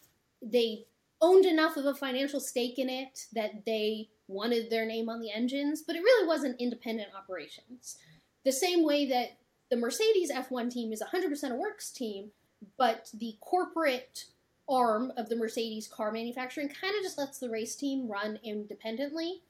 they 0.42 0.86
owned 1.22 1.46
enough 1.46 1.76
of 1.76 1.86
a 1.86 1.94
financial 1.94 2.40
stake 2.40 2.80
in 2.80 2.90
it 2.90 3.26
that 3.34 3.66
they 3.66 4.10
wanted 4.28 4.70
their 4.70 4.86
name 4.86 5.10
on 5.10 5.20
the 5.20 5.32
engines, 5.32 5.82
but 5.86 5.96
it 5.96 6.04
really 6.04 6.28
wasn't 6.28 6.60
independent 6.62 7.10
operations. 7.18 7.98
The 8.46 8.52
same 8.52 8.86
way 8.86 9.08
that 9.08 9.38
the 9.70 9.78
Mercedes 9.78 10.32
F1 10.32 10.72
team 10.72 10.94
is 10.94 11.04
100% 11.04 11.52
a 11.52 11.56
works 11.56 11.92
team, 11.92 12.32
but 12.78 13.10
the 13.14 13.36
corporate 13.42 14.26
arm 14.70 15.12
of 15.18 15.30
the 15.30 15.36
Mercedes 15.36 15.88
car 15.88 16.12
manufacturing 16.12 16.70
kind 16.70 16.96
of 16.96 17.04
just 17.04 17.18
lets 17.18 17.40
the 17.40 17.50
race 17.50 17.76
team 17.76 18.08
run 18.08 18.40
independently 18.44 19.42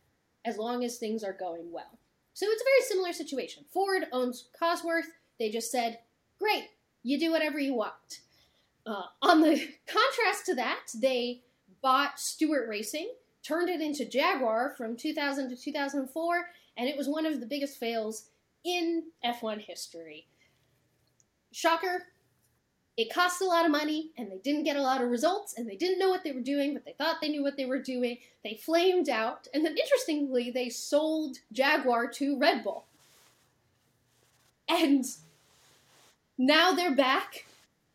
as 0.46 0.58
long 0.58 0.84
as 0.84 0.98
things 0.98 1.24
are 1.24 1.34
going 1.34 1.72
well. 1.72 2.00
So 2.34 2.46
it's 2.50 2.62
a 2.62 2.66
very 2.66 2.88
similar 2.88 3.14
situation. 3.14 3.66
Ford 3.72 4.06
owns 4.12 4.48
Cosworth. 4.60 5.08
They 5.38 5.50
just 5.50 5.72
said, 5.72 6.00
great, 6.40 6.70
you 7.04 7.20
do 7.20 7.32
whatever 7.32 7.60
you 7.60 7.74
want. 7.74 8.22
Uh, 8.86 9.04
on 9.22 9.42
the 9.42 9.56
contrast 9.88 10.46
to 10.46 10.56
that, 10.56 10.80
they 10.96 11.42
bought 11.82 12.20
Stewart 12.20 12.68
Racing, 12.68 13.12
turned 13.44 13.70
it 13.70 13.82
into 13.82 14.06
Jaguar 14.06 14.74
from 14.78 14.96
2000 14.96 15.50
to 15.50 15.56
2004, 15.56 16.46
and 16.78 16.88
it 16.88 16.98
was 16.98 17.08
one 17.08 17.26
of 17.26 17.40
the 17.40 17.46
biggest 17.46 17.78
fails 17.78 18.30
in 18.64 19.04
F1 19.26 19.62
history. 19.62 20.28
Shocker, 21.52 22.06
it 23.00 23.14
cost 23.14 23.42
a 23.42 23.46
lot 23.46 23.64
of 23.64 23.72
money 23.72 24.12
and 24.18 24.30
they 24.30 24.40
didn't 24.40 24.66
get 24.66 24.76
a 24.76 24.82
lot 24.82 25.02
of 25.02 25.10
results 25.10 25.54
and 25.58 25.70
they 25.70 25.78
didn't 25.78 26.00
know 26.00 26.10
what 26.10 26.22
they 26.26 26.34
were 26.34 26.42
doing, 26.42 26.74
but 26.74 26.84
they 26.84 26.92
thought 26.92 27.22
they 27.22 27.30
knew 27.30 27.42
what 27.42 27.56
they 27.56 27.66
were 27.66 27.82
doing. 27.82 28.18
They 28.44 28.56
flamed 28.56 29.08
out, 29.08 29.48
and 29.54 29.66
then 29.66 29.78
interestingly, 29.78 30.52
they 30.52 30.68
sold 30.68 31.38
Jaguar 31.54 32.08
to 32.08 32.38
Red 32.38 32.62
Bull. 32.62 32.88
And 34.68 35.06
now 36.38 36.74
they're 36.74 36.94
back 36.94 37.46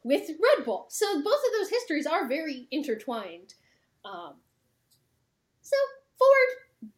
with 0.05 0.31
Red 0.31 0.65
Bull. 0.65 0.87
So 0.89 1.21
both 1.21 1.27
of 1.35 1.53
those 1.59 1.69
histories 1.69 2.07
are 2.07 2.27
very 2.27 2.67
intertwined. 2.71 3.53
Um, 4.07 4.37
so 5.61 5.77
Ford, 6.19 6.91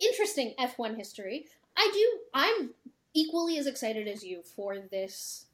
interesting 0.00 0.54
F1 0.58 0.96
history. 0.96 1.48
I 1.76 1.90
do. 1.92 2.18
I'm 2.32 2.70
equally 3.12 3.58
as 3.58 3.66
excited 3.66 4.08
as 4.08 4.24
you 4.24 4.40
for 4.42 4.78
this 4.78 5.44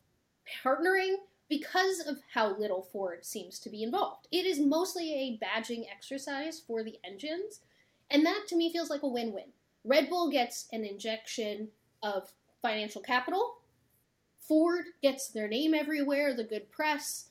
partnering 0.64 1.16
because 1.51 2.01
of 2.07 2.18
how 2.32 2.57
little 2.57 2.88
Ford 2.92 3.26
seems 3.26 3.59
to 3.59 3.68
be 3.68 3.82
involved. 3.82 4.28
It 4.30 4.46
is 4.46 4.61
mostly 4.61 5.12
a 5.12 5.44
badging 5.44 5.84
exercise 5.92 6.62
for 6.64 6.82
the 6.82 6.98
engines, 7.05 7.61
and 8.09 8.24
that 8.24 8.44
to 8.48 8.57
me 8.57 8.72
feels 8.72 8.88
like 8.88 9.03
a 9.03 9.09
win 9.09 9.32
win. 9.34 9.53
Red 9.84 10.09
Bull 10.09 10.30
gets 10.30 10.68
an 10.72 10.84
injection 10.84 11.68
of 12.03 12.32
financial 12.62 13.03
capital, 13.03 13.57
Ford 14.38 14.86
gets 15.03 15.28
their 15.28 15.48
name 15.48 15.74
everywhere, 15.74 16.34
the 16.34 16.44
good 16.44 16.70
press. 16.70 17.28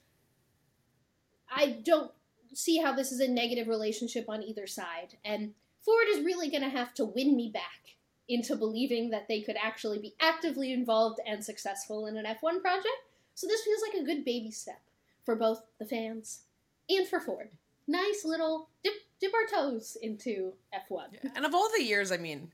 I 1.53 1.80
don't 1.84 2.11
see 2.53 2.78
how 2.78 2.93
this 2.93 3.11
is 3.11 3.20
a 3.20 3.28
negative 3.28 3.67
relationship 3.67 4.30
on 4.30 4.43
either 4.43 4.67
side, 4.67 5.17
and 5.24 5.53
Ford 5.84 6.07
is 6.09 6.26
really 6.26 6.49
going 6.49 6.63
to 6.63 6.70
have 6.70 6.93
to 6.95 7.05
win 7.05 7.36
me 7.36 7.49
back 7.53 7.95
into 8.28 8.55
believing 8.55 9.09
that 9.09 9.28
they 9.28 9.41
could 9.41 9.57
actually 9.61 9.97
be 9.97 10.13
actively 10.22 10.72
involved 10.72 11.20
and 11.26 11.43
successful 11.43 12.05
in 12.05 12.15
an 12.15 12.26
F1 12.26 12.61
project 12.61 13.09
so 13.39 13.47
this 13.47 13.61
feels 13.61 13.81
like 13.81 13.93
a 13.93 14.03
good 14.03 14.25
baby 14.25 14.51
step 14.51 14.81
for 15.23 15.33
both 15.33 15.61
the 15.79 15.85
fans 15.85 16.41
and 16.89 17.07
for 17.07 17.21
Ford. 17.21 17.47
Nice 17.87 18.25
little 18.25 18.67
dip 18.83 18.91
dip 19.21 19.31
our 19.33 19.45
toes 19.45 19.95
into 20.01 20.51
F1. 20.75 21.05
Yeah. 21.13 21.29
And 21.37 21.45
of 21.45 21.55
all 21.55 21.69
the 21.73 21.81
years, 21.81 22.11
I 22.11 22.17
mean, 22.17 22.51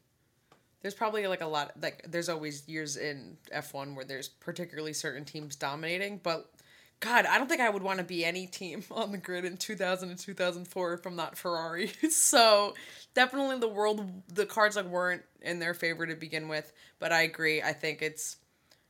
there's 0.83 0.93
probably 0.93 1.25
like 1.25 1.41
a 1.41 1.47
lot 1.47 1.71
like 1.81 2.05
there's 2.07 2.29
always 2.29 2.67
years 2.67 2.97
in 2.97 3.35
F1 3.51 3.95
where 3.95 4.05
there's 4.05 4.27
particularly 4.27 4.93
certain 4.93 5.25
teams 5.25 5.55
dominating, 5.55 6.19
but 6.21 6.51
God, 6.99 7.25
I 7.25 7.39
don't 7.39 7.49
think 7.49 7.61
I 7.61 7.69
would 7.71 7.81
want 7.81 7.97
to 7.97 8.05
be 8.05 8.23
any 8.23 8.45
team 8.45 8.83
on 8.91 9.11
the 9.11 9.17
grid 9.17 9.43
in 9.43 9.57
2000 9.57 10.11
and 10.11 10.19
2004 10.19 10.97
from 10.97 11.15
not 11.15 11.35
Ferrari. 11.35 11.87
so 12.11 12.75
definitely 13.15 13.57
the 13.57 13.67
world, 13.67 14.07
the 14.27 14.45
cards 14.45 14.75
like 14.75 14.85
weren't 14.85 15.23
in 15.41 15.57
their 15.57 15.73
favor 15.73 16.05
to 16.05 16.15
begin 16.15 16.47
with. 16.47 16.71
But 16.99 17.11
I 17.11 17.23
agree. 17.23 17.63
I 17.63 17.73
think 17.73 18.03
it's 18.03 18.37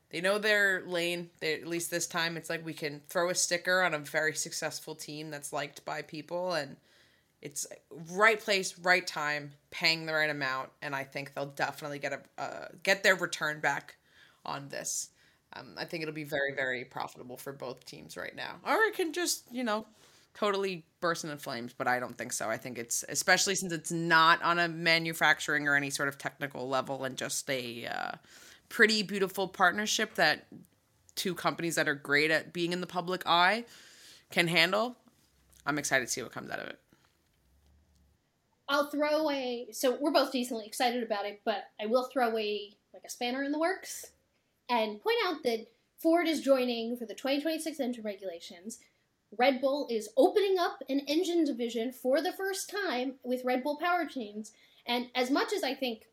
they 0.09 0.21
know 0.21 0.37
their 0.37 0.83
lane. 0.85 1.29
They, 1.39 1.55
at 1.55 1.67
least 1.67 1.91
this 1.91 2.07
time, 2.07 2.37
it's 2.37 2.49
like 2.49 2.65
we 2.65 2.73
can 2.73 3.01
throw 3.09 3.29
a 3.29 3.35
sticker 3.35 3.81
on 3.81 3.93
a 3.93 3.99
very 3.99 4.33
successful 4.33 4.95
team 4.95 5.29
that's 5.29 5.51
liked 5.51 5.83
by 5.85 6.01
people, 6.01 6.53
and 6.53 6.77
it's 7.41 7.67
right 8.11 8.39
place, 8.39 8.77
right 8.79 9.05
time, 9.05 9.51
paying 9.71 10.05
the 10.05 10.13
right 10.13 10.29
amount, 10.29 10.69
and 10.81 10.95
I 10.95 11.03
think 11.03 11.33
they'll 11.33 11.45
definitely 11.45 11.99
get 11.99 12.13
a 12.13 12.41
uh, 12.41 12.67
get 12.83 13.03
their 13.03 13.15
return 13.15 13.59
back 13.59 13.97
on 14.45 14.69
this. 14.69 15.09
Um, 15.53 15.75
I 15.77 15.85
think 15.85 16.03
it'll 16.03 16.13
be 16.13 16.23
very, 16.23 16.53
very 16.53 16.83
profitable 16.83 17.37
for 17.37 17.53
both 17.53 17.85
teams 17.85 18.17
right 18.17 18.35
now, 18.35 18.55
or 18.65 18.75
it 18.83 18.95
can 18.95 19.13
just 19.13 19.43
you 19.51 19.63
know 19.63 19.85
totally 20.35 20.85
burst 20.99 21.23
into 21.23 21.37
flames, 21.37 21.73
but 21.73 21.87
I 21.87 21.99
don't 21.99 22.17
think 22.17 22.33
so. 22.33 22.49
I 22.49 22.57
think 22.57 22.77
it's 22.77 23.03
especially 23.09 23.55
since 23.55 23.71
it's 23.71 23.91
not 23.91 24.41
on 24.43 24.59
a 24.59 24.67
manufacturing 24.67 25.67
or 25.67 25.75
any 25.75 25.89
sort 25.89 26.09
of 26.09 26.17
technical 26.17 26.67
level 26.67 27.05
and 27.05 27.17
just 27.17 27.49
a 27.49 27.87
uh, 27.87 28.11
pretty 28.69 29.03
beautiful 29.03 29.47
partnership 29.47 30.15
that 30.15 30.47
two 31.15 31.33
companies 31.33 31.75
that 31.75 31.87
are 31.87 31.95
great 31.95 32.31
at 32.31 32.53
being 32.53 32.73
in 32.73 32.81
the 32.81 32.87
public 32.87 33.23
eye 33.25 33.65
can 34.31 34.47
handle. 34.47 34.97
I'm 35.65 35.77
excited 35.77 36.05
to 36.05 36.11
see 36.11 36.21
what 36.21 36.31
comes 36.31 36.49
out 36.49 36.59
of 36.59 36.67
it. 36.67 36.79
I'll 38.67 38.89
throw 38.89 39.17
away. 39.17 39.67
So 39.71 39.97
we're 39.99 40.11
both 40.11 40.31
decently 40.31 40.65
excited 40.65 41.03
about 41.03 41.25
it, 41.25 41.41
but 41.45 41.65
I 41.81 41.85
will 41.85 42.09
throw 42.11 42.29
away 42.29 42.73
like 42.93 43.03
a 43.05 43.09
spanner 43.09 43.43
in 43.43 43.51
the 43.51 43.59
works 43.59 44.05
and 44.69 45.01
point 45.01 45.17
out 45.25 45.43
that 45.43 45.67
Ford 45.97 46.27
is 46.27 46.41
joining 46.41 46.97
for 46.97 47.05
the 47.05 47.13
2026 47.13 47.79
engine 47.79 48.03
regulations. 48.03 48.79
Red 49.37 49.61
Bull 49.61 49.87
is 49.89 50.09
opening 50.17 50.57
up 50.59 50.83
an 50.89 50.99
engine 51.01 51.45
division 51.45 51.91
for 51.91 52.21
the 52.21 52.31
first 52.31 52.69
time 52.69 53.15
with 53.23 53.45
Red 53.45 53.63
Bull 53.63 53.77
Power 53.77 54.05
Powertrains. 54.05 54.51
And 54.85 55.07
as 55.15 55.29
much 55.29 55.51
as 55.53 55.63
I 55.63 55.73
think 55.73 56.03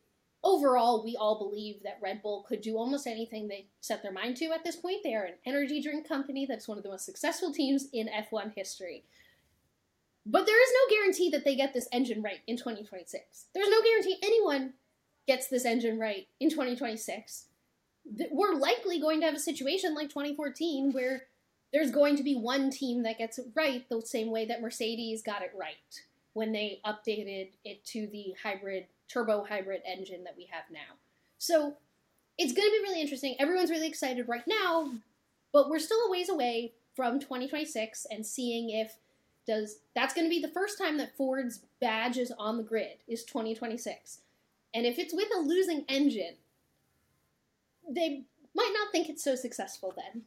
overall 0.43 1.03
we 1.03 1.15
all 1.15 1.37
believe 1.37 1.81
that 1.83 1.99
Red 2.01 2.21
Bull 2.21 2.45
could 2.47 2.61
do 2.61 2.77
almost 2.77 3.07
anything 3.07 3.47
they 3.47 3.67
set 3.81 4.03
their 4.03 4.11
mind 4.11 4.37
to 4.37 4.45
at 4.51 4.63
this 4.63 4.75
point, 4.75 5.03
they 5.03 5.15
are 5.15 5.23
an 5.23 5.35
energy 5.45 5.81
drink 5.81 6.07
company 6.07 6.45
that's 6.45 6.67
one 6.67 6.77
of 6.77 6.83
the 6.83 6.89
most 6.89 7.05
successful 7.05 7.53
teams 7.53 7.87
in 7.93 8.09
F1 8.09 8.53
history. 8.55 9.03
But 10.25 10.45
there 10.45 10.61
is 10.61 10.73
no 10.73 10.95
guarantee 10.95 11.29
that 11.31 11.43
they 11.43 11.55
get 11.55 11.73
this 11.73 11.87
engine 11.91 12.21
right 12.21 12.39
in 12.47 12.57
2026. 12.57 13.45
There's 13.53 13.69
no 13.69 13.81
guarantee 13.81 14.17
anyone 14.21 14.73
gets 15.27 15.47
this 15.47 15.65
engine 15.65 15.99
right 15.99 16.27
in 16.39 16.49
2026. 16.49 17.45
We're 18.31 18.55
likely 18.55 18.99
going 18.99 19.19
to 19.21 19.25
have 19.25 19.35
a 19.35 19.39
situation 19.39 19.95
like 19.95 20.09
2014 20.09 20.91
where 20.91 21.23
there's 21.71 21.91
going 21.91 22.15
to 22.17 22.23
be 22.23 22.35
one 22.35 22.69
team 22.69 23.03
that 23.03 23.17
gets 23.17 23.39
it 23.39 23.47
right 23.55 23.87
the 23.89 24.01
same 24.01 24.29
way 24.29 24.45
that 24.45 24.61
Mercedes 24.61 25.23
got 25.23 25.41
it 25.41 25.51
right 25.57 26.01
when 26.33 26.51
they 26.51 26.79
updated 26.85 27.49
it 27.63 27.83
to 27.85 28.07
the 28.07 28.33
hybrid 28.43 28.85
turbo 29.07 29.43
hybrid 29.43 29.81
engine 29.85 30.23
that 30.23 30.35
we 30.37 30.47
have 30.51 30.63
now. 30.71 30.97
So 31.37 31.75
it's 32.37 32.53
going 32.53 32.67
to 32.67 32.71
be 32.71 32.89
really 32.89 33.01
interesting. 33.01 33.35
Everyone's 33.39 33.69
really 33.69 33.87
excited 33.87 34.27
right 34.27 34.47
now, 34.47 34.91
but 35.51 35.69
we're 35.69 35.79
still 35.79 35.99
a 36.07 36.11
ways 36.11 36.29
away 36.29 36.73
from 36.95 37.19
2026 37.19 38.07
and 38.11 38.25
seeing 38.25 38.69
if 38.69 38.95
does 39.45 39.79
that's 39.93 40.13
going 40.13 40.25
to 40.25 40.29
be 40.29 40.41
the 40.41 40.47
first 40.53 40.77
time 40.77 40.97
that 40.97 41.17
Ford's 41.17 41.59
badge 41.81 42.17
is 42.17 42.31
on 42.39 42.57
the 42.57 42.63
grid 42.63 42.97
is 43.07 43.23
2026. 43.25 44.19
And 44.73 44.85
if 44.85 44.97
it's 44.97 45.13
with 45.13 45.27
a 45.35 45.39
losing 45.39 45.83
engine, 45.89 46.35
they 47.87 48.23
might 48.55 48.73
not 48.73 48.91
think 48.91 49.09
it's 49.09 49.23
so 49.23 49.35
successful 49.35 49.93
then. 49.95 50.23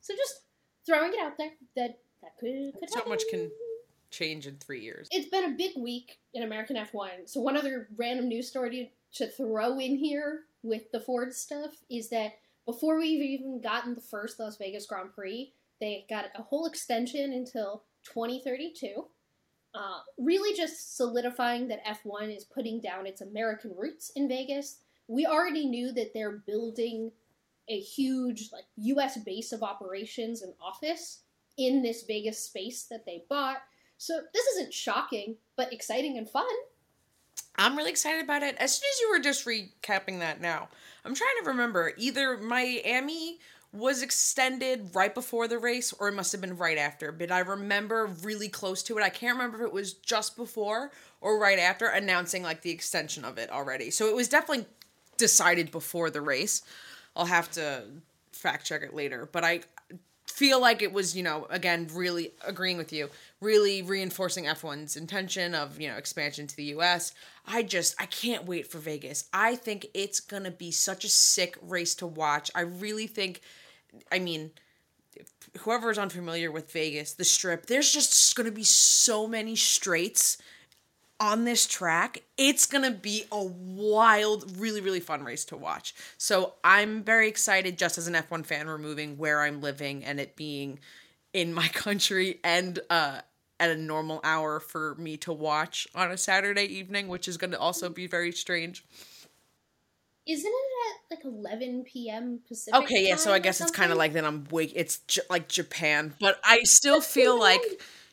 So 0.00 0.14
just 0.14 0.42
throwing 0.86 1.12
it 1.12 1.20
out 1.20 1.38
there 1.38 1.50
that 1.76 1.98
that 2.22 2.36
could, 2.38 2.78
could 2.78 2.90
so 2.90 2.96
happen. 2.96 3.10
much 3.10 3.22
can 3.30 3.50
change 4.10 4.46
in 4.46 4.56
three 4.56 4.80
years. 4.80 5.08
It's 5.10 5.28
been 5.28 5.44
a 5.44 5.56
big 5.56 5.72
week 5.76 6.18
in 6.34 6.42
American 6.42 6.76
F1. 6.76 7.28
So 7.28 7.40
one 7.40 7.56
other 7.56 7.88
random 7.96 8.28
news 8.28 8.48
story 8.48 8.90
to, 9.14 9.24
to 9.24 9.30
throw 9.30 9.78
in 9.78 9.96
here 9.96 10.44
with 10.62 10.90
the 10.92 11.00
Ford 11.00 11.34
stuff 11.34 11.72
is 11.90 12.08
that 12.10 12.32
before 12.66 12.98
we've 12.98 13.22
even 13.22 13.60
gotten 13.60 13.94
the 13.94 14.00
first 14.00 14.38
Las 14.38 14.56
Vegas 14.58 14.86
Grand 14.86 15.12
Prix, 15.14 15.52
they 15.80 16.04
got 16.08 16.26
a 16.36 16.42
whole 16.42 16.66
extension 16.66 17.32
until 17.32 17.84
2032. 18.04 19.06
Uh, 19.74 19.98
really 20.18 20.56
just 20.56 20.96
solidifying 20.96 21.68
that 21.68 21.84
F1 21.84 22.34
is 22.34 22.44
putting 22.44 22.80
down 22.80 23.06
its 23.06 23.20
American 23.20 23.72
roots 23.76 24.10
in 24.16 24.28
Vegas. 24.28 24.78
We 25.06 25.26
already 25.26 25.66
knew 25.66 25.92
that 25.92 26.12
they're 26.12 26.42
building 26.46 27.12
a 27.68 27.78
huge 27.78 28.50
like 28.52 28.64
US 28.76 29.18
base 29.18 29.52
of 29.52 29.62
operations 29.62 30.42
and 30.42 30.54
office 30.60 31.20
in 31.58 31.82
this 31.82 32.04
Vegas 32.04 32.38
space 32.38 32.84
that 32.84 33.04
they 33.04 33.24
bought. 33.28 33.58
So 33.98 34.20
this 34.32 34.46
isn't 34.54 34.72
shocking, 34.72 35.36
but 35.56 35.72
exciting 35.72 36.16
and 36.16 36.28
fun. 36.28 36.46
I'm 37.56 37.76
really 37.76 37.90
excited 37.90 38.22
about 38.22 38.44
it. 38.44 38.56
As 38.58 38.76
soon 38.76 38.88
as 38.94 39.00
you 39.00 39.10
were 39.10 39.18
just 39.18 39.44
recapping 39.44 40.20
that 40.20 40.40
now, 40.40 40.68
I'm 41.04 41.14
trying 41.14 41.34
to 41.42 41.48
remember 41.48 41.92
either 41.96 42.36
Miami 42.38 43.40
was 43.72 44.02
extended 44.02 44.90
right 44.94 45.14
before 45.14 45.46
the 45.46 45.58
race 45.58 45.92
or 45.92 46.08
it 46.08 46.14
must 46.14 46.32
have 46.32 46.40
been 46.40 46.56
right 46.56 46.78
after, 46.78 47.12
but 47.12 47.30
I 47.30 47.40
remember 47.40 48.06
really 48.22 48.48
close 48.48 48.82
to 48.84 48.96
it. 48.96 49.02
I 49.02 49.10
can't 49.10 49.36
remember 49.36 49.58
if 49.58 49.64
it 49.64 49.72
was 49.72 49.92
just 49.92 50.36
before 50.36 50.90
or 51.20 51.38
right 51.38 51.58
after 51.58 51.86
announcing 51.86 52.42
like 52.42 52.62
the 52.62 52.70
extension 52.70 53.24
of 53.24 53.36
it 53.36 53.50
already. 53.50 53.90
So 53.90 54.06
it 54.06 54.14
was 54.14 54.28
definitely 54.28 54.66
decided 55.18 55.70
before 55.70 56.08
the 56.08 56.20
race. 56.20 56.62
I'll 57.14 57.26
have 57.26 57.50
to 57.52 57.82
fact 58.32 58.64
check 58.64 58.82
it 58.82 58.94
later, 58.94 59.28
but 59.30 59.44
I 59.44 59.62
feel 60.26 60.60
like 60.60 60.82
it 60.82 60.92
was, 60.92 61.16
you 61.16 61.22
know, 61.22 61.46
again, 61.50 61.88
really 61.92 62.32
agreeing 62.46 62.78
with 62.78 62.92
you, 62.92 63.10
really 63.40 63.82
reinforcing 63.82 64.44
F1's 64.44 64.96
intention 64.96 65.54
of, 65.54 65.80
you 65.80 65.88
know, 65.88 65.96
expansion 65.96 66.46
to 66.46 66.56
the 66.56 66.64
US. 66.64 67.12
I 67.46 67.62
just, 67.62 67.94
I 68.00 68.06
can't 68.06 68.46
wait 68.46 68.66
for 68.66 68.78
Vegas. 68.78 69.28
I 69.32 69.54
think 69.54 69.86
it's 69.94 70.20
going 70.20 70.44
to 70.44 70.50
be 70.50 70.70
such 70.70 71.04
a 71.04 71.08
sick 71.08 71.56
race 71.62 71.94
to 71.96 72.06
watch. 72.06 72.50
I 72.54 72.62
really 72.62 73.06
think, 73.06 73.40
I 74.10 74.18
mean, 74.18 74.50
whoever's 75.60 75.98
unfamiliar 75.98 76.50
with 76.50 76.72
Vegas, 76.72 77.12
the 77.12 77.24
strip, 77.24 77.66
there's 77.66 77.92
just 77.92 78.34
going 78.34 78.46
to 78.46 78.52
be 78.52 78.64
so 78.64 79.26
many 79.28 79.54
straights 79.54 80.38
on 81.20 81.44
this 81.44 81.66
track, 81.66 82.22
it's 82.36 82.66
gonna 82.66 82.92
be 82.92 83.24
a 83.32 83.42
wild, 83.42 84.56
really, 84.56 84.80
really 84.80 85.00
fun 85.00 85.24
race 85.24 85.44
to 85.46 85.56
watch. 85.56 85.94
So 86.16 86.54
I'm 86.62 87.02
very 87.02 87.28
excited 87.28 87.76
just 87.76 87.98
as 87.98 88.06
an 88.06 88.14
F1 88.14 88.46
fan, 88.46 88.68
removing 88.68 89.18
where 89.18 89.42
I'm 89.42 89.60
living 89.60 90.04
and 90.04 90.20
it 90.20 90.36
being 90.36 90.78
in 91.32 91.52
my 91.52 91.68
country 91.72 92.38
and 92.44 92.78
uh, 92.88 93.20
at 93.60 93.70
a 93.70 93.76
normal 93.76 94.20
hour 94.24 94.60
for 94.60 94.94
me 94.96 95.16
to 95.18 95.32
watch 95.32 95.88
on 95.94 96.10
a 96.10 96.16
Saturday 96.16 96.64
evening, 96.64 97.08
which 97.08 97.28
is 97.28 97.36
gonna 97.36 97.58
also 97.58 97.88
be 97.88 98.06
very 98.06 98.32
strange. 98.32 98.84
Isn't 100.26 100.52
it 100.52 101.12
at 101.12 101.18
like 101.18 101.24
11 101.24 101.84
p.m. 101.84 102.40
Pacific? 102.46 102.78
Okay, 102.82 103.08
yeah, 103.08 103.16
so 103.16 103.32
I 103.32 103.38
guess 103.38 103.60
it's 103.60 103.70
kind 103.70 103.90
of 103.90 103.96
like 103.96 104.12
that 104.12 104.24
I'm 104.24 104.46
wake. 104.50 104.72
It's 104.76 104.98
j- 104.98 105.22
like 105.30 105.48
Japan, 105.48 106.14
but 106.20 106.38
I 106.44 106.60
still 106.64 107.00
feel 107.00 107.38
like 107.38 107.62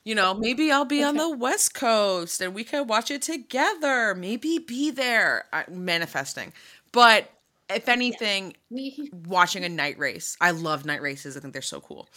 you 0.06 0.14
know, 0.14 0.36
maybe 0.36 0.72
I'll 0.72 0.86
be 0.86 1.00
okay. 1.00 1.04
on 1.04 1.18
the 1.18 1.36
West 1.36 1.74
Coast 1.74 2.40
and 2.40 2.54
we 2.54 2.64
could 2.64 2.88
watch 2.88 3.10
it 3.10 3.24
together. 3.24 4.14
Maybe 4.14 4.60
be 4.60 4.92
there. 4.92 5.46
I, 5.52 5.66
manifesting. 5.68 6.54
But 6.92 7.30
if 7.70 7.90
anything, 7.90 8.56
yeah. 8.70 9.06
watching 9.26 9.66
a 9.66 9.70
night 9.70 9.98
race. 9.98 10.38
I 10.40 10.52
love 10.52 10.86
night 10.86 11.02
races. 11.02 11.36
I 11.36 11.40
think 11.40 11.54
they're 11.54 11.62
so 11.64 11.82
cool. 11.82 12.08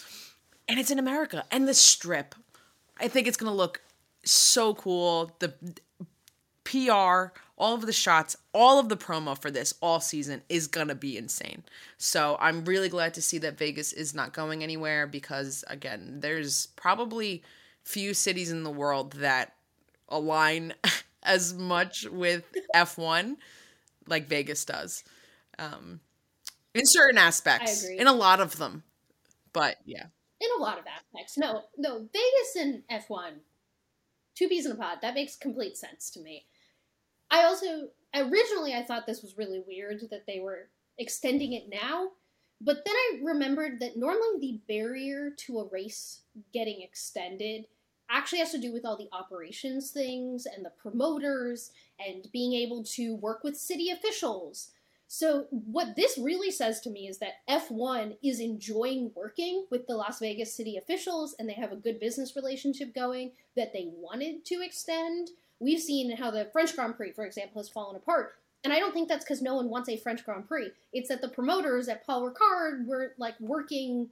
And 0.69 0.79
it's 0.79 0.91
in 0.91 0.99
America. 0.99 1.45
And 1.51 1.67
the 1.67 1.73
strip. 1.73 2.35
I 3.01 3.09
think 3.09 3.27
it's 3.27 3.37
going 3.37 3.51
to 3.51 3.57
look 3.57 3.81
so 4.25 4.75
cool. 4.75 5.33
The 5.39 5.55
PR, 6.65 7.33
all 7.57 7.75
of 7.75 7.87
the 7.87 7.93
shots, 7.93 8.37
all 8.53 8.79
of 8.79 8.89
the 8.89 8.97
promo 8.97 9.41
for 9.41 9.51
this 9.51 9.75
all 9.81 10.01
season 10.01 10.43
is 10.49 10.67
going 10.67 10.89
to 10.89 10.95
be 10.95 11.17
insane. 11.17 11.65
So 11.97 12.37
I'm 12.41 12.65
really 12.65 12.89
glad 12.89 13.15
to 13.15 13.23
see 13.23 13.39
that 13.39 13.59
Vegas 13.59 13.93
is 13.93 14.15
not 14.15 14.33
going 14.33 14.63
anywhere 14.63 15.07
because, 15.07 15.65
again, 15.69 16.19
there's 16.21 16.67
probably 16.77 17.43
few 17.85 18.13
cities 18.13 18.51
in 18.51 18.65
the 18.65 18.71
world 18.71 19.13
that 19.15 19.55
align 20.09 20.75
as 21.23 21.55
much 21.55 22.07
with 22.11 22.45
F1 22.75 23.37
like 24.07 24.29
Vegas 24.29 24.65
does. 24.65 25.05
Um, 25.59 26.01
in 26.75 26.83
certain 26.85 27.19
aspects, 27.19 27.85
in 27.85 28.07
a 28.07 28.13
lot 28.13 28.41
of 28.41 28.57
them. 28.57 28.83
But 29.53 29.77
yeah. 29.85 30.07
In 30.41 30.49
a 30.59 30.63
lot 30.63 30.79
of 30.79 30.85
aspects. 30.87 31.37
No, 31.37 31.65
no, 31.77 32.09
Vegas 32.13 32.57
and 32.57 32.83
F1, 32.91 33.41
two 34.37 34.49
peas 34.49 34.67
in 34.67 34.73
a 34.73 34.77
pod. 34.77 34.99
That 35.03 35.15
makes 35.15 35.37
complete 35.37 35.77
sense 35.77 36.11
to 36.11 36.21
me. 36.21 36.47
I 37.31 37.43
also, 37.43 37.89
originally, 38.15 38.75
I 38.75 38.85
thought 38.85 39.07
this 39.07 39.23
was 39.23 39.37
really 39.37 39.63
weird 39.67 40.01
that 40.11 40.27
they 40.27 40.41
were 40.41 40.69
extending 40.97 41.53
it 41.53 41.69
now. 41.69 42.11
But 42.61 42.85
then 42.85 42.95
I 42.95 43.21
remembered 43.23 43.81
that 43.81 43.97
normally 43.97 44.39
the 44.41 44.61
barrier 44.69 45.31
to 45.47 45.61
a 45.61 45.69
race 45.69 46.23
getting 46.53 46.83
extended 46.83 47.67
actually 48.11 48.39
has 48.39 48.51
to 48.53 48.61
do 48.61 48.73
with 48.73 48.85
all 48.85 48.97
the 48.97 49.09
operations 49.13 49.91
things 49.91 50.47
and 50.47 50.65
the 50.65 50.71
promoters 50.71 51.71
and 52.05 52.27
being 52.33 52.55
able 52.55 52.83
to 52.83 53.15
work 53.17 53.45
with 53.45 53.57
city 53.57 53.91
officials. 53.91 54.71
So, 55.11 55.47
what 55.51 55.97
this 55.97 56.19
really 56.19 56.51
says 56.51 56.81
to 56.83 56.91
me 56.91 57.09
is 57.09 57.19
that 57.19 57.41
F1 57.49 58.19
is 58.23 58.41
enjoying 58.41 59.11
working 59.17 59.65
with 59.71 59.87
the 59.87 59.97
Las 59.97 60.19
Vegas 60.19 60.55
city 60.55 60.77
officials 60.77 61.35
and 61.39 61.49
they 61.49 61.55
have 61.55 61.73
a 61.73 61.77
good 61.77 61.99
business 61.99 62.37
relationship 62.37 62.95
going 62.95 63.33
that 63.57 63.73
they 63.73 63.89
wanted 63.91 64.45
to 64.45 64.61
extend. 64.63 65.31
We've 65.61 65.81
seen 65.81 66.15
how 66.15 66.31
the 66.31 66.51
French 66.53 66.77
Grand 66.77 66.95
Prix, 66.95 67.13
for 67.13 67.25
example, 67.25 67.63
has 67.63 67.71
fallen 67.71 67.97
apart. 67.97 68.35
And 68.63 68.71
I 68.71 68.79
don't 68.79 68.93
think 68.93 69.09
that's 69.09 69.25
because 69.25 69.41
no 69.41 69.55
one 69.55 69.71
wants 69.71 69.89
a 69.89 69.97
French 69.97 70.23
Grand 70.27 70.47
Prix. 70.47 70.73
It's 70.93 71.09
that 71.09 71.23
the 71.23 71.29
promoters 71.29 71.89
at 71.89 72.05
Paul 72.05 72.31
Ricard 72.31 72.87
were 72.87 73.15
like 73.17 73.41
working 73.41 74.11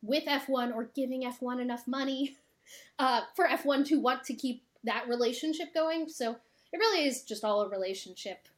with 0.00 0.24
F1 0.24 0.74
or 0.74 0.84
giving 0.94 1.24
F1 1.24 1.60
enough 1.60 1.86
money 1.86 2.38
uh, 2.98 3.20
for 3.36 3.46
F1 3.46 3.86
to 3.88 4.00
want 4.00 4.24
to 4.24 4.34
keep 4.34 4.62
that 4.82 5.06
relationship 5.08 5.74
going. 5.74 6.08
So 6.08 6.36
it 6.72 6.78
really 6.78 7.06
is 7.06 7.22
just 7.22 7.44
all 7.44 7.60
a 7.60 7.68
relationship 7.68 8.48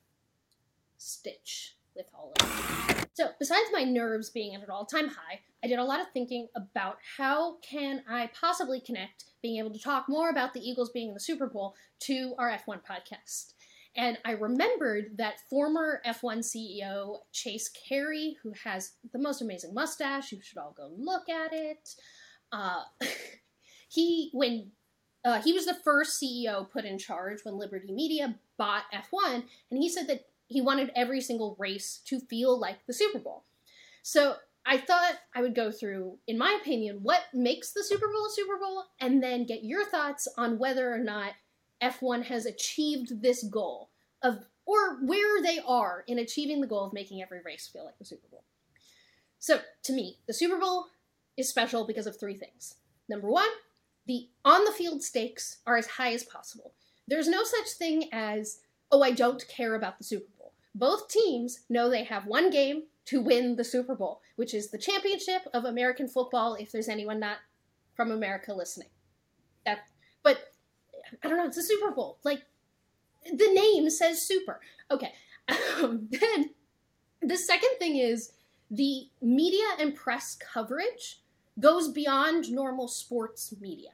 stitch 0.99 1.77
with 1.95 2.07
all 2.15 2.33
of 2.41 2.91
it. 2.91 3.09
So 3.15 3.29
besides 3.39 3.69
my 3.73 3.85
nerves 3.85 4.31
being 4.31 4.55
at 4.55 4.63
an 4.63 4.71
all-time 4.71 5.09
high, 5.09 5.41
I 5.63 5.69
did 5.69 5.79
a 5.79 5.85
lot 5.85 6.01
of 6.01 6.09
thinking 6.13 6.49
about 6.57 6.99
how 7.17 7.59
can 7.59 8.03
I 8.09 8.31
possibly 8.39 8.81
connect 8.81 9.25
being 9.43 9.59
able 9.59 9.71
to 9.73 9.79
talk 9.79 10.09
more 10.09 10.31
about 10.31 10.53
the 10.53 10.61
Eagles 10.61 10.91
being 10.91 11.09
in 11.09 11.15
the 11.15 11.21
Super 11.21 11.47
Bowl 11.47 11.75
to 12.01 12.35
our 12.39 12.51
F1 12.51 12.81
podcast. 12.85 13.53
And 13.97 14.19
I 14.25 14.33
remembered 14.33 15.17
that 15.19 15.41
former 15.49 16.03
F1 16.05 16.39
CEO 16.39 17.19
Chase 17.33 17.69
Carey, 17.69 18.37
who 18.43 18.53
has 18.65 18.93
the 19.13 19.21
most 19.21 19.41
amazing 19.41 19.73
mustache, 19.73 20.33
you 20.33 20.41
should 20.43 20.59
all 20.59 20.75
go 20.77 20.91
look 20.97 21.29
at 21.29 21.53
it. 21.53 21.95
Uh, 22.51 22.83
he 23.89 24.31
when 24.33 24.73
uh, 25.25 25.41
he 25.41 25.53
was 25.53 25.67
the 25.67 25.75
first 25.85 26.21
CEO 26.21 26.69
put 26.69 26.85
in 26.85 26.99
charge 26.99 27.45
when 27.45 27.57
Liberty 27.57 27.93
Media 27.93 28.35
bought 28.59 28.85
F1, 28.93 29.45
and 29.71 29.83
he 29.83 29.89
said 29.89 30.09
that 30.09 30.27
he 30.49 30.61
wanted 30.61 30.93
every 30.95 31.21
single 31.21 31.57
race 31.59 32.01
to 32.07 32.21
feel 32.21 32.59
like 32.59 32.87
the 32.87 32.93
Super 32.93 33.19
Bowl. 33.19 33.45
So 34.03 34.37
I 34.67 34.79
thought 34.79 35.15
I 35.35 35.43
would 35.43 35.55
go 35.55 35.71
through, 35.71 36.19
in 36.27 36.39
my 36.39 36.59
opinion, 36.61 37.01
what 37.03 37.23
makes 37.33 37.73
the 37.73 37.85
Super 37.85 38.09
Bowl 38.09 38.27
a 38.27 38.31
Super 38.31 38.59
Bowl, 38.59 38.85
and 39.01 39.23
then 39.23 39.47
get 39.47 39.65
your 39.65 39.85
thoughts 39.85 40.27
on 40.37 40.59
whether 40.59 40.93
or 40.93 40.99
not 40.99 41.33
F1 41.83 42.25
has 42.25 42.47
achieved 42.47 43.23
this 43.23 43.43
goal 43.45 43.91
of, 44.23 44.39
or 44.65 45.05
where 45.05 45.43
they 45.43 45.59
are 45.67 46.05
in 46.07 46.19
achieving 46.19 46.61
the 46.61 46.67
goal 46.67 46.87
of 46.87 46.93
making 46.93 47.21
every 47.21 47.41
race 47.45 47.69
feel 47.71 47.85
like 47.85 47.99
the 47.99 48.05
Super 48.05 48.27
Bowl. 48.31 48.45
So, 49.39 49.61
to 49.83 49.93
me, 49.93 50.19
the 50.27 50.33
Super 50.33 50.59
Bowl 50.59 50.87
is 51.37 51.49
special 51.49 51.87
because 51.87 52.07
of 52.07 52.19
three 52.19 52.37
things. 52.37 52.77
Number 53.09 53.29
one, 53.29 53.49
the 54.07 54.29
on 54.45 54.65
the 54.65 54.73
field 54.73 55.03
stakes 55.03 55.59
are 55.67 55.77
as 55.77 55.87
high 55.87 56.13
as 56.13 56.25
possible. 56.25 56.73
There's 57.07 57.29
no 57.29 57.45
such 57.45 57.69
thing 57.71 58.09
as, 58.13 58.61
oh, 58.91 59.03
I 59.03 59.11
don't 59.11 59.47
care 59.49 59.75
about 59.75 59.99
the 59.99 60.05
Super 60.05 60.25
Bowl. 60.27 60.34
Both 60.75 61.09
teams 61.09 61.61
know 61.69 61.89
they 61.89 62.05
have 62.05 62.27
one 62.27 62.51
game 62.51 62.85
to 63.07 63.21
win 63.21 63.57
the 63.57 63.65
Super 63.65 63.95
Bowl, 63.95 64.21
which 64.37 64.55
is 64.55 64.71
the 64.71 64.79
championship 64.79 65.43
of 65.53 65.65
American 65.65 66.09
football, 66.09 66.55
if 66.55 66.73
there's 66.73 66.89
anyone 66.89 67.21
not 67.21 67.39
from 67.95 68.11
America 68.11 68.53
listening. 68.53 68.89
That, 69.67 69.81
but 70.23 70.53
I 71.23 71.29
don't 71.29 71.37
know, 71.37 71.47
it's 71.47 71.57
a 71.57 71.63
Super 71.63 71.91
Bowl. 71.91 72.19
Like, 72.25 72.43
the 73.25 73.53
name 73.53 73.89
says 73.91 74.23
super. 74.23 74.61
Okay. 74.91 75.13
Um, 75.49 76.09
then 76.11 76.51
the 77.23 77.37
second 77.37 77.71
thing 77.79 77.97
is 77.97 78.33
the 78.71 79.09
media 79.23 79.65
and 79.79 79.95
press 79.95 80.37
coverage 80.37 81.21
goes 81.61 81.89
beyond 81.89 82.51
normal 82.51 82.89
sports 82.89 83.55
media. 83.61 83.91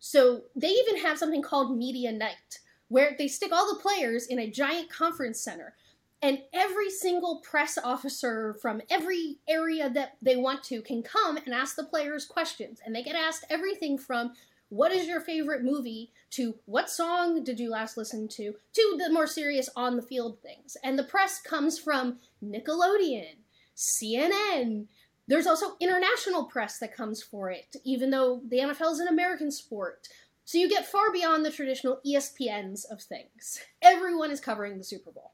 So 0.00 0.42
they 0.54 0.68
even 0.68 0.98
have 0.98 1.18
something 1.18 1.42
called 1.42 1.76
Media 1.76 2.12
Night, 2.12 2.60
where 2.88 3.14
they 3.18 3.28
stick 3.28 3.52
all 3.52 3.74
the 3.74 3.80
players 3.80 4.26
in 4.26 4.38
a 4.38 4.50
giant 4.50 4.90
conference 4.90 5.40
center, 5.40 5.74
and 6.22 6.40
every 6.52 6.90
single 6.90 7.40
press 7.40 7.78
officer 7.82 8.54
from 8.60 8.82
every 8.90 9.38
area 9.48 9.88
that 9.90 10.16
they 10.20 10.36
want 10.36 10.64
to 10.64 10.82
can 10.82 11.02
come 11.02 11.36
and 11.36 11.54
ask 11.54 11.76
the 11.76 11.84
players 11.84 12.24
questions. 12.24 12.80
And 12.84 12.94
they 12.94 13.02
get 13.02 13.14
asked 13.14 13.44
everything 13.50 13.98
from 13.98 14.32
what 14.68 14.92
is 14.92 15.06
your 15.06 15.20
favorite 15.20 15.62
movie 15.62 16.10
to 16.30 16.54
what 16.66 16.90
song 16.90 17.42
did 17.44 17.58
you 17.58 17.70
last 17.70 17.96
listen 17.96 18.28
to 18.28 18.54
to 18.74 18.98
the 18.98 19.10
more 19.12 19.26
serious 19.26 19.70
on 19.76 19.96
the 19.96 20.02
field 20.02 20.38
things. 20.42 20.76
And 20.82 20.98
the 20.98 21.04
press 21.04 21.40
comes 21.40 21.78
from 21.78 22.18
Nickelodeon, 22.44 23.36
CNN, 23.76 24.86
there's 25.28 25.46
also 25.46 25.76
international 25.78 26.44
press 26.44 26.78
that 26.78 26.96
comes 26.96 27.22
for 27.22 27.50
it, 27.50 27.76
even 27.84 28.10
though 28.10 28.40
the 28.48 28.58
NFL 28.58 28.92
is 28.92 28.98
an 28.98 29.08
American 29.08 29.50
sport. 29.50 30.08
So 30.46 30.56
you 30.56 30.70
get 30.70 30.86
far 30.86 31.12
beyond 31.12 31.44
the 31.44 31.50
traditional 31.50 32.00
ESPNs 32.04 32.90
of 32.90 33.02
things. 33.02 33.60
Everyone 33.82 34.30
is 34.30 34.40
covering 34.40 34.78
the 34.78 34.84
Super 34.84 35.12
Bowl. 35.12 35.32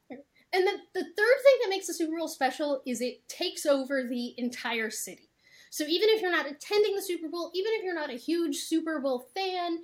And 0.55 0.65
then 0.65 0.77
the 0.95 1.03
third 1.03 1.15
thing 1.43 1.59
that 1.63 1.69
makes 1.69 1.89
the 1.89 1.95
Super 1.95 2.17
Bowl 2.17 2.29
special 2.29 2.81
is 2.87 3.01
it 3.01 3.29
takes 3.29 3.67
over 3.67 4.05
the 4.05 4.35
entire 4.39 4.89
city. 4.89 5.29
So 5.71 5.85
even 5.85 6.09
if 6.11 6.23
you're 6.23 6.31
not 6.31 6.49
attending 6.49 6.95
the 6.95 7.03
Super 7.03 7.29
Bowl, 7.29 7.51
even 7.53 7.73
if 7.75 7.83
you're 7.83 7.93
not 7.93 8.09
a 8.09 8.17
huge 8.17 8.59
Super 8.59 9.01
Bowl 9.01 9.27
fan, 9.35 9.79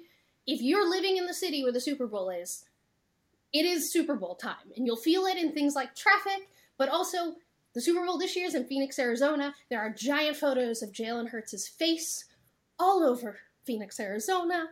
if 0.46 0.62
you're 0.62 0.88
living 0.88 1.16
in 1.16 1.26
the 1.26 1.34
city 1.34 1.64
where 1.64 1.72
the 1.72 1.80
Super 1.80 2.06
Bowl 2.06 2.30
is, 2.30 2.64
it 3.52 3.66
is 3.66 3.92
Super 3.92 4.14
Bowl 4.14 4.36
time. 4.36 4.70
And 4.76 4.86
you'll 4.86 4.94
feel 4.94 5.26
it 5.26 5.36
in 5.36 5.50
things 5.50 5.74
like 5.74 5.96
traffic, 5.96 6.48
but 6.78 6.88
also 6.88 7.34
the 7.74 7.80
Super 7.80 8.06
Bowl 8.06 8.18
this 8.18 8.36
year 8.36 8.46
is 8.46 8.54
in 8.54 8.66
Phoenix, 8.66 8.96
Arizona. 8.96 9.56
There 9.70 9.80
are 9.80 9.90
giant 9.90 10.36
photos 10.36 10.82
of 10.84 10.92
Jalen 10.92 11.30
Hurts' 11.30 11.66
face 11.66 12.26
all 12.78 13.02
over 13.02 13.40
Phoenix, 13.64 13.98
Arizona. 13.98 14.68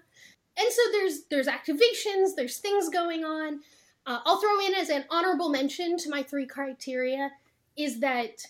And 0.57 0.69
so 0.71 0.83
there's 0.93 1.23
there's 1.31 1.49
activations, 1.49 2.37
there's 2.37 2.59
things 2.59 2.89
going 2.89 3.25
on. 3.25 3.61
Uh, 4.09 4.21
I'll 4.25 4.41
throw 4.41 4.59
in 4.67 4.75
as 4.75 4.89
an 4.89 5.05
honorable 5.11 5.51
mention 5.51 5.99
to 5.99 6.09
my 6.09 6.23
three 6.23 6.47
criteria 6.47 7.31
is 7.77 8.01
that 8.01 8.47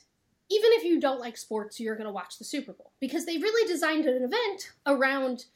even 0.51 0.71
if 0.75 0.85
you 0.85 1.01
don't 1.01 1.19
like 1.21 1.37
sports, 1.37 1.81
you're 1.81 1.97
going 1.97 2.07
to 2.07 2.13
watch 2.13 2.39
the 2.39 2.45
Super 2.45 2.73
Bowl 2.73 2.93
because 3.01 3.27
they 3.27 3.39
really 3.39 3.71
designed 3.71 4.07
an 4.07 4.23
event 4.23 4.71
around 4.87 5.47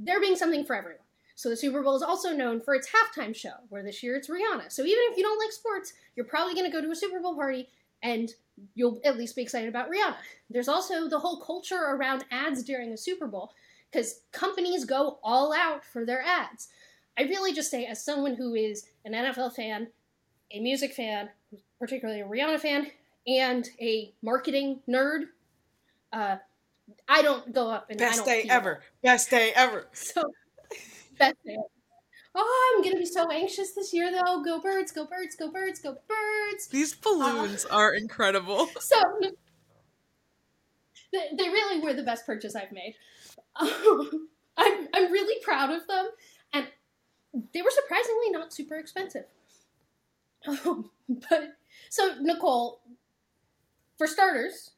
there 0.00 0.20
being 0.20 0.34
something 0.34 0.64
for 0.64 0.74
everyone. 0.74 1.00
So 1.36 1.48
the 1.48 1.56
Super 1.56 1.80
Bowl 1.80 1.94
is 1.94 2.02
also 2.02 2.32
known 2.32 2.60
for 2.60 2.74
its 2.74 2.88
halftime 2.90 3.34
show, 3.34 3.52
where 3.68 3.84
this 3.84 4.02
year 4.02 4.16
it's 4.16 4.28
Rihanna. 4.28 4.72
So 4.72 4.82
even 4.82 5.04
if 5.10 5.16
you 5.16 5.22
don't 5.22 5.38
like 5.38 5.52
sports, 5.52 5.92
you're 6.16 6.26
probably 6.26 6.54
going 6.54 6.68
to 6.68 6.76
go 6.76 6.82
to 6.82 6.90
a 6.90 6.96
Super 6.96 7.20
Bowl 7.20 7.36
party 7.36 7.68
and 8.02 8.30
you'll 8.74 9.00
at 9.04 9.16
least 9.16 9.36
be 9.36 9.42
excited 9.42 9.68
about 9.68 9.88
Rihanna. 9.88 10.16
There's 10.50 10.68
also 10.68 11.08
the 11.08 11.20
whole 11.20 11.40
culture 11.40 11.76
around 11.76 12.24
ads 12.32 12.64
during 12.64 12.92
a 12.92 12.96
Super 12.96 13.28
Bowl 13.28 13.52
because 13.92 14.22
companies 14.32 14.84
go 14.84 15.20
all 15.22 15.54
out 15.54 15.84
for 15.84 16.04
their 16.04 16.22
ads. 16.22 16.68
I 17.18 17.22
really 17.22 17.52
just 17.52 17.70
say, 17.70 17.86
as 17.86 18.04
someone 18.04 18.34
who 18.34 18.54
is 18.54 18.86
an 19.04 19.12
NFL 19.12 19.54
fan, 19.54 19.88
a 20.50 20.60
music 20.60 20.92
fan, 20.92 21.30
particularly 21.78 22.20
a 22.20 22.26
Rihanna 22.26 22.60
fan, 22.60 22.88
and 23.26 23.68
a 23.80 24.12
marketing 24.22 24.80
nerd, 24.88 25.22
uh, 26.12 26.36
I 27.08 27.22
don't 27.22 27.52
go 27.52 27.70
up 27.70 27.90
and 27.90 27.98
best 27.98 28.24
day 28.24 28.46
ever, 28.48 28.82
best 29.02 29.30
day 29.30 29.52
ever. 29.54 29.88
So 29.94 30.22
best 31.18 31.36
day. 31.44 31.56
Oh, 32.38 32.74
I'm 32.76 32.84
gonna 32.84 32.98
be 32.98 33.06
so 33.06 33.30
anxious 33.30 33.72
this 33.72 33.94
year 33.94 34.12
though. 34.12 34.42
Go 34.42 34.60
birds, 34.60 34.92
go 34.92 35.06
birds, 35.06 35.34
go 35.36 35.50
birds, 35.50 35.80
go 35.80 35.96
birds. 36.06 36.68
These 36.68 36.94
balloons 36.94 37.64
uh, 37.64 37.74
are 37.74 37.94
incredible. 37.94 38.68
So 38.80 38.96
they, 41.12 41.48
really 41.48 41.80
were 41.80 41.94
the 41.94 42.02
best 42.02 42.26
purchase 42.26 42.54
I've 42.54 42.72
made. 42.72 42.94
Um, 43.58 44.28
I'm 44.56 44.88
I'm 44.92 45.12
really 45.12 45.42
proud 45.42 45.70
of 45.70 45.86
them, 45.86 46.08
they 47.52 47.62
were 47.62 47.70
surprisingly 47.70 48.30
not 48.30 48.52
super 48.52 48.76
expensive. 48.76 49.24
Um, 50.64 50.90
but 51.08 51.56
so 51.88 52.14
Nicole, 52.20 52.80
for 53.98 54.06
starters, 54.06 54.70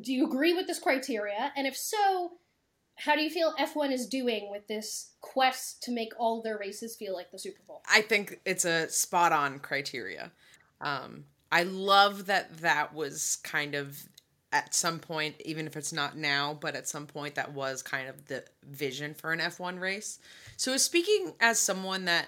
do 0.00 0.10
you 0.10 0.24
agree 0.24 0.54
with 0.54 0.66
this 0.66 0.78
criteria? 0.78 1.52
And 1.54 1.66
if 1.66 1.76
so, 1.76 2.32
how 2.96 3.14
do 3.14 3.20
you 3.20 3.28
feel 3.28 3.52
F1 3.58 3.92
is 3.92 4.06
doing 4.06 4.50
with 4.50 4.66
this 4.68 5.10
quest 5.20 5.82
to 5.82 5.92
make 5.92 6.12
all 6.18 6.40
their 6.40 6.56
races 6.58 6.96
feel 6.96 7.14
like 7.14 7.30
the 7.30 7.38
Super 7.38 7.60
Bowl? 7.66 7.82
I 7.90 8.00
think 8.00 8.40
it's 8.46 8.64
a 8.64 8.88
spot 8.88 9.32
on 9.32 9.58
criteria. 9.58 10.32
Um, 10.80 11.24
I 11.50 11.64
love 11.64 12.26
that 12.26 12.58
that 12.58 12.94
was 12.94 13.36
kind 13.42 13.74
of 13.74 14.08
at 14.52 14.74
some 14.74 14.98
point, 14.98 15.36
even 15.44 15.66
if 15.66 15.76
it's 15.76 15.92
not 15.92 16.16
now, 16.16 16.56
but 16.60 16.76
at 16.76 16.86
some 16.86 17.06
point 17.06 17.34
that 17.36 17.52
was 17.52 17.82
kind 17.82 18.08
of 18.08 18.26
the 18.26 18.44
vision 18.70 19.14
for 19.14 19.32
an 19.32 19.40
F1 19.40 19.80
race. 19.80 20.18
So, 20.56 20.76
speaking 20.76 21.32
as 21.40 21.58
someone 21.58 22.04
that 22.04 22.26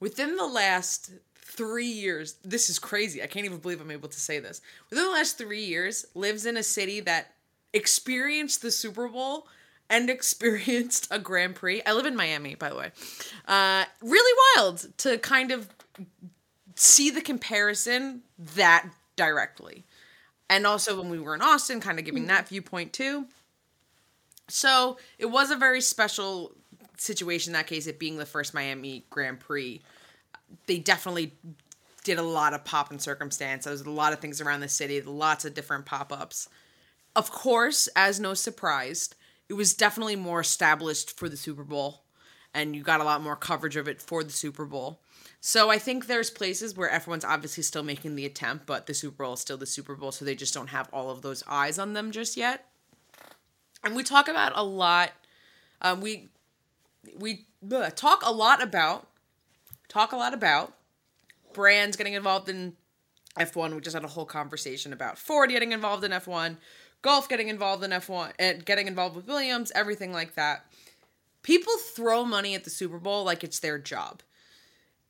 within 0.00 0.36
the 0.36 0.46
last 0.46 1.12
three 1.34 1.86
years, 1.86 2.34
this 2.44 2.68
is 2.68 2.78
crazy. 2.78 3.22
I 3.22 3.26
can't 3.26 3.46
even 3.46 3.58
believe 3.58 3.80
I'm 3.80 3.90
able 3.90 4.08
to 4.08 4.20
say 4.20 4.40
this. 4.40 4.60
Within 4.90 5.04
the 5.04 5.12
last 5.12 5.38
three 5.38 5.64
years, 5.64 6.04
lives 6.14 6.44
in 6.44 6.56
a 6.56 6.62
city 6.62 7.00
that 7.00 7.32
experienced 7.72 8.62
the 8.62 8.70
Super 8.70 9.08
Bowl 9.08 9.46
and 9.88 10.10
experienced 10.10 11.06
a 11.10 11.18
Grand 11.18 11.54
Prix. 11.54 11.82
I 11.86 11.92
live 11.92 12.06
in 12.06 12.16
Miami, 12.16 12.56
by 12.56 12.70
the 12.70 12.76
way. 12.76 12.90
Uh, 13.46 13.84
really 14.02 14.38
wild 14.56 14.88
to 14.98 15.18
kind 15.18 15.52
of 15.52 15.68
see 16.74 17.10
the 17.10 17.22
comparison 17.22 18.22
that 18.56 18.88
directly. 19.14 19.84
And 20.48 20.66
also 20.66 21.00
when 21.00 21.10
we 21.10 21.18
were 21.18 21.34
in 21.34 21.42
Austin, 21.42 21.80
kind 21.80 21.98
of 21.98 22.04
giving 22.04 22.22
mm-hmm. 22.22 22.28
that 22.28 22.48
viewpoint 22.48 22.92
too. 22.92 23.26
So 24.48 24.98
it 25.18 25.26
was 25.26 25.50
a 25.50 25.56
very 25.56 25.80
special 25.80 26.52
situation 26.96 27.50
in 27.50 27.54
that 27.54 27.66
case, 27.66 27.86
it 27.86 27.98
being 27.98 28.16
the 28.16 28.26
first 28.26 28.54
Miami 28.54 29.04
Grand 29.10 29.40
Prix. 29.40 29.82
They 30.66 30.78
definitely 30.78 31.34
did 32.04 32.18
a 32.18 32.22
lot 32.22 32.54
of 32.54 32.64
pop 32.64 32.90
and 32.90 33.02
circumstance. 33.02 33.64
There 33.64 33.72
was 33.72 33.80
a 33.80 33.90
lot 33.90 34.12
of 34.12 34.20
things 34.20 34.40
around 34.40 34.60
the 34.60 34.68
city, 34.68 35.00
lots 35.02 35.44
of 35.44 35.54
different 35.54 35.86
pop 35.86 36.12
ups. 36.12 36.48
Of 37.16 37.32
course, 37.32 37.88
as 37.96 38.20
no 38.20 38.34
surprise, 38.34 39.10
it 39.48 39.54
was 39.54 39.74
definitely 39.74 40.16
more 40.16 40.40
established 40.40 41.18
for 41.18 41.28
the 41.28 41.36
Super 41.36 41.64
Bowl, 41.64 42.02
and 42.54 42.76
you 42.76 42.82
got 42.82 43.00
a 43.00 43.04
lot 43.04 43.22
more 43.22 43.36
coverage 43.36 43.76
of 43.76 43.88
it 43.88 44.00
for 44.00 44.22
the 44.22 44.30
Super 44.30 44.64
Bowl. 44.64 45.00
So 45.46 45.70
I 45.70 45.78
think 45.78 46.08
there's 46.08 46.28
places 46.28 46.76
where 46.76 46.90
everyone's 46.90 47.24
obviously 47.24 47.62
still 47.62 47.84
making 47.84 48.16
the 48.16 48.26
attempt, 48.26 48.66
but 48.66 48.86
the 48.86 48.94
Super 48.94 49.22
Bowl 49.22 49.34
is 49.34 49.40
still 49.40 49.56
the 49.56 49.64
Super 49.64 49.94
Bowl, 49.94 50.10
so 50.10 50.24
they 50.24 50.34
just 50.34 50.52
don't 50.52 50.70
have 50.70 50.88
all 50.92 51.08
of 51.08 51.22
those 51.22 51.44
eyes 51.46 51.78
on 51.78 51.92
them 51.92 52.10
just 52.10 52.36
yet. 52.36 52.66
And 53.84 53.94
we 53.94 54.02
talk 54.02 54.26
about 54.26 54.50
a 54.56 54.64
lot. 54.64 55.12
Um, 55.80 56.00
we 56.00 56.30
we 57.16 57.46
talk 57.94 58.22
a 58.24 58.32
lot 58.32 58.60
about 58.60 59.06
talk 59.86 60.10
a 60.10 60.16
lot 60.16 60.34
about 60.34 60.74
brands 61.52 61.96
getting 61.96 62.14
involved 62.14 62.48
in 62.48 62.72
F1. 63.38 63.72
We 63.72 63.80
just 63.80 63.94
had 63.94 64.02
a 64.02 64.08
whole 64.08 64.26
conversation 64.26 64.92
about 64.92 65.16
Ford 65.16 65.50
getting 65.50 65.70
involved 65.70 66.02
in 66.02 66.10
F1 66.10 66.56
Gulf 67.02 67.28
getting 67.28 67.46
involved 67.46 67.84
in 67.84 67.92
F1 67.92 68.32
and 68.40 68.64
getting 68.64 68.88
involved 68.88 69.14
with 69.14 69.28
Williams, 69.28 69.70
everything 69.76 70.12
like 70.12 70.34
that. 70.34 70.66
People 71.44 71.74
throw 71.94 72.24
money 72.24 72.56
at 72.56 72.64
the 72.64 72.70
Super 72.70 72.98
Bowl 72.98 73.22
like 73.22 73.44
it's 73.44 73.60
their 73.60 73.78
job. 73.78 74.22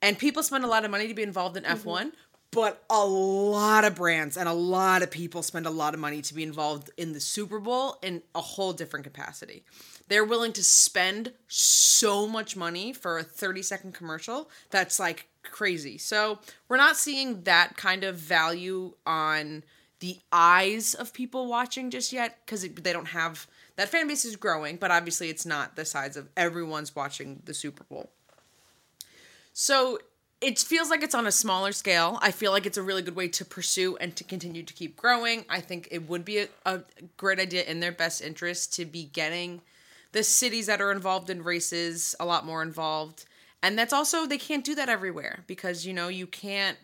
And 0.07 0.17
people 0.17 0.45
spend 0.45 0.63
a 0.63 0.69
lot 0.69 0.85
of 0.85 0.93
money 0.93 1.09
to 1.09 1.15
be 1.15 1.25
involved 1.25 1.57
in 1.57 1.65
mm-hmm. 1.65 1.89
F1, 1.89 2.13
but 2.53 2.85
a 2.89 3.05
lot 3.05 3.83
of 3.83 3.97
brands 3.97 4.37
and 4.37 4.49
a 4.49 4.53
lot 4.53 5.03
of 5.03 5.11
people 5.11 5.43
spend 5.43 5.67
a 5.67 5.71
lot 5.71 5.95
of 5.95 6.01
money 6.01 6.23
to 6.23 6.33
be 6.33 6.45
involved 6.45 6.91
in 6.97 7.13
the 7.13 7.19
Super 7.19 7.59
Bowl 7.59 7.99
in 8.05 8.23
a 8.33 8.41
whole 8.41 8.73
different 8.73 9.03
capacity. 9.03 9.65
They're 10.07 10.25
willing 10.25 10.53
to 10.53 10.63
spend 10.63 11.33
so 11.49 12.29
much 12.29 12.55
money 12.55 12.93
for 12.93 13.19
a 13.19 13.25
30 13.25 13.63
second 13.63 13.95
commercial 13.95 14.49
that's 14.71 15.01
like 15.01 15.27
crazy. 15.43 15.99
So, 15.99 16.39
we're 16.69 16.77
not 16.77 16.97
seeing 16.97 17.43
that 17.43 17.77
kind 17.77 18.05
of 18.05 18.15
value 18.15 18.95
on 19.05 19.65
the 19.99 20.19
eyes 20.31 20.95
of 20.95 21.13
people 21.13 21.49
watching 21.49 21.91
just 21.91 22.13
yet 22.13 22.39
because 22.47 22.63
they 22.63 22.93
don't 22.93 23.09
have 23.09 23.49
that 23.75 23.89
fan 23.89 24.07
base 24.07 24.25
is 24.25 24.37
growing, 24.37 24.77
but 24.77 24.93
obviously 24.93 25.31
it's 25.31 25.47
not 25.47 25.75
the 25.75 25.85
size 25.85 26.17
of 26.17 26.29
everyone's 26.37 26.95
watching 26.95 27.43
the 27.45 27.55
Super 27.55 27.83
Bowl. 27.83 28.09
So 29.59 29.99
it 30.43 30.59
feels 30.59 30.91
like 30.91 31.03
it's 31.03 31.15
on 31.15 31.27
a 31.27 31.33
smaller 31.33 31.73
scale. 31.73 32.19
I 32.21 32.31
feel 32.31 32.53
like 32.53 32.67
it's 32.67 32.77
a 32.77 32.83
really 32.83 33.01
good 33.01 33.17
way 33.17 33.29
to 33.29 33.43
pursue 33.43 33.97
and 33.97 34.15
to 34.17 34.23
continue 34.23 34.63
to 34.63 34.75
keep 34.75 34.97
growing. 34.97 35.47
I 35.49 35.63
think 35.63 35.89
it 35.91 36.11
would 36.11 36.27
be 36.27 36.41
a, 36.41 36.49
a 36.67 36.83
great 37.17 37.41
idea 37.41 37.65
in 37.65 37.81
their 37.81 37.91
best 37.91 38.21
interest 38.21 38.75
to 38.75 38.85
be 38.85 39.05
getting 39.05 39.63
the 40.13 40.23
cities 40.23 40.67
that 40.67 40.83
are 40.83 40.93
involved 40.93 41.31
in 41.31 41.43
races 41.43 42.15
a 42.21 42.27
lot 42.27 42.45
more 42.45 42.61
involved. 42.61 43.25
And 43.63 43.79
that's 43.79 43.95
also, 43.95 44.27
they 44.27 44.37
can't 44.37 44.63
do 44.63 44.75
that 44.75 44.91
everywhere 44.91 45.43
because, 45.47 45.87
you 45.87 45.95
know, 45.95 46.09
you 46.09 46.27
can't 46.27 46.77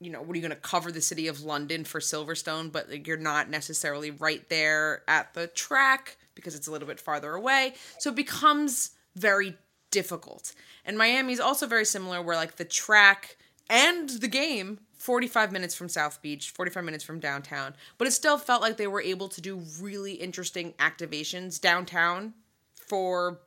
you 0.00 0.10
know, 0.10 0.20
what 0.20 0.32
are 0.32 0.36
you 0.36 0.42
going 0.42 0.50
to 0.50 0.56
cover 0.56 0.92
the 0.92 1.00
city 1.00 1.28
of 1.28 1.42
London 1.42 1.82
for 1.82 2.00
Silverstone, 2.00 2.70
but 2.70 3.06
you're 3.06 3.16
not 3.16 3.48
necessarily 3.48 4.10
right 4.10 4.46
there 4.50 5.02
at 5.08 5.32
the 5.32 5.46
track 5.46 6.18
because 6.34 6.54
it's 6.54 6.66
a 6.66 6.70
little 6.70 6.86
bit 6.88 7.00
farther 7.00 7.32
away. 7.32 7.74
So 7.98 8.10
it 8.10 8.16
becomes 8.16 8.90
very 9.14 9.56
difficult. 9.96 10.52
And 10.84 10.98
Miami's 10.98 11.40
also 11.40 11.66
very 11.66 11.86
similar, 11.86 12.20
where 12.20 12.36
like 12.36 12.56
the 12.56 12.66
track 12.66 13.38
and 13.70 14.10
the 14.10 14.28
game 14.28 14.78
45 14.98 15.50
minutes 15.52 15.74
from 15.74 15.88
South 15.88 16.20
Beach, 16.20 16.50
45 16.50 16.84
minutes 16.84 17.02
from 17.02 17.18
downtown, 17.18 17.74
but 17.96 18.06
it 18.06 18.10
still 18.10 18.36
felt 18.36 18.60
like 18.60 18.76
they 18.76 18.86
were 18.86 19.00
able 19.00 19.28
to 19.30 19.40
do 19.40 19.62
really 19.80 20.12
interesting 20.12 20.74
activations 20.78 21.58
downtown 21.58 22.34
for 22.74 23.40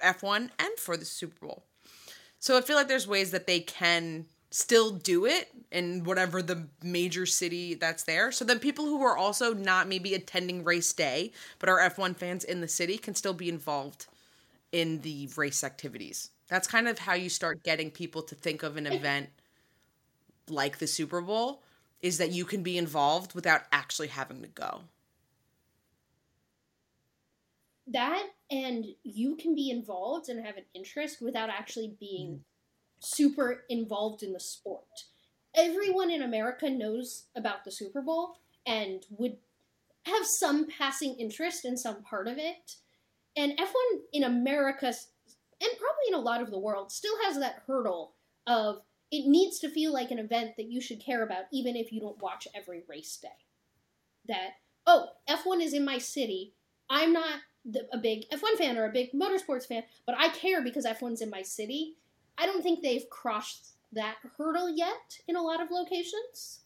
F1 0.00 0.50
and 0.60 0.78
for 0.78 0.96
the 0.96 1.04
Super 1.04 1.44
Bowl. 1.44 1.64
So 2.38 2.56
I 2.56 2.60
feel 2.60 2.76
like 2.76 2.86
there's 2.86 3.08
ways 3.08 3.32
that 3.32 3.48
they 3.48 3.58
can 3.58 4.26
still 4.52 4.92
do 4.92 5.26
it 5.26 5.48
in 5.72 6.04
whatever 6.04 6.40
the 6.40 6.68
major 6.84 7.26
city 7.26 7.74
that's 7.74 8.04
there. 8.04 8.30
So 8.30 8.44
then 8.44 8.60
people 8.60 8.84
who 8.84 9.02
are 9.02 9.16
also 9.16 9.54
not 9.54 9.88
maybe 9.88 10.14
attending 10.14 10.62
race 10.62 10.92
day, 10.92 11.32
but 11.58 11.68
are 11.68 11.80
F1 11.80 12.16
fans 12.16 12.44
in 12.44 12.60
the 12.60 12.68
city 12.68 12.96
can 12.96 13.16
still 13.16 13.34
be 13.34 13.48
involved 13.48 14.06
in 14.72 15.00
the 15.00 15.28
race 15.36 15.64
activities. 15.64 16.30
That's 16.48 16.66
kind 16.66 16.88
of 16.88 16.98
how 16.98 17.14
you 17.14 17.28
start 17.28 17.62
getting 17.62 17.90
people 17.90 18.22
to 18.22 18.34
think 18.34 18.62
of 18.62 18.76
an 18.76 18.86
event 18.86 19.30
like 20.48 20.78
the 20.78 20.86
Super 20.86 21.20
Bowl 21.20 21.62
is 22.00 22.18
that 22.18 22.30
you 22.32 22.44
can 22.44 22.62
be 22.62 22.78
involved 22.78 23.34
without 23.34 23.62
actually 23.72 24.08
having 24.08 24.42
to 24.42 24.48
go. 24.48 24.82
That 27.86 28.26
and 28.50 28.86
you 29.02 29.36
can 29.36 29.54
be 29.54 29.70
involved 29.70 30.28
and 30.28 30.44
have 30.44 30.56
an 30.56 30.64
interest 30.74 31.20
without 31.20 31.50
actually 31.50 31.94
being 31.98 32.28
mm 32.28 32.40
super 33.00 33.64
involved 33.68 34.22
in 34.22 34.32
the 34.32 34.40
sport. 34.40 34.84
Everyone 35.54 36.10
in 36.10 36.22
America 36.22 36.70
knows 36.70 37.24
about 37.34 37.64
the 37.64 37.72
Super 37.72 38.02
Bowl 38.02 38.36
and 38.66 39.04
would 39.10 39.38
have 40.04 40.24
some 40.24 40.66
passing 40.66 41.14
interest 41.14 41.64
in 41.64 41.76
some 41.76 42.02
part 42.02 42.28
of 42.28 42.38
it. 42.38 42.76
And 43.36 43.56
F1 43.56 44.00
in 44.12 44.24
America, 44.24 44.86
and 44.86 45.70
probably 45.78 46.08
in 46.08 46.14
a 46.14 46.18
lot 46.18 46.42
of 46.42 46.50
the 46.50 46.58
world, 46.58 46.90
still 46.92 47.14
has 47.24 47.38
that 47.38 47.62
hurdle 47.66 48.14
of 48.46 48.82
it 49.10 49.26
needs 49.26 49.58
to 49.60 49.70
feel 49.70 49.92
like 49.92 50.10
an 50.10 50.18
event 50.18 50.52
that 50.56 50.70
you 50.70 50.80
should 50.80 51.04
care 51.04 51.22
about, 51.22 51.44
even 51.52 51.76
if 51.76 51.92
you 51.92 52.00
don't 52.00 52.22
watch 52.22 52.46
every 52.54 52.82
race 52.88 53.16
day. 53.16 53.28
That, 54.28 54.50
oh, 54.86 55.08
F1 55.28 55.60
is 55.62 55.74
in 55.74 55.84
my 55.84 55.98
city. 55.98 56.54
I'm 56.88 57.12
not 57.12 57.40
a 57.92 57.98
big 57.98 58.28
F1 58.30 58.56
fan 58.56 58.78
or 58.78 58.84
a 58.84 58.92
big 58.92 59.12
motorsports 59.12 59.66
fan, 59.66 59.82
but 60.06 60.14
I 60.18 60.28
care 60.28 60.62
because 60.62 60.86
F1's 60.86 61.20
in 61.20 61.30
my 61.30 61.42
city. 61.42 61.96
I 62.38 62.46
don't 62.46 62.62
think 62.62 62.82
they've 62.82 63.08
crossed 63.10 63.74
that 63.92 64.16
hurdle 64.38 64.68
yet 64.68 65.18
in 65.26 65.36
a 65.36 65.42
lot 65.42 65.60
of 65.60 65.70
locations. 65.70 66.60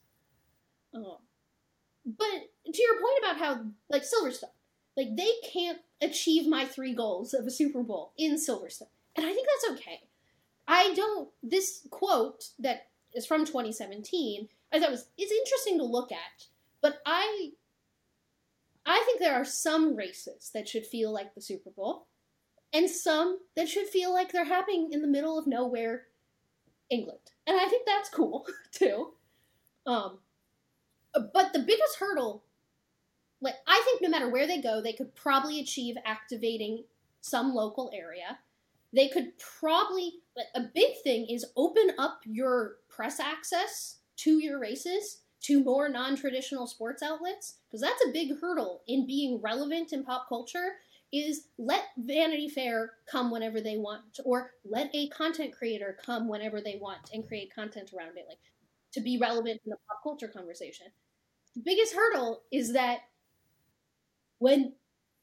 Um, 0.94 1.16
but 2.04 2.26
to 2.72 2.82
your 2.82 2.94
point 2.94 3.18
about 3.20 3.38
how, 3.38 3.64
like 3.88 4.02
Silverstone, 4.02 4.50
like 4.96 5.16
they 5.16 5.30
can't 5.52 5.78
achieve 6.00 6.46
my 6.46 6.64
three 6.64 6.94
goals 6.94 7.34
of 7.34 7.46
a 7.46 7.50
Super 7.50 7.82
Bowl 7.82 8.12
in 8.16 8.36
Silverstone, 8.36 8.88
and 9.16 9.26
I 9.26 9.32
think 9.32 9.46
that's 9.46 9.80
okay. 9.80 10.00
I 10.66 10.94
don't. 10.94 11.28
This 11.42 11.86
quote 11.90 12.50
that 12.58 12.86
is 13.14 13.26
from 13.26 13.44
2017, 13.44 14.48
I 14.72 14.80
thought 14.80 14.90
was 14.90 15.08
it's 15.16 15.32
interesting 15.32 15.78
to 15.78 15.84
look 15.84 16.10
at, 16.12 16.46
but 16.80 16.98
I 17.06 17.50
I 18.86 19.02
think 19.06 19.20
there 19.20 19.34
are 19.34 19.44
some 19.44 19.96
races 19.96 20.50
that 20.52 20.68
should 20.68 20.86
feel 20.86 21.12
like 21.12 21.34
the 21.34 21.40
Super 21.40 21.70
Bowl, 21.70 22.06
and 22.72 22.90
some 22.90 23.38
that 23.56 23.68
should 23.68 23.86
feel 23.86 24.12
like 24.12 24.32
they're 24.32 24.44
happening 24.44 24.90
in 24.92 25.00
the 25.00 25.08
middle 25.08 25.38
of 25.38 25.46
nowhere, 25.46 26.04
England. 26.90 27.20
And 27.46 27.58
I 27.58 27.66
think 27.66 27.86
that's 27.86 28.08
cool 28.08 28.46
too. 28.72 29.12
Um, 29.86 30.18
but 31.14 31.52
the 31.52 31.60
biggest 31.60 31.98
hurdle, 31.98 32.42
like 33.44 33.54
I 33.66 33.80
think, 33.84 34.02
no 34.02 34.08
matter 34.08 34.28
where 34.28 34.46
they 34.46 34.60
go, 34.60 34.80
they 34.80 34.92
could 34.92 35.14
probably 35.14 35.60
achieve 35.60 35.96
activating 36.04 36.84
some 37.20 37.54
local 37.54 37.90
area. 37.94 38.38
They 38.92 39.08
could 39.08 39.32
probably 39.38 40.14
but 40.34 40.46
a 40.54 40.66
big 40.74 41.00
thing 41.04 41.26
is 41.26 41.46
open 41.56 41.92
up 41.98 42.20
your 42.24 42.76
press 42.88 43.20
access 43.20 43.98
to 44.16 44.38
your 44.42 44.58
races 44.58 45.20
to 45.42 45.62
more 45.62 45.88
non-traditional 45.88 46.66
sports 46.66 47.02
outlets 47.02 47.58
because 47.66 47.80
that's 47.80 48.04
a 48.06 48.12
big 48.12 48.40
hurdle 48.40 48.82
in 48.88 49.06
being 49.06 49.40
relevant 49.42 49.92
in 49.92 50.02
pop 50.04 50.28
culture 50.28 50.76
is 51.12 51.48
let 51.58 51.84
Vanity 51.98 52.48
Fair 52.48 52.92
come 53.06 53.30
whenever 53.30 53.60
they 53.60 53.76
want, 53.76 54.18
or 54.24 54.52
let 54.64 54.90
a 54.94 55.08
content 55.10 55.52
creator 55.56 55.96
come 56.04 56.28
whenever 56.28 56.60
they 56.60 56.76
want 56.80 57.10
and 57.12 57.26
create 57.26 57.54
content 57.54 57.92
around 57.96 58.16
it, 58.18 58.26
like 58.28 58.40
to 58.92 59.00
be 59.00 59.18
relevant 59.18 59.60
in 59.64 59.70
the 59.70 59.76
pop 59.88 60.02
culture 60.02 60.26
conversation. 60.26 60.86
The 61.54 61.62
biggest 61.64 61.94
hurdle 61.94 62.42
is 62.50 62.72
that 62.72 63.00
when 64.44 64.74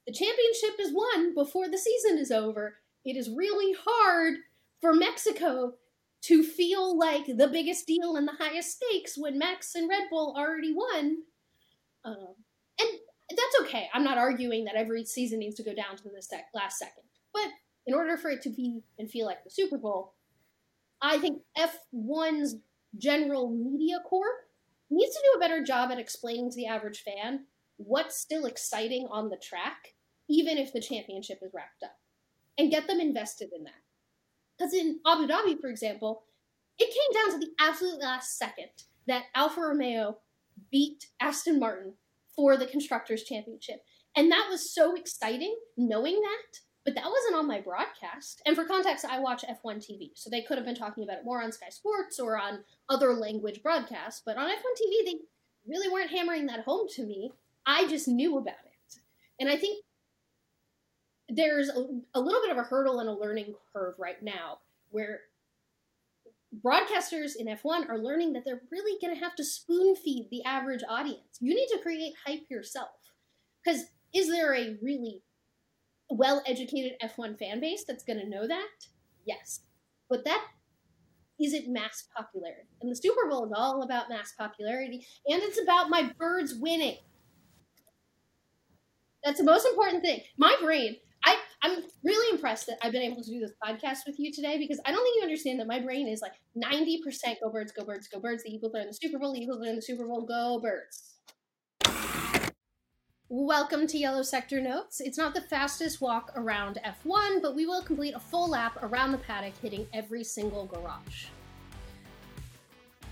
the 0.07 0.13
championship 0.13 0.79
is 0.79 0.91
won 0.91 1.35
before 1.35 1.69
the 1.69 1.77
season 1.77 2.17
is 2.17 2.31
over, 2.31 2.77
it 3.05 3.15
is 3.15 3.29
really 3.29 3.75
hard 3.85 4.37
for 4.81 4.95
Mexico 4.95 5.73
to 6.23 6.41
feel 6.41 6.97
like 6.97 7.27
the 7.27 7.47
biggest 7.47 7.85
deal 7.85 8.15
and 8.15 8.27
the 8.27 8.37
highest 8.39 8.77
stakes 8.77 9.15
when 9.15 9.37
Max 9.37 9.75
and 9.75 9.87
Red 9.87 10.05
Bull 10.09 10.33
already 10.35 10.73
won. 10.73 11.17
Um, 12.03 12.33
and 12.79 12.89
that's 13.29 13.61
okay. 13.61 13.89
I'm 13.93 14.03
not 14.03 14.17
arguing 14.17 14.65
that 14.65 14.73
every 14.73 15.05
season 15.05 15.37
needs 15.37 15.55
to 15.57 15.63
go 15.63 15.75
down 15.75 15.97
to 15.97 16.03
the 16.03 16.19
sec- 16.19 16.49
last 16.55 16.79
second. 16.79 17.03
But 17.31 17.49
in 17.85 17.93
order 17.93 18.17
for 18.17 18.31
it 18.31 18.41
to 18.41 18.49
be 18.49 18.81
and 18.97 19.07
feel 19.07 19.27
like 19.27 19.43
the 19.43 19.51
Super 19.51 19.77
Bowl, 19.77 20.15
I 20.99 21.19
think 21.19 21.43
F1's 21.55 22.55
general 22.97 23.51
media 23.51 23.99
corps 24.03 24.47
needs 24.89 25.13
to 25.13 25.21
do 25.31 25.37
a 25.37 25.39
better 25.39 25.63
job 25.63 25.91
at 25.91 25.99
explaining 25.99 26.49
to 26.49 26.55
the 26.55 26.65
average 26.65 27.03
fan 27.03 27.45
what's 27.85 28.17
still 28.17 28.45
exciting 28.45 29.07
on 29.09 29.29
the 29.29 29.37
track, 29.37 29.95
even 30.29 30.57
if 30.57 30.73
the 30.73 30.81
championship 30.81 31.39
is 31.41 31.51
wrapped 31.53 31.83
up, 31.83 31.97
and 32.57 32.71
get 32.71 32.87
them 32.87 32.99
invested 32.99 33.49
in 33.55 33.63
that. 33.63 33.73
Because 34.57 34.73
in 34.73 34.99
Abu 35.05 35.27
Dhabi, 35.27 35.59
for 35.59 35.69
example, 35.69 36.23
it 36.77 36.85
came 36.85 37.21
down 37.21 37.39
to 37.39 37.45
the 37.45 37.53
absolute 37.59 37.99
last 37.99 38.37
second 38.37 38.69
that 39.07 39.23
Alfa 39.35 39.61
Romeo 39.61 40.17
beat 40.71 41.07
Aston 41.19 41.59
Martin 41.59 41.93
for 42.35 42.57
the 42.57 42.65
Constructors' 42.65 43.23
Championship. 43.23 43.83
And 44.15 44.31
that 44.31 44.47
was 44.49 44.73
so 44.73 44.95
exciting 44.95 45.55
knowing 45.77 46.19
that, 46.21 46.59
but 46.83 46.95
that 46.95 47.09
wasn't 47.09 47.35
on 47.35 47.47
my 47.47 47.61
broadcast. 47.61 48.41
And 48.45 48.55
for 48.55 48.65
context, 48.65 49.05
I 49.05 49.19
watch 49.19 49.43
F1 49.43 49.77
TV, 49.77 50.11
so 50.15 50.29
they 50.29 50.41
could 50.41 50.57
have 50.57 50.65
been 50.65 50.75
talking 50.75 51.03
about 51.03 51.19
it 51.19 51.25
more 51.25 51.41
on 51.41 51.51
Sky 51.51 51.69
Sports 51.69 52.19
or 52.19 52.37
on 52.37 52.63
other 52.89 53.13
language 53.13 53.63
broadcasts, 53.63 54.21
but 54.25 54.37
on 54.37 54.49
F1 54.49 54.53
TV, 54.53 55.05
they 55.05 55.15
really 55.67 55.91
weren't 55.91 56.11
hammering 56.11 56.47
that 56.47 56.61
home 56.61 56.87
to 56.95 57.05
me. 57.05 57.31
I 57.65 57.87
just 57.87 58.07
knew 58.07 58.37
about 58.37 58.55
it. 58.65 58.99
And 59.39 59.49
I 59.49 59.55
think 59.55 59.83
there's 61.29 61.69
a, 61.69 61.85
a 62.13 62.19
little 62.19 62.41
bit 62.41 62.51
of 62.51 62.57
a 62.57 62.63
hurdle 62.63 62.99
and 62.99 63.09
a 63.09 63.13
learning 63.13 63.55
curve 63.73 63.95
right 63.97 64.21
now 64.21 64.59
where 64.89 65.21
broadcasters 66.63 67.35
in 67.37 67.47
F1 67.47 67.89
are 67.89 67.97
learning 67.97 68.33
that 68.33 68.43
they're 68.43 68.61
really 68.71 68.99
going 69.01 69.15
to 69.15 69.23
have 69.23 69.35
to 69.35 69.43
spoon 69.43 69.95
feed 69.95 70.27
the 70.29 70.43
average 70.43 70.81
audience. 70.89 71.37
You 71.39 71.55
need 71.55 71.67
to 71.67 71.79
create 71.79 72.13
hype 72.25 72.49
yourself. 72.49 72.89
Because 73.63 73.85
is 74.13 74.27
there 74.27 74.53
a 74.53 74.77
really 74.81 75.21
well 76.09 76.43
educated 76.45 76.93
F1 77.01 77.39
fan 77.39 77.61
base 77.61 77.85
that's 77.87 78.03
going 78.03 78.19
to 78.19 78.29
know 78.29 78.47
that? 78.47 78.67
Yes. 79.25 79.61
But 80.09 80.25
that 80.25 80.45
isn't 81.39 81.71
mass 81.71 82.07
popularity. 82.15 82.67
And 82.81 82.91
the 82.91 82.95
Super 82.95 83.29
Bowl 83.29 83.45
is 83.45 83.53
all 83.55 83.83
about 83.83 84.09
mass 84.09 84.33
popularity, 84.37 85.05
and 85.27 85.41
it's 85.41 85.61
about 85.61 85.89
my 85.89 86.11
birds 86.17 86.53
winning. 86.55 86.97
That's 89.23 89.37
the 89.37 89.45
most 89.45 89.67
important 89.67 90.01
thing. 90.03 90.21
My 90.37 90.55
brain, 90.61 90.95
I 91.23 91.37
I'm 91.61 91.83
really 92.03 92.35
impressed 92.35 92.65
that 92.67 92.79
I've 92.81 92.91
been 92.91 93.03
able 93.03 93.21
to 93.21 93.29
do 93.29 93.39
this 93.39 93.51
podcast 93.63 94.07
with 94.07 94.19
you 94.19 94.33
today 94.33 94.57
because 94.57 94.79
I 94.83 94.91
don't 94.91 95.03
think 95.03 95.17
you 95.17 95.21
understand 95.21 95.59
that 95.59 95.67
my 95.67 95.79
brain 95.79 96.07
is 96.07 96.21
like 96.21 96.33
90% 96.57 97.35
go 97.43 97.51
birds, 97.51 97.71
go 97.71 97.85
birds, 97.85 98.07
go 98.07 98.19
birds. 98.19 98.43
The 98.43 98.49
Eagles 98.49 98.73
are 98.73 98.81
in 98.81 98.87
the 98.87 98.93
Super 98.93 99.19
Bowl, 99.19 99.33
the 99.33 99.41
Eagles 99.41 99.61
are 99.61 99.69
in 99.69 99.75
the 99.75 99.81
Super 99.81 100.07
Bowl, 100.07 100.25
go 100.25 100.59
birds. 100.59 101.17
Welcome 103.29 103.85
to 103.87 103.97
Yellow 103.97 104.23
Sector 104.23 104.59
Notes. 104.59 104.99
It's 104.99 105.19
not 105.19 105.35
the 105.35 105.41
fastest 105.41 106.01
walk 106.01 106.31
around 106.35 106.79
F1, 106.83 107.43
but 107.43 107.55
we 107.55 107.67
will 107.67 107.83
complete 107.83 108.15
a 108.15 108.19
full 108.19 108.49
lap 108.49 108.77
around 108.81 109.11
the 109.11 109.19
paddock, 109.19 109.53
hitting 109.61 109.85
every 109.93 110.23
single 110.23 110.65
garage. 110.65 111.27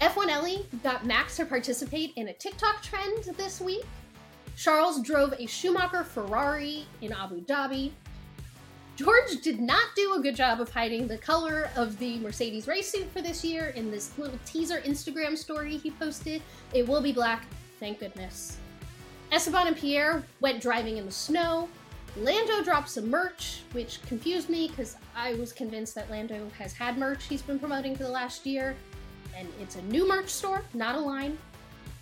F1 0.01 0.29
Ellie 0.29 0.65
got 0.81 1.05
Max 1.05 1.35
to 1.37 1.45
participate 1.45 2.13
in 2.15 2.29
a 2.29 2.33
TikTok 2.33 2.81
trend 2.81 3.25
this 3.37 3.61
week. 3.61 3.85
Charles 4.59 5.01
drove 5.01 5.33
a 5.39 5.45
Schumacher 5.45 6.03
Ferrari 6.03 6.85
in 6.99 7.13
Abu 7.13 7.39
Dhabi. 7.45 7.91
George 8.97 9.39
did 9.41 9.57
not 9.57 9.85
do 9.95 10.15
a 10.15 10.19
good 10.19 10.35
job 10.35 10.59
of 10.59 10.69
hiding 10.69 11.07
the 11.07 11.17
color 11.17 11.69
of 11.77 11.97
the 11.97 12.19
Mercedes 12.19 12.67
race 12.67 12.91
suit 12.91 13.09
for 13.13 13.21
this 13.21 13.45
year 13.45 13.67
in 13.77 13.89
this 13.89 14.11
little 14.17 14.37
teaser 14.45 14.81
Instagram 14.81 15.37
story 15.37 15.77
he 15.77 15.91
posted. 15.91 16.41
It 16.73 16.85
will 16.85 16.99
be 16.99 17.13
black, 17.13 17.45
thank 17.79 18.01
goodness. 18.01 18.57
Esteban 19.31 19.67
and 19.67 19.77
Pierre 19.77 20.25
went 20.41 20.61
driving 20.61 20.97
in 20.97 21.05
the 21.05 21.11
snow. 21.11 21.69
Lando 22.17 22.61
dropped 22.61 22.89
some 22.89 23.09
merch, 23.09 23.61
which 23.71 24.01
confused 24.01 24.49
me 24.49 24.67
because 24.67 24.97
I 25.15 25.35
was 25.35 25.53
convinced 25.53 25.95
that 25.95 26.11
Lando 26.11 26.49
has 26.57 26.73
had 26.73 26.97
merch 26.97 27.27
he's 27.27 27.41
been 27.41 27.59
promoting 27.59 27.95
for 27.95 28.03
the 28.03 28.09
last 28.09 28.45
year. 28.45 28.75
And 29.37 29.47
it's 29.61 29.77
a 29.77 29.81
new 29.83 30.05
merch 30.05 30.27
store, 30.27 30.65
not 30.73 30.95
a 30.95 30.99
line. 30.99 31.37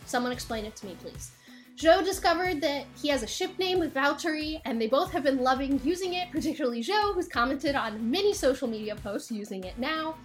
Someone 0.08 0.32
explain 0.32 0.66
it 0.66 0.76
to 0.78 0.88
me, 0.88 0.98
please. 1.00 1.37
Zhou 1.78 2.04
discovered 2.04 2.60
that 2.62 2.86
he 3.00 3.08
has 3.10 3.22
a 3.22 3.28
ship 3.28 3.58
name 3.60 3.78
with 3.78 3.94
Valtteri, 3.94 4.60
and 4.66 4.82
they 4.82 4.88
both 4.88 5.12
have 5.12 5.24
been 5.24 5.44
loving 5.44 5.80
using 5.84 6.16
it, 6.16 6.32
particularly 6.32 6.84
Zhou, 6.84 7.14
who's 7.14 7.28
commented 7.28 7.76
on 7.76 8.10
many 8.10 8.34
social 8.34 8.68
media 8.68 8.96
posts 8.96 9.30
using 9.32 9.64
it 9.64 9.78
now. 9.78 10.16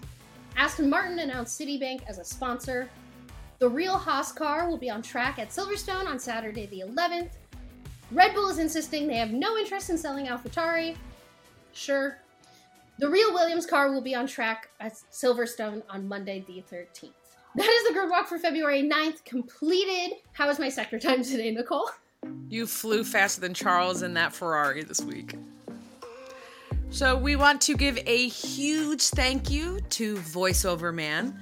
Aston 0.57 0.89
Martin 0.89 1.19
announced 1.19 1.61
Citibank 1.61 2.05
as 2.09 2.19
a 2.19 2.25
sponsor. 2.25 2.89
The 3.59 3.69
real 3.69 3.99
Haas 3.99 4.33
car 4.33 4.67
will 4.67 4.79
be 4.79 4.89
on 4.89 5.03
track 5.03 5.39
at 5.39 5.51
Silverstone 5.51 6.07
on 6.07 6.19
Saturday 6.19 6.67
the 6.67 6.85
11th. 6.87 7.33
Red 8.13 8.35
Bull 8.35 8.49
is 8.49 8.59
insisting 8.59 9.07
they 9.07 9.17
have 9.17 9.33
no 9.33 9.59
interest 9.59 9.91
in 9.91 9.99
selling 9.99 10.29
AlphaTauri. 10.29 10.97
Sure. 11.73 12.17
The 12.99 13.11
real 13.11 13.33
Williams 13.35 13.67
car 13.67 13.93
will 13.93 14.01
be 14.01 14.15
on 14.15 14.27
track 14.27 14.71
at 14.81 14.95
Silverstone 15.13 15.83
on 15.91 16.09
Monday 16.09 16.45
the 16.47 16.65
13th. 16.75 17.22
That 17.55 17.69
is 17.69 17.87
the 17.87 17.93
grid 17.93 18.09
walk 18.09 18.29
for 18.29 18.39
February 18.39 18.83
9th 18.83 19.25
completed. 19.27 20.17
How 20.33 20.49
was 20.49 20.59
my 20.59 20.71
sector 20.71 20.99
time 20.99 21.23
today, 21.23 21.51
Nicole? 21.51 21.91
You 22.49 22.67
flew 22.67 23.05
faster 23.05 23.43
than 23.43 23.53
Charles 23.53 24.03
in 24.03 24.15
that 24.15 24.33
Ferrari 24.33 24.83
this 24.85 25.03
week. 25.03 25.35
So, 26.89 27.17
we 27.17 27.37
want 27.37 27.61
to 27.63 27.77
give 27.77 27.99
a 28.07 28.29
huge 28.29 29.03
thank 29.03 29.51
you 29.51 29.81
to 29.91 30.17
VoiceOver 30.17 30.95
Man, 30.95 31.39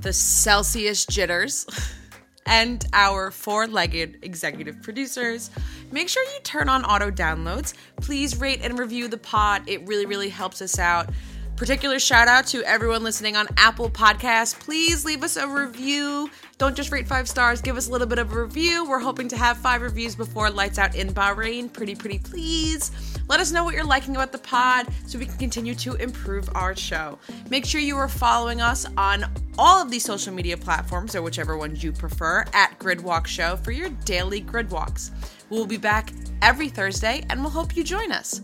the 0.00 0.12
Celsius 0.12 1.04
Jitters, 1.06 1.66
and 2.46 2.84
our 2.92 3.30
four 3.32 3.66
legged 3.66 4.18
executive 4.22 4.82
producers. 4.82 5.50
Make 5.90 6.08
sure 6.08 6.22
you 6.24 6.40
turn 6.42 6.68
on 6.68 6.84
auto 6.84 7.10
downloads. 7.10 7.74
Please 8.00 8.36
rate 8.38 8.60
and 8.62 8.78
review 8.78 9.08
the 9.08 9.18
pod, 9.18 9.68
it 9.68 9.86
really, 9.88 10.06
really 10.06 10.28
helps 10.28 10.62
us 10.62 10.78
out. 10.78 11.08
Particular 11.56 12.00
shout 12.00 12.26
out 12.26 12.48
to 12.48 12.64
everyone 12.64 13.04
listening 13.04 13.36
on 13.36 13.46
Apple 13.56 13.88
Podcasts. 13.88 14.58
Please 14.58 15.04
leave 15.04 15.22
us 15.22 15.36
a 15.36 15.46
review. 15.46 16.28
Don't 16.58 16.74
just 16.74 16.90
rate 16.90 17.06
five 17.06 17.28
stars, 17.28 17.60
give 17.60 17.76
us 17.76 17.86
a 17.86 17.92
little 17.92 18.08
bit 18.08 18.18
of 18.18 18.32
a 18.32 18.42
review. 18.42 18.84
We're 18.84 18.98
hoping 18.98 19.28
to 19.28 19.36
have 19.36 19.56
five 19.56 19.80
reviews 19.80 20.16
before 20.16 20.50
lights 20.50 20.78
out 20.78 20.96
in 20.96 21.08
Bahrain. 21.14 21.72
Pretty, 21.72 21.94
pretty 21.94 22.18
please. 22.18 22.90
Let 23.28 23.38
us 23.38 23.52
know 23.52 23.62
what 23.62 23.74
you're 23.74 23.84
liking 23.84 24.16
about 24.16 24.32
the 24.32 24.38
pod 24.38 24.88
so 25.06 25.16
we 25.16 25.26
can 25.26 25.38
continue 25.38 25.76
to 25.76 25.94
improve 25.94 26.48
our 26.56 26.74
show. 26.74 27.20
Make 27.50 27.64
sure 27.64 27.80
you 27.80 27.96
are 27.98 28.08
following 28.08 28.60
us 28.60 28.86
on 28.96 29.24
all 29.56 29.80
of 29.80 29.92
these 29.92 30.04
social 30.04 30.34
media 30.34 30.56
platforms 30.56 31.14
or 31.14 31.22
whichever 31.22 31.56
ones 31.56 31.84
you 31.84 31.92
prefer 31.92 32.44
at 32.52 32.76
Gridwalk 32.80 33.28
Show 33.28 33.56
for 33.58 33.70
your 33.70 33.90
daily 34.04 34.42
gridwalks. 34.42 35.10
We'll 35.50 35.66
be 35.66 35.76
back 35.76 36.12
every 36.42 36.68
Thursday 36.68 37.24
and 37.30 37.40
we'll 37.40 37.50
hope 37.50 37.76
you 37.76 37.84
join 37.84 38.10
us. 38.10 38.40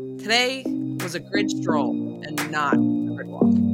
Today 0.00 0.64
was 1.02 1.14
a 1.14 1.20
grid 1.20 1.50
stroll 1.50 2.22
and 2.24 2.50
not 2.50 2.74
a 2.74 2.76
grid 2.78 3.26
walk. 3.26 3.69